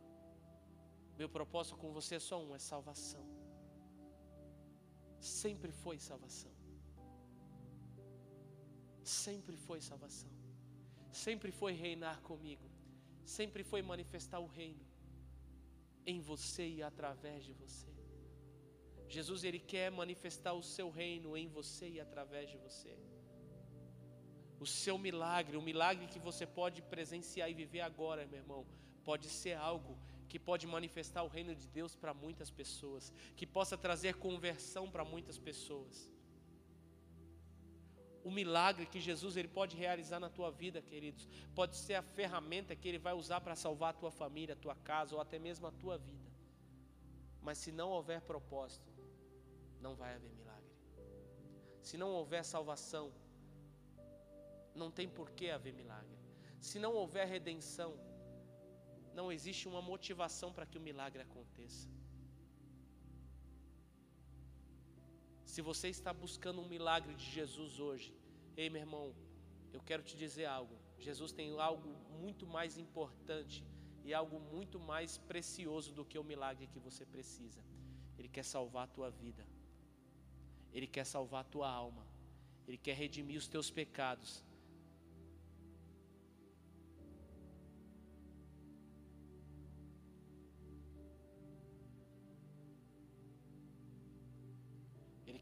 Meu 1.18 1.30
propósito 1.30 1.78
com 1.78 1.92
você 1.94 2.16
é 2.16 2.20
só 2.20 2.42
um: 2.44 2.56
é 2.56 2.60
salvação. 2.60 3.26
Sempre 5.20 5.72
foi 5.72 6.00
salvação. 6.00 6.67
Sempre 9.08 9.56
foi 9.56 9.80
salvação. 9.80 10.30
Sempre 11.12 11.50
foi 11.50 11.72
reinar 11.72 12.20
comigo. 12.22 12.70
Sempre 13.24 13.64
foi 13.64 13.82
manifestar 13.82 14.40
o 14.40 14.48
reino 14.48 14.86
em 16.06 16.20
você 16.20 16.68
e 16.68 16.84
através 16.84 17.46
de 17.46 17.54
você. 17.54 17.88
Jesus 19.08 19.46
ele 19.46 19.60
quer 19.60 19.90
manifestar 19.90 20.54
o 20.54 20.62
seu 20.62 20.90
reino 20.90 21.38
em 21.38 21.48
você 21.48 21.88
e 21.88 22.02
através 22.02 22.50
de 22.50 22.58
você. 22.58 22.98
O 24.60 24.66
seu 24.66 24.98
milagre, 24.98 25.56
o 25.56 25.62
milagre 25.62 26.08
que 26.08 26.20
você 26.20 26.46
pode 26.46 26.82
presenciar 26.82 27.50
e 27.50 27.54
viver 27.54 27.82
agora, 27.82 28.28
meu 28.28 28.40
irmão, 28.40 28.66
pode 29.06 29.30
ser 29.30 29.56
algo 29.56 29.98
que 30.28 30.38
pode 30.38 30.68
manifestar 30.68 31.24
o 31.24 31.30
reino 31.30 31.56
de 31.56 31.68
Deus 31.70 31.96
para 31.96 32.14
muitas 32.14 32.50
pessoas, 32.52 33.14
que 33.38 33.48
possa 33.48 33.78
trazer 33.78 34.16
conversão 34.16 34.92
para 34.92 35.06
muitas 35.06 35.38
pessoas 35.38 36.10
o 38.28 38.32
milagre 38.40 38.86
que 38.94 39.00
Jesus 39.00 39.38
ele 39.38 39.48
pode 39.48 39.74
realizar 39.84 40.20
na 40.20 40.30
tua 40.38 40.50
vida, 40.62 40.80
queridos, 40.82 41.24
pode 41.56 41.78
ser 41.78 41.96
a 41.96 42.02
ferramenta 42.02 42.76
que 42.76 42.88
ele 42.90 43.00
vai 43.08 43.14
usar 43.14 43.40
para 43.40 43.56
salvar 43.56 43.92
a 43.92 44.00
tua 44.02 44.12
família, 44.12 44.54
a 44.54 44.64
tua 44.66 44.76
casa 44.90 45.16
ou 45.16 45.22
até 45.22 45.38
mesmo 45.40 45.66
a 45.66 45.72
tua 45.72 45.98
vida. 45.98 46.30
Mas 47.42 47.58
se 47.58 47.72
não 47.72 47.90
houver 47.90 48.20
propósito, 48.32 48.92
não 49.86 49.94
vai 49.96 50.14
haver 50.16 50.34
milagre. 50.42 50.76
Se 51.82 51.98
não 52.02 52.10
houver 52.18 52.44
salvação, 52.44 53.06
não 54.76 54.92
tem 54.92 55.08
por 55.08 55.32
que 55.32 55.50
haver 55.50 55.74
milagre. 55.82 56.18
Se 56.60 56.80
não 56.80 56.94
houver 57.02 57.26
redenção, 57.26 57.92
não 59.14 59.32
existe 59.32 59.70
uma 59.70 59.82
motivação 59.82 60.52
para 60.52 60.66
que 60.66 60.78
o 60.78 60.82
milagre 60.90 61.22
aconteça. 61.22 61.88
Se 65.52 65.62
você 65.62 65.88
está 65.88 66.12
buscando 66.14 66.62
um 66.62 66.68
milagre 66.68 67.14
de 67.16 67.28
Jesus 67.38 67.80
hoje, 67.80 68.14
ei 68.58 68.70
meu 68.70 68.82
irmão, 68.82 69.16
eu 69.72 69.82
quero 69.82 70.04
te 70.04 70.16
dizer 70.18 70.46
algo. 70.46 70.76
Jesus 71.00 71.32
tem 71.32 71.58
algo 71.58 71.90
muito 72.22 72.46
mais 72.46 72.78
importante 72.78 73.66
e 74.04 74.14
algo 74.14 74.42
muito 74.42 74.78
mais 74.78 75.18
precioso 75.18 75.94
do 75.94 76.04
que 76.04 76.20
o 76.20 76.24
milagre 76.32 76.68
que 76.68 76.80
você 76.88 77.06
precisa. 77.06 77.62
Ele 78.20 78.28
quer 78.28 78.44
salvar 78.44 78.84
a 78.84 78.94
tua 78.98 79.10
vida. 79.10 79.48
Ele 80.74 80.86
quer 80.86 81.06
salvar 81.06 81.42
a 81.42 81.52
tua 81.56 81.70
alma. 81.70 82.06
Ele 82.68 82.78
quer 82.78 82.96
redimir 82.96 83.38
os 83.38 83.48
teus 83.48 83.72
pecados. 83.72 84.44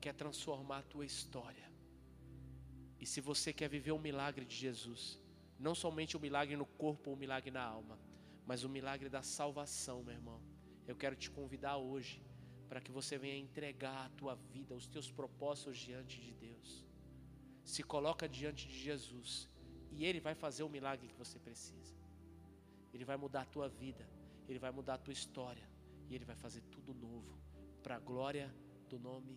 Quer 0.06 0.14
transformar 0.14 0.80
a 0.80 0.90
tua 0.94 1.04
história. 1.04 1.68
E 3.00 3.06
se 3.12 3.20
você 3.30 3.52
quer 3.52 3.68
viver 3.68 3.92
o 3.92 4.06
milagre 4.08 4.46
de 4.46 4.56
Jesus, 4.56 5.20
não 5.58 5.74
somente 5.74 6.16
o 6.16 6.20
milagre 6.20 6.56
no 6.56 6.68
corpo 6.84 7.10
ou 7.10 7.16
o 7.16 7.20
milagre 7.20 7.50
na 7.50 7.64
alma, 7.64 7.98
mas 8.46 8.64
o 8.64 8.70
milagre 8.70 9.10
da 9.10 9.24
salvação, 9.24 10.04
meu 10.04 10.14
irmão. 10.14 10.40
Eu 10.86 10.96
quero 10.96 11.16
te 11.16 11.32
convidar 11.32 11.78
hoje 11.78 12.24
para 12.70 12.80
que 12.80 12.92
você 12.92 13.18
venha 13.18 13.36
entregar 13.36 14.06
a 14.06 14.10
tua 14.10 14.36
vida, 14.36 14.76
os 14.76 14.86
teus 14.86 15.10
propósitos 15.10 15.76
diante 15.80 16.22
de 16.22 16.34
Deus. 16.36 16.86
Se 17.64 17.82
coloca 17.82 18.30
diante 18.30 18.68
de 18.68 18.78
Jesus 18.78 19.50
e 19.92 20.06
ele 20.06 20.20
vai 20.20 20.36
fazer 20.36 20.62
o 20.62 20.70
milagre 20.70 21.08
que 21.08 21.18
você 21.24 21.40
precisa. 21.40 21.96
Ele 22.94 23.06
vai 23.06 23.18
mudar 23.18 23.42
a 23.42 23.52
tua 23.56 23.68
vida, 23.68 24.08
ele 24.48 24.60
vai 24.60 24.70
mudar 24.70 24.94
a 24.94 25.00
tua 25.00 25.14
história 25.14 25.68
e 26.08 26.14
ele 26.14 26.26
vai 26.26 26.36
fazer 26.36 26.62
tudo 26.76 26.94
novo 26.94 27.40
para 27.82 27.96
a 27.96 28.00
glória 28.12 28.54
do 28.88 29.00
nome 29.00 29.36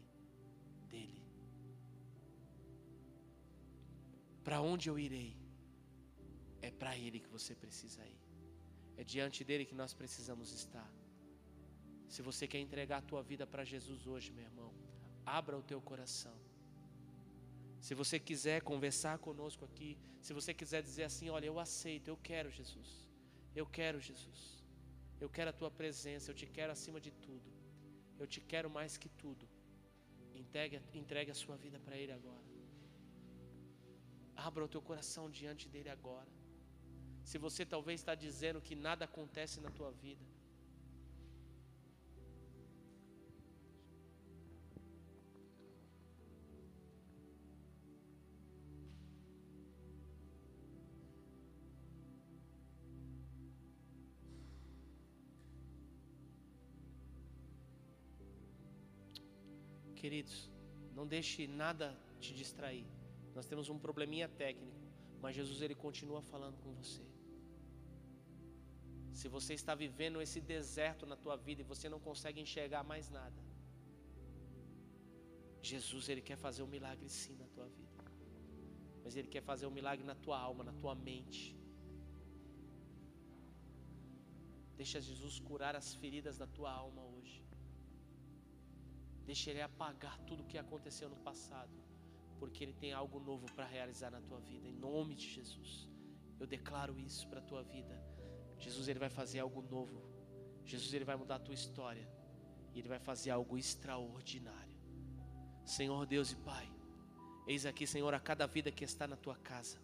dele. 0.92 1.22
Para 4.46 4.60
onde 4.70 4.88
eu 4.90 4.98
irei? 5.06 5.36
É 6.68 6.70
para 6.80 6.96
ele 7.04 7.20
que 7.24 7.30
você 7.36 7.54
precisa 7.54 8.02
ir. 8.14 8.22
É 9.00 9.04
diante 9.14 9.44
dele 9.48 9.64
que 9.70 9.74
nós 9.82 9.92
precisamos 10.00 10.52
estar. 10.60 10.90
Se 12.08 12.20
você 12.28 12.44
quer 12.52 12.60
entregar 12.66 12.98
a 12.98 13.08
tua 13.10 13.22
vida 13.22 13.46
para 13.46 13.64
Jesus 13.72 14.06
hoje, 14.12 14.32
meu 14.32 14.44
irmão, 14.50 14.70
abra 15.24 15.56
o 15.58 15.62
teu 15.62 15.80
coração. 15.90 16.36
Se 17.86 17.94
você 17.94 18.18
quiser 18.18 18.60
conversar 18.62 19.18
conosco 19.18 19.64
aqui, 19.64 19.90
se 20.20 20.32
você 20.32 20.52
quiser 20.52 20.82
dizer 20.82 21.04
assim, 21.04 21.28
olha, 21.30 21.46
eu 21.46 21.58
aceito, 21.60 22.08
eu 22.08 22.16
quero 22.16 22.50
Jesus. 22.50 22.90
Eu 23.54 23.66
quero 23.66 24.00
Jesus. 24.00 24.40
Eu 25.20 25.28
quero 25.28 25.50
a 25.50 25.52
tua 25.52 25.70
presença, 25.70 26.30
eu 26.30 26.34
te 26.34 26.46
quero 26.46 26.72
acima 26.72 27.00
de 27.00 27.12
tudo. 27.26 27.50
Eu 28.18 28.26
te 28.26 28.40
quero 28.40 28.68
mais 28.68 28.96
que 28.96 29.08
tudo. 29.08 29.47
Entregue, 30.42 30.80
entregue 31.02 31.30
a 31.30 31.38
sua 31.42 31.56
vida 31.64 31.78
para 31.84 31.96
Ele 31.96 32.12
agora. 32.12 32.46
Abra 34.48 34.64
o 34.64 34.72
teu 34.74 34.82
coração 34.90 35.24
diante 35.38 35.68
dele 35.68 35.90
agora. 35.98 36.30
Se 37.30 37.36
você 37.46 37.62
talvez 37.74 38.00
está 38.00 38.14
dizendo 38.14 38.60
que 38.66 38.74
nada 38.88 39.04
acontece 39.04 39.60
na 39.60 39.70
tua 39.78 39.90
vida, 40.04 40.24
Queridos, 60.08 60.50
não 60.96 61.06
deixe 61.06 61.46
nada 61.46 61.86
te 62.18 62.32
distrair. 62.40 62.86
Nós 63.34 63.46
temos 63.50 63.66
um 63.72 63.78
probleminha 63.78 64.26
técnico, 64.26 64.78
mas 65.22 65.36
Jesus 65.36 65.60
ele 65.60 65.74
continua 65.74 66.22
falando 66.22 66.56
com 66.62 66.70
você. 66.72 67.02
Se 69.12 69.28
você 69.28 69.52
está 69.52 69.74
vivendo 69.74 70.22
esse 70.22 70.40
deserto 70.40 71.04
na 71.04 71.14
tua 71.24 71.36
vida 71.36 71.60
e 71.60 71.70
você 71.72 71.90
não 71.90 72.00
consegue 72.00 72.40
enxergar 72.40 72.82
mais 72.92 73.10
nada, 73.10 73.42
Jesus 75.60 76.08
ele 76.08 76.22
quer 76.22 76.38
fazer 76.46 76.62
um 76.62 76.70
milagre 76.76 77.10
sim 77.10 77.36
na 77.42 77.48
tua 77.48 77.68
vida. 77.68 78.02
Mas 79.04 79.14
ele 79.14 79.28
quer 79.28 79.42
fazer 79.42 79.66
um 79.66 79.74
milagre 79.78 80.06
na 80.06 80.14
tua 80.14 80.38
alma, 80.38 80.64
na 80.64 80.72
tua 80.72 80.94
mente. 80.94 81.54
Deixa 84.74 85.02
Jesus 85.02 85.38
curar 85.38 85.76
as 85.76 85.94
feridas 85.96 86.38
da 86.38 86.46
tua 86.46 86.72
alma 86.72 87.02
hoje. 87.02 87.38
Deixa 89.28 89.50
Ele 89.50 89.60
apagar 89.60 90.18
tudo 90.20 90.42
o 90.42 90.46
que 90.46 90.56
aconteceu 90.56 91.06
no 91.10 91.16
passado, 91.16 91.70
porque 92.38 92.64
Ele 92.64 92.72
tem 92.72 92.94
algo 92.94 93.20
novo 93.20 93.44
para 93.54 93.66
realizar 93.66 94.10
na 94.10 94.22
tua 94.22 94.40
vida. 94.40 94.66
Em 94.66 94.72
nome 94.72 95.14
de 95.14 95.28
Jesus, 95.28 95.86
eu 96.40 96.46
declaro 96.46 96.98
isso 96.98 97.28
para 97.28 97.40
a 97.40 97.42
tua 97.42 97.62
vida. 97.62 97.94
Jesus 98.58 98.88
Ele 98.88 98.98
vai 98.98 99.10
fazer 99.10 99.40
algo 99.40 99.60
novo. 99.60 100.00
Jesus 100.64 100.94
Ele 100.94 101.04
vai 101.04 101.14
mudar 101.14 101.34
a 101.34 101.38
tua 101.46 101.52
história 101.52 102.08
e 102.72 102.78
Ele 102.78 102.88
vai 102.88 102.98
fazer 102.98 103.30
algo 103.30 103.58
extraordinário. 103.58 104.78
Senhor 105.62 106.06
Deus 106.06 106.32
e 106.32 106.36
Pai, 106.36 106.66
eis 107.46 107.66
aqui, 107.66 107.86
Senhor, 107.86 108.14
a 108.14 108.20
cada 108.20 108.46
vida 108.46 108.72
que 108.72 108.82
está 108.82 109.06
na 109.06 109.16
tua 109.16 109.36
casa, 109.36 109.78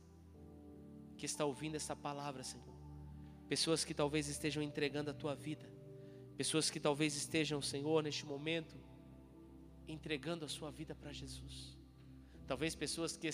que 1.18 1.26
está 1.26 1.44
ouvindo 1.44 1.74
essa 1.74 1.94
palavra, 1.94 2.42
Senhor. 2.42 2.74
Pessoas 3.46 3.84
que 3.84 3.92
talvez 3.92 4.26
estejam 4.26 4.62
entregando 4.62 5.10
a 5.10 5.14
tua 5.14 5.34
vida, 5.34 5.70
pessoas 6.34 6.70
que 6.70 6.80
talvez 6.80 7.14
estejam, 7.14 7.60
Senhor, 7.60 8.02
neste 8.02 8.24
momento 8.24 8.74
entregando 9.86 10.44
a 10.44 10.48
sua 10.48 10.70
vida 10.70 10.94
para 10.94 11.12
Jesus. 11.12 11.76
Talvez 12.46 12.74
pessoas 12.74 13.16
que 13.16 13.28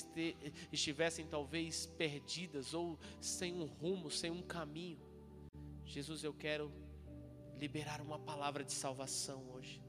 estivessem 0.70 1.26
talvez 1.26 1.86
perdidas 1.86 2.74
ou 2.74 2.98
sem 3.20 3.55
um 3.55 3.64
rumo, 3.64 4.11
sem 4.11 4.30
um 4.30 4.42
caminho. 4.42 5.01
Jesus, 5.84 6.22
eu 6.22 6.32
quero 6.32 6.72
liberar 7.59 8.01
uma 8.01 8.18
palavra 8.18 8.64
de 8.64 8.72
salvação 8.72 9.51
hoje. 9.51 9.82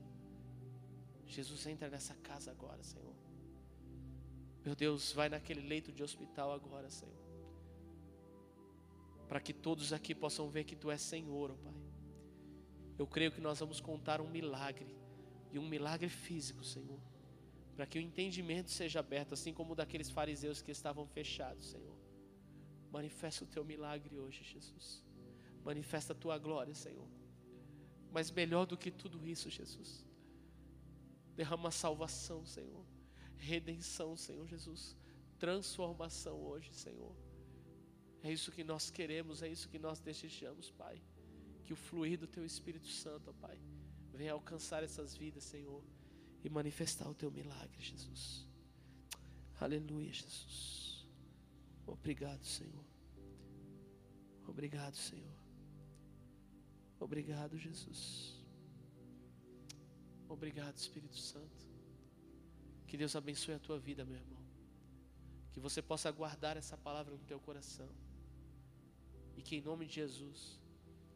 Jesus 1.28 1.66
entra 1.68 1.90
nessa 1.90 2.16
casa 2.16 2.52
agora, 2.52 2.84
Senhor. 2.84 3.16
Meu 4.66 4.76
Deus, 4.76 5.12
vai 5.12 5.30
naquele 5.30 5.62
leito 5.62 5.92
de 5.92 6.04
hospital 6.04 6.52
agora, 6.52 6.90
Senhor. 6.90 7.16
Para 9.28 9.40
que 9.40 9.54
todos 9.54 9.94
aqui 9.94 10.14
possam 10.14 10.50
ver 10.50 10.64
que 10.64 10.76
Tu 10.76 10.92
és 10.92 11.02
Senhor, 11.02 11.52
oh 11.52 11.56
Pai. 11.56 11.74
Eu 12.98 13.08
creio 13.08 13.32
que 13.32 13.40
nós 13.40 13.60
vamos 13.60 13.80
contar 13.80 14.20
um 14.20 14.30
milagre 14.30 15.01
e 15.52 15.60
um 15.60 15.68
milagre 15.68 16.10
físico, 16.10 16.64
Senhor, 16.64 17.00
para 17.76 17.86
que 17.86 17.98
o 17.98 18.02
entendimento 18.02 18.70
seja 18.70 19.00
aberto, 19.00 19.34
assim 19.34 19.54
como 19.54 19.74
o 19.74 19.76
daqueles 19.76 20.10
fariseus 20.10 20.62
que 20.62 20.72
estavam 20.72 21.06
fechados, 21.06 21.66
Senhor. 21.72 21.98
Manifesta 22.92 23.44
o 23.44 23.48
teu 23.48 23.64
milagre 23.64 24.18
hoje, 24.18 24.44
Jesus. 24.44 25.04
Manifesta 25.64 26.14
a 26.14 26.16
tua 26.16 26.38
glória, 26.38 26.74
Senhor. 26.76 27.08
Mas 28.12 28.30
melhor 28.30 28.66
do 28.66 28.78
que 28.78 28.92
tudo 28.92 29.26
isso, 29.26 29.50
Jesus, 29.50 30.06
derrama 31.36 31.72
salvação, 31.72 32.46
Senhor. 32.46 32.86
Redenção, 33.38 34.16
Senhor 34.18 34.48
Jesus. 34.48 34.96
Transformação 35.40 36.38
hoje, 36.44 36.74
Senhor. 36.74 37.16
É 38.22 38.32
isso 38.32 38.52
que 38.52 38.64
nós 38.64 38.92
queremos, 38.92 39.42
é 39.42 39.48
isso 39.48 39.70
que 39.70 39.80
nós 39.80 40.00
desejamos, 40.00 40.70
Pai. 40.70 41.02
Que 41.64 41.74
o 41.74 41.76
fluir 41.76 42.20
do 42.20 42.28
Teu 42.28 42.46
Espírito 42.46 42.88
Santo, 42.88 43.34
Pai, 43.34 43.58
Venha 44.22 44.34
alcançar 44.34 44.84
essas 44.84 45.16
vidas, 45.16 45.44
Senhor, 45.44 45.84
e 46.44 46.48
manifestar 46.48 47.10
o 47.10 47.16
teu 47.16 47.32
milagre, 47.32 47.82
Jesus. 47.82 48.48
Aleluia, 49.60 50.14
Jesus. 50.14 51.08
Obrigado, 51.88 52.46
Senhor. 52.46 52.86
Obrigado, 54.46 54.96
Senhor. 54.96 55.40
Obrigado, 57.00 57.58
Jesus. 57.58 58.36
Obrigado, 60.30 60.78
Espírito 60.78 61.18
Santo. 61.18 61.66
Que 62.86 62.98
Deus 62.98 63.16
abençoe 63.16 63.56
a 63.56 63.60
tua 63.60 63.80
vida, 63.80 64.06
meu 64.06 64.18
irmão. 64.18 64.44
Que 65.52 65.60
você 65.60 65.82
possa 65.82 66.12
guardar 66.12 66.58
essa 66.58 66.78
palavra 66.78 67.16
no 67.16 67.26
teu 67.26 67.40
coração. 67.40 67.90
E 69.36 69.42
que 69.42 69.56
em 69.56 69.62
nome 69.62 69.88
de 69.88 69.96
Jesus, 69.96 70.60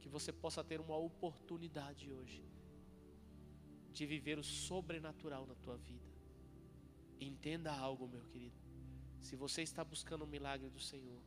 que 0.01 0.10
você 0.10 0.34
possa 0.34 0.64
ter 0.64 0.82
uma 0.82 0.97
oportunidade 0.97 2.12
hoje 2.12 2.55
de 3.95 4.05
viver 4.05 4.37
o 4.37 4.43
sobrenatural 4.43 5.43
na 5.47 5.55
tua 5.55 5.77
vida. 5.77 6.09
Entenda 7.29 7.71
algo, 7.71 8.09
meu 8.15 8.23
querido. 8.25 8.59
Se 9.21 9.35
você 9.37 9.61
está 9.61 9.83
buscando 9.85 10.25
um 10.25 10.33
milagre 10.35 10.69
do 10.69 10.81
Senhor, 10.81 11.21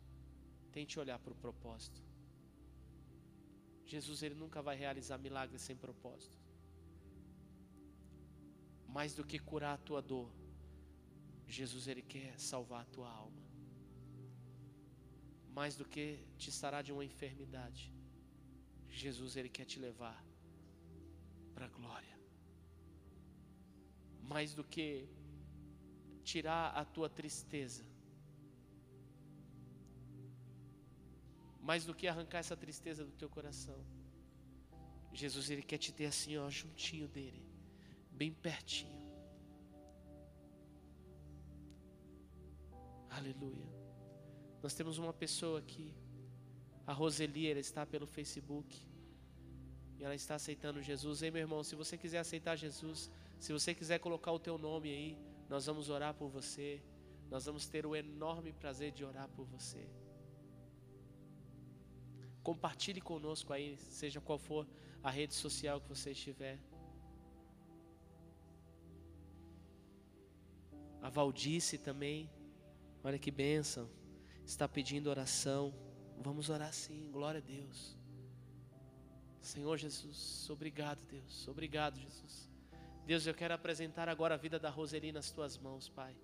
tente 0.70 1.00
olhar 1.00 1.18
para 1.18 1.32
o 1.32 1.40
propósito. 1.44 2.00
Jesus 3.86 4.22
ele 4.22 4.34
nunca 4.34 4.60
vai 4.60 4.76
realizar 4.76 5.16
milagres 5.16 5.62
sem 5.62 5.74
propósito. 5.74 6.36
Mais 8.86 9.14
do 9.14 9.24
que 9.24 9.38
curar 9.38 9.74
a 9.74 9.84
tua 9.88 10.02
dor, 10.02 10.30
Jesus 11.46 11.88
ele 11.88 12.02
quer 12.02 12.38
salvar 12.38 12.82
a 12.82 12.90
tua 12.96 13.10
alma. 13.10 13.42
Mais 15.58 15.74
do 15.74 15.86
que 15.86 16.06
te 16.36 16.52
sarar 16.52 16.82
de 16.82 16.92
uma 16.92 17.04
enfermidade, 17.04 17.90
Jesus 18.90 19.36
ele 19.36 19.48
quer 19.48 19.64
te 19.64 19.78
levar 19.78 20.22
para 21.54 21.64
a 21.64 21.74
glória 21.80 22.07
mais 24.32 24.54
do 24.54 24.62
que 24.62 25.08
tirar 26.22 26.64
a 26.80 26.84
tua 26.84 27.08
tristeza, 27.08 27.84
mais 31.68 31.84
do 31.86 31.94
que 31.94 32.06
arrancar 32.06 32.38
essa 32.38 32.56
tristeza 32.56 33.04
do 33.04 33.12
teu 33.12 33.30
coração. 33.36 33.78
Jesus 35.12 35.48
ele 35.50 35.62
quer 35.62 35.78
te 35.78 35.92
ter 35.92 36.06
assim, 36.06 36.36
ó, 36.36 36.48
juntinho 36.50 37.08
dele, 37.08 37.42
bem 38.10 38.32
pertinho. 38.32 38.98
Aleluia. 43.08 43.68
Nós 44.62 44.74
temos 44.74 44.98
uma 44.98 45.12
pessoa 45.12 45.58
aqui, 45.58 45.94
a 46.86 46.92
Roseli, 46.92 47.50
ela 47.50 47.60
está 47.60 47.86
pelo 47.86 48.06
Facebook. 48.06 48.86
E 49.98 50.04
ela 50.04 50.14
está 50.14 50.34
aceitando 50.36 50.80
Jesus. 50.80 51.22
Ei, 51.22 51.30
meu 51.30 51.40
irmão, 51.40 51.64
se 51.64 51.74
você 51.74 51.96
quiser 51.98 52.18
aceitar 52.18 52.54
Jesus, 52.56 53.10
se 53.38 53.52
você 53.52 53.74
quiser 53.74 53.98
colocar 53.98 54.32
o 54.32 54.38
teu 54.38 54.58
nome 54.58 54.90
aí, 54.90 55.18
nós 55.48 55.66
vamos 55.66 55.88
orar 55.88 56.14
por 56.14 56.28
você. 56.28 56.82
Nós 57.30 57.44
vamos 57.44 57.66
ter 57.66 57.86
o 57.86 57.94
enorme 57.94 58.52
prazer 58.52 58.90
de 58.90 59.04
orar 59.04 59.28
por 59.28 59.46
você. 59.46 59.88
Compartilhe 62.42 63.00
conosco 63.00 63.52
aí, 63.52 63.76
seja 63.76 64.20
qual 64.20 64.38
for 64.38 64.66
a 65.02 65.10
rede 65.10 65.34
social 65.34 65.80
que 65.80 65.88
você 65.88 66.12
estiver. 66.12 66.58
A 71.02 71.10
Valdice 71.10 71.78
também, 71.78 72.30
olha 73.04 73.18
que 73.18 73.30
bênção, 73.30 73.88
está 74.44 74.66
pedindo 74.66 75.10
oração. 75.10 75.74
Vamos 76.18 76.48
orar 76.48 76.72
sim, 76.72 77.10
glória 77.12 77.38
a 77.38 77.42
Deus. 77.42 77.96
Senhor 79.40 79.76
Jesus, 79.76 80.48
obrigado, 80.50 81.04
Deus, 81.04 81.46
obrigado, 81.46 82.00
Jesus. 82.00 82.47
Deus, 83.08 83.26
eu 83.26 83.32
quero 83.32 83.54
apresentar 83.54 84.06
agora 84.06 84.34
a 84.34 84.36
vida 84.36 84.58
da 84.58 84.68
Roseli 84.68 85.10
nas 85.12 85.30
tuas 85.30 85.56
mãos, 85.56 85.88
Pai. 85.88 86.14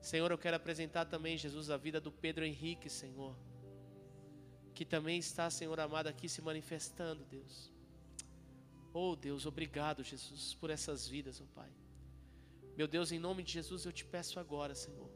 Senhor, 0.00 0.28
eu 0.32 0.36
quero 0.36 0.56
apresentar 0.56 1.04
também, 1.04 1.38
Jesus, 1.38 1.70
a 1.70 1.76
vida 1.76 2.00
do 2.00 2.10
Pedro 2.10 2.44
Henrique, 2.44 2.90
Senhor. 2.90 3.36
Que 4.74 4.84
também 4.84 5.16
está, 5.16 5.48
Senhor 5.50 5.78
amado, 5.78 6.08
aqui 6.08 6.28
se 6.28 6.42
manifestando, 6.42 7.24
Deus. 7.26 7.72
Oh 8.92 9.14
Deus, 9.14 9.46
obrigado, 9.46 10.02
Jesus, 10.02 10.54
por 10.54 10.68
essas 10.68 11.06
vidas, 11.06 11.40
oh 11.40 11.46
Pai. 11.54 11.70
Meu 12.76 12.88
Deus, 12.88 13.12
em 13.12 13.20
nome 13.20 13.44
de 13.44 13.52
Jesus, 13.52 13.84
eu 13.84 13.92
te 13.92 14.04
peço 14.04 14.40
agora, 14.40 14.74
Senhor, 14.74 15.08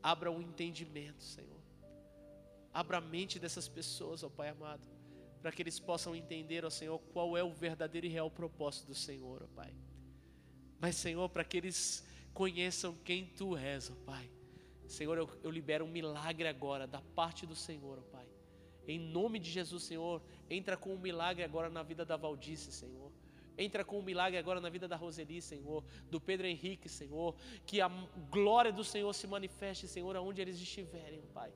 abra 0.00 0.30
o 0.30 0.40
entendimento, 0.40 1.24
Senhor. 1.24 1.60
Abra 2.72 2.98
a 2.98 3.00
mente 3.00 3.40
dessas 3.40 3.66
pessoas, 3.66 4.22
ó 4.22 4.28
Pai 4.28 4.50
amado, 4.50 4.86
para 5.38 5.52
que 5.52 5.62
eles 5.62 5.78
possam 5.78 6.14
entender, 6.14 6.64
ó 6.64 6.70
Senhor, 6.70 6.98
qual 7.12 7.36
é 7.36 7.42
o 7.42 7.52
verdadeiro 7.52 8.06
e 8.06 8.10
real 8.10 8.30
propósito 8.30 8.88
do 8.88 8.94
Senhor, 8.94 9.42
ó 9.42 9.46
Pai. 9.54 9.72
Mas, 10.80 10.96
Senhor, 10.96 11.28
para 11.28 11.44
que 11.44 11.56
eles 11.56 12.06
conheçam 12.32 12.94
quem 13.04 13.26
Tu 13.26 13.56
és, 13.56 13.90
ó 13.90 13.94
Pai. 14.04 14.30
Senhor, 14.86 15.18
eu, 15.18 15.28
eu 15.42 15.50
libero 15.50 15.84
um 15.84 15.88
milagre 15.88 16.48
agora 16.48 16.86
da 16.86 17.00
parte 17.00 17.46
do 17.46 17.54
Senhor, 17.54 17.98
ó 17.98 18.02
Pai. 18.10 18.26
Em 18.86 18.98
nome 18.98 19.38
de 19.38 19.50
Jesus, 19.50 19.82
Senhor, 19.82 20.22
entra 20.48 20.76
com 20.76 20.94
um 20.94 20.98
milagre 20.98 21.44
agora 21.44 21.68
na 21.68 21.82
vida 21.82 22.04
da 22.04 22.16
Valdice, 22.16 22.72
Senhor. 22.72 23.12
Entra 23.58 23.84
com 23.84 23.98
um 23.98 24.02
milagre 24.02 24.38
agora 24.38 24.60
na 24.60 24.70
vida 24.70 24.86
da 24.86 24.94
Roseli, 24.94 25.42
Senhor, 25.42 25.84
do 26.08 26.20
Pedro 26.20 26.46
Henrique, 26.46 26.88
Senhor. 26.88 27.34
Que 27.66 27.80
a 27.80 27.88
glória 28.30 28.72
do 28.72 28.84
Senhor 28.84 29.12
se 29.12 29.26
manifeste, 29.26 29.88
Senhor, 29.88 30.14
aonde 30.14 30.40
eles 30.40 30.60
estiverem, 30.60 31.20
Pai. 31.34 31.52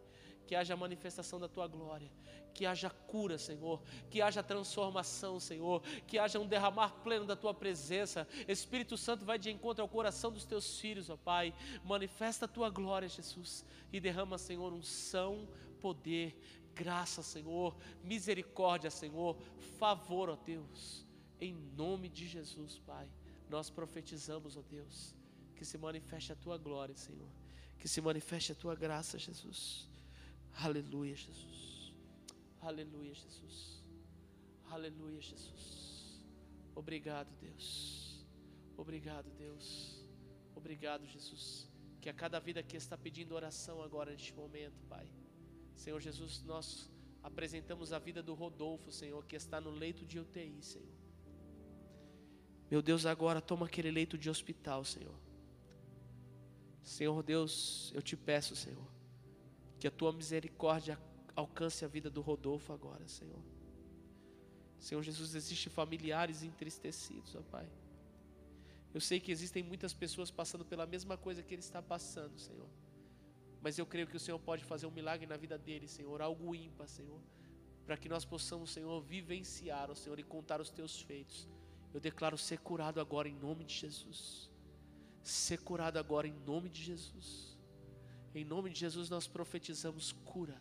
Que 0.47 0.55
haja 0.55 0.77
manifestação 0.77 1.39
da 1.39 1.49
tua 1.49 1.67
glória, 1.67 2.11
que 2.53 2.67
haja 2.67 2.91
cura, 2.91 3.39
Senhor, 3.39 3.83
que 4.11 4.21
haja 4.21 4.43
transformação, 4.43 5.41
Senhor, 5.41 5.83
que 6.07 6.19
haja 6.19 6.39
um 6.39 6.47
derramar 6.47 6.91
pleno 7.03 7.25
da 7.25 7.37
tua 7.37 7.55
presença. 7.55 8.27
Espírito 8.47 8.97
Santo 8.97 9.25
vai 9.25 9.39
de 9.39 9.51
encontro 9.51 9.83
ao 9.83 9.89
coração 9.89 10.31
dos 10.31 10.45
teus 10.45 10.79
filhos, 10.79 11.09
ó 11.09 11.17
Pai. 11.17 11.55
Manifesta 11.85 12.45
a 12.45 12.49
tua 12.49 12.69
glória, 12.69 13.09
Jesus, 13.09 13.65
e 13.93 14.01
derrama, 14.01 14.37
Senhor, 14.37 14.73
unção, 14.73 15.49
poder, 15.81 16.37
graça, 16.75 17.23
Senhor, 17.23 17.77
misericórdia, 18.03 18.91
Senhor, 18.91 19.37
favor, 19.79 20.29
ó 20.29 20.37
Deus. 20.37 21.07
Em 21.41 21.55
nome 21.77 22.09
de 22.09 22.27
Jesus, 22.27 22.79
Pai, 22.79 23.09
nós 23.49 23.69
profetizamos, 23.69 24.57
ó 24.57 24.63
Deus, 24.63 25.15
que 25.57 25.65
se 25.65 25.77
manifeste 25.79 26.33
a 26.33 26.37
tua 26.37 26.57
glória, 26.57 26.95
Senhor. 26.97 27.29
Que 27.79 27.89
se 27.89 28.01
manifeste 28.01 28.53
a 28.53 28.55
tua 28.55 28.75
graça, 28.77 29.19
Jesus. 29.19 29.89
Aleluia, 30.55 31.17
Jesus. 31.17 31.95
Aleluia, 32.61 33.15
Jesus. 33.15 33.83
Aleluia, 34.71 35.21
Jesus. 35.21 36.25
Obrigado, 36.75 37.31
Deus. 37.41 38.25
Obrigado, 38.77 39.31
Deus. 39.31 40.05
Obrigado, 40.55 41.07
Jesus. 41.07 41.69
Que 42.01 42.09
a 42.09 42.15
cada 42.15 42.39
vida 42.41 42.63
que 42.63 42.77
está 42.77 42.97
pedindo 42.97 43.35
oração 43.35 43.83
agora 43.83 44.13
neste 44.13 44.33
momento, 44.35 44.81
Pai. 44.89 45.07
Senhor 45.75 46.01
Jesus, 46.01 46.43
nós 46.45 46.91
apresentamos 47.23 47.93
a 47.93 47.99
vida 47.99 48.23
do 48.23 48.35
Rodolfo, 48.35 48.91
Senhor, 48.91 49.25
que 49.27 49.37
está 49.37 49.61
no 49.61 49.71
leito 49.71 50.05
de 50.05 50.19
UTI, 50.19 50.63
Senhor. 50.63 51.03
Meu 52.71 52.81
Deus, 52.81 53.05
agora 53.05 53.41
toma 53.41 53.67
aquele 53.67 53.91
leito 53.91 54.17
de 54.17 54.31
hospital, 54.31 54.85
Senhor. 54.85 55.15
Senhor 56.83 57.23
Deus, 57.23 57.93
eu 57.95 58.03
te 58.03 58.17
peço, 58.17 58.57
Senhor, 58.57 58.87
que 59.83 59.89
a 59.89 59.91
tua 59.91 60.13
misericórdia 60.13 60.97
alcance 61.35 61.85
a 61.85 61.89
vida 61.89 62.09
do 62.09 62.21
Rodolfo 62.21 62.73
agora, 62.73 63.09
Senhor. 63.09 63.43
Senhor 64.79 65.03
Jesus, 65.03 65.35
existem 65.35 65.73
familiares 65.73 66.45
entristecidos, 66.45 67.35
ó 67.35 67.43
Pai. 67.43 67.69
Eu 68.95 69.01
sei 69.01 69.19
que 69.19 69.33
existem 69.33 69.61
muitas 69.61 69.93
pessoas 69.93 70.31
passando 70.31 70.65
pela 70.65 70.87
mesma 70.87 71.17
coisa 71.17 71.43
que 71.43 71.53
ele 71.53 71.63
está 71.63 71.83
passando, 71.83 72.39
Senhor. 72.39 72.69
Mas 73.61 73.77
eu 73.77 73.85
creio 73.85 74.07
que 74.07 74.17
o 74.17 74.21
Senhor 74.21 74.39
pode 74.39 74.63
fazer 74.63 74.87
um 74.87 74.93
milagre 74.93 75.27
na 75.27 75.37
vida 75.37 75.59
dele, 75.59 75.89
Senhor, 75.89 76.23
algo 76.23 76.55
ímpar, 76.55 76.87
Senhor, 76.87 77.21
para 77.85 77.97
que 77.97 78.09
nós 78.09 78.25
possamos, 78.25 78.71
Senhor, 78.71 79.03
vivenciar, 79.03 79.91
ó 79.91 79.97
Senhor, 79.97 80.17
e 80.17 80.23
contar 80.23 80.61
os 80.61 80.71
teus 80.71 81.01
feitos. 81.01 81.49
Eu 81.93 81.99
declaro 81.99 82.39
ser 82.39 82.61
curado 82.61 83.01
agora 83.01 83.29
em 83.29 83.35
nome 83.35 83.65
de 83.65 83.75
Jesus. 83.75 84.49
Ser 85.25 85.59
curado 85.59 85.99
agora 85.99 86.29
em 86.29 86.39
nome 86.47 86.71
de 86.71 86.85
Jesus. 86.85 87.52
Em 88.35 88.45
nome 88.45 88.71
de 88.71 88.81
Jesus 88.81 89.11
nós 89.11 89.27
profetizamos 89.27 90.13
cura. 90.25 90.61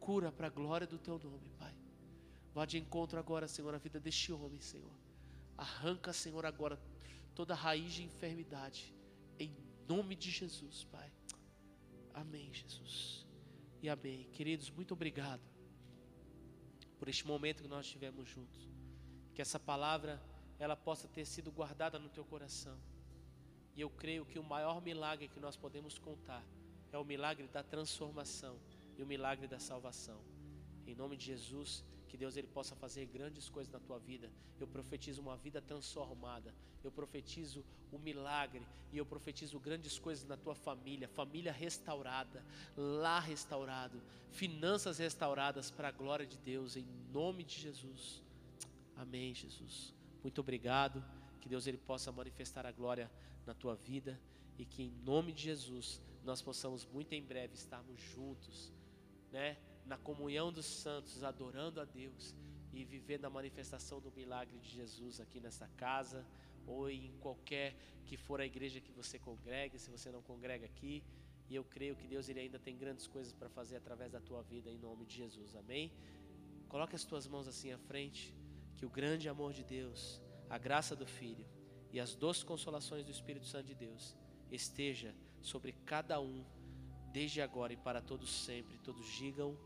Cura 0.00 0.32
para 0.32 0.46
a 0.46 0.50
glória 0.50 0.86
do 0.86 0.98
teu 0.98 1.18
nome, 1.18 1.48
Pai. 1.58 1.74
Vá 2.54 2.64
de 2.64 2.78
encontro 2.78 3.18
agora, 3.18 3.46
Senhor, 3.46 3.74
a 3.74 3.78
vida 3.78 4.00
deste 4.00 4.32
homem, 4.32 4.60
Senhor. 4.60 4.92
Arranca, 5.58 6.12
Senhor, 6.12 6.46
agora 6.46 6.80
toda 7.34 7.54
raiz 7.54 7.92
de 7.92 8.02
enfermidade. 8.02 8.94
Em 9.38 9.54
nome 9.86 10.16
de 10.16 10.30
Jesus, 10.30 10.84
Pai. 10.84 11.12
Amém, 12.14 12.50
Jesus. 12.52 13.26
E 13.82 13.88
amém. 13.90 14.24
Queridos, 14.32 14.70
muito 14.70 14.94
obrigado 14.94 15.42
por 16.98 17.08
este 17.08 17.26
momento 17.26 17.62
que 17.62 17.68
nós 17.68 17.86
tivemos 17.86 18.26
juntos. 18.26 18.70
Que 19.34 19.42
essa 19.42 19.60
palavra 19.60 20.22
ela 20.58 20.74
possa 20.74 21.06
ter 21.06 21.26
sido 21.26 21.52
guardada 21.52 21.98
no 21.98 22.08
teu 22.08 22.24
coração. 22.24 22.78
E 23.74 23.82
eu 23.82 23.90
creio 23.90 24.24
que 24.24 24.38
o 24.38 24.42
maior 24.42 24.80
milagre 24.80 25.28
que 25.28 25.38
nós 25.38 25.56
podemos 25.56 25.98
contar 25.98 26.42
é 26.96 26.98
o 26.98 27.04
milagre 27.04 27.46
da 27.48 27.62
transformação 27.62 28.58
e 28.96 29.02
o 29.02 29.06
milagre 29.06 29.46
da 29.46 29.58
salvação. 29.58 30.18
Em 30.86 30.94
nome 30.94 31.16
de 31.16 31.26
Jesus, 31.26 31.84
que 32.08 32.16
Deus 32.16 32.36
ele 32.36 32.46
possa 32.46 32.74
fazer 32.74 33.04
grandes 33.06 33.48
coisas 33.48 33.72
na 33.72 33.78
tua 33.78 33.98
vida. 33.98 34.30
Eu 34.58 34.66
profetizo 34.66 35.20
uma 35.20 35.36
vida 35.36 35.60
transformada. 35.60 36.54
Eu 36.82 36.90
profetizo 36.90 37.64
o 37.92 37.98
milagre 37.98 38.66
e 38.92 38.98
eu 38.98 39.04
profetizo 39.04 39.60
grandes 39.60 39.98
coisas 39.98 40.24
na 40.24 40.36
tua 40.36 40.54
família, 40.54 41.08
família 41.08 41.52
restaurada, 41.52 42.44
lá 42.76 43.18
restaurado, 43.18 44.00
finanças 44.30 44.98
restauradas 44.98 45.70
para 45.70 45.88
a 45.88 45.92
glória 45.92 46.26
de 46.26 46.38
Deus 46.38 46.76
em 46.76 46.86
nome 47.12 47.44
de 47.44 47.58
Jesus. 47.60 48.22
Amém, 48.96 49.34
Jesus. 49.34 49.94
Muito 50.22 50.40
obrigado. 50.40 51.04
Que 51.40 51.48
Deus 51.48 51.66
ele 51.66 51.78
possa 51.78 52.10
manifestar 52.10 52.64
a 52.66 52.72
glória 52.72 53.10
na 53.44 53.54
tua 53.54 53.74
vida 53.74 54.18
e 54.58 54.64
que 54.64 54.82
em 54.82 54.90
nome 55.04 55.32
de 55.32 55.42
Jesus 55.42 56.00
nós 56.26 56.42
possamos 56.42 56.84
muito 56.84 57.12
em 57.14 57.22
breve 57.22 57.54
estarmos 57.54 58.00
juntos, 58.00 58.72
né, 59.30 59.56
na 59.86 59.96
comunhão 59.96 60.52
dos 60.52 60.66
santos, 60.66 61.22
adorando 61.22 61.80
a 61.80 61.84
Deus 61.84 62.34
e 62.72 62.84
vivendo 62.84 63.24
a 63.24 63.30
manifestação 63.30 64.00
do 64.00 64.10
milagre 64.10 64.58
de 64.58 64.68
Jesus 64.68 65.20
aqui 65.20 65.40
nessa 65.40 65.68
casa 65.76 66.26
ou 66.66 66.90
em 66.90 67.12
qualquer 67.20 67.76
que 68.04 68.16
for 68.16 68.40
a 68.40 68.46
igreja 68.46 68.80
que 68.80 68.92
você 68.92 69.18
congregue, 69.20 69.78
se 69.78 69.88
você 69.88 70.10
não 70.10 70.20
congrega 70.20 70.66
aqui. 70.66 71.04
E 71.48 71.54
eu 71.54 71.64
creio 71.64 71.94
que 71.94 72.08
Deus 72.08 72.28
ele 72.28 72.40
ainda 72.40 72.58
tem 72.58 72.76
grandes 72.76 73.06
coisas 73.06 73.32
para 73.32 73.48
fazer 73.48 73.76
através 73.76 74.10
da 74.10 74.20
tua 74.20 74.42
vida 74.42 74.68
em 74.68 74.78
nome 74.78 75.06
de 75.06 75.14
Jesus. 75.14 75.54
Amém. 75.54 75.92
Coloque 76.68 76.96
as 76.96 77.04
tuas 77.04 77.28
mãos 77.28 77.46
assim 77.46 77.70
à 77.70 77.78
frente 77.78 78.34
que 78.76 78.84
o 78.84 78.90
grande 78.90 79.28
amor 79.28 79.52
de 79.52 79.62
Deus, 79.62 80.20
a 80.50 80.58
graça 80.58 80.96
do 80.96 81.06
Filho 81.06 81.46
e 81.92 82.00
as 82.00 82.16
doces 82.16 82.42
consolações 82.42 83.04
do 83.04 83.12
Espírito 83.12 83.46
Santo 83.46 83.66
de 83.66 83.76
Deus 83.76 84.16
esteja 84.50 85.14
sobre 85.46 85.72
cada 85.84 86.20
um, 86.20 86.44
desde 87.12 87.40
agora 87.40 87.72
e 87.72 87.76
para 87.76 88.02
todos 88.02 88.30
sempre. 88.30 88.76
Todos 88.78 89.06
digam 89.06 89.56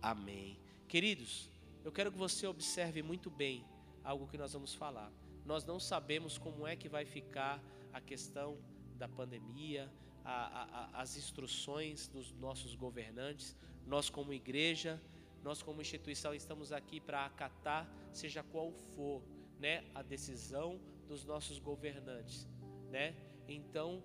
amém. 0.00 0.58
Queridos, 0.86 1.50
eu 1.84 1.90
quero 1.90 2.12
que 2.12 2.18
você 2.18 2.46
observe 2.46 3.02
muito 3.02 3.28
bem 3.28 3.64
algo 4.04 4.28
que 4.28 4.38
nós 4.38 4.52
vamos 4.52 4.74
falar. 4.74 5.12
Nós 5.44 5.64
não 5.64 5.80
sabemos 5.80 6.38
como 6.38 6.66
é 6.66 6.76
que 6.76 6.88
vai 6.88 7.04
ficar 7.04 7.60
a 7.92 8.00
questão 8.00 8.58
da 8.96 9.08
pandemia, 9.08 9.90
a, 10.24 10.90
a, 10.94 11.02
as 11.02 11.16
instruções 11.16 12.06
dos 12.06 12.32
nossos 12.32 12.76
governantes. 12.76 13.56
Nós, 13.86 14.08
como 14.08 14.32
igreja, 14.32 15.02
nós 15.42 15.62
como 15.62 15.80
instituição 15.80 16.32
estamos 16.32 16.70
aqui 16.70 17.00
para 17.00 17.24
acatar, 17.24 17.90
seja 18.12 18.42
qual 18.42 18.70
for, 18.94 19.22
né, 19.58 19.84
a 19.94 20.02
decisão 20.02 20.80
dos 21.08 21.24
nossos 21.24 21.58
governantes, 21.58 22.46
né? 22.90 23.16
Então, 23.48 24.02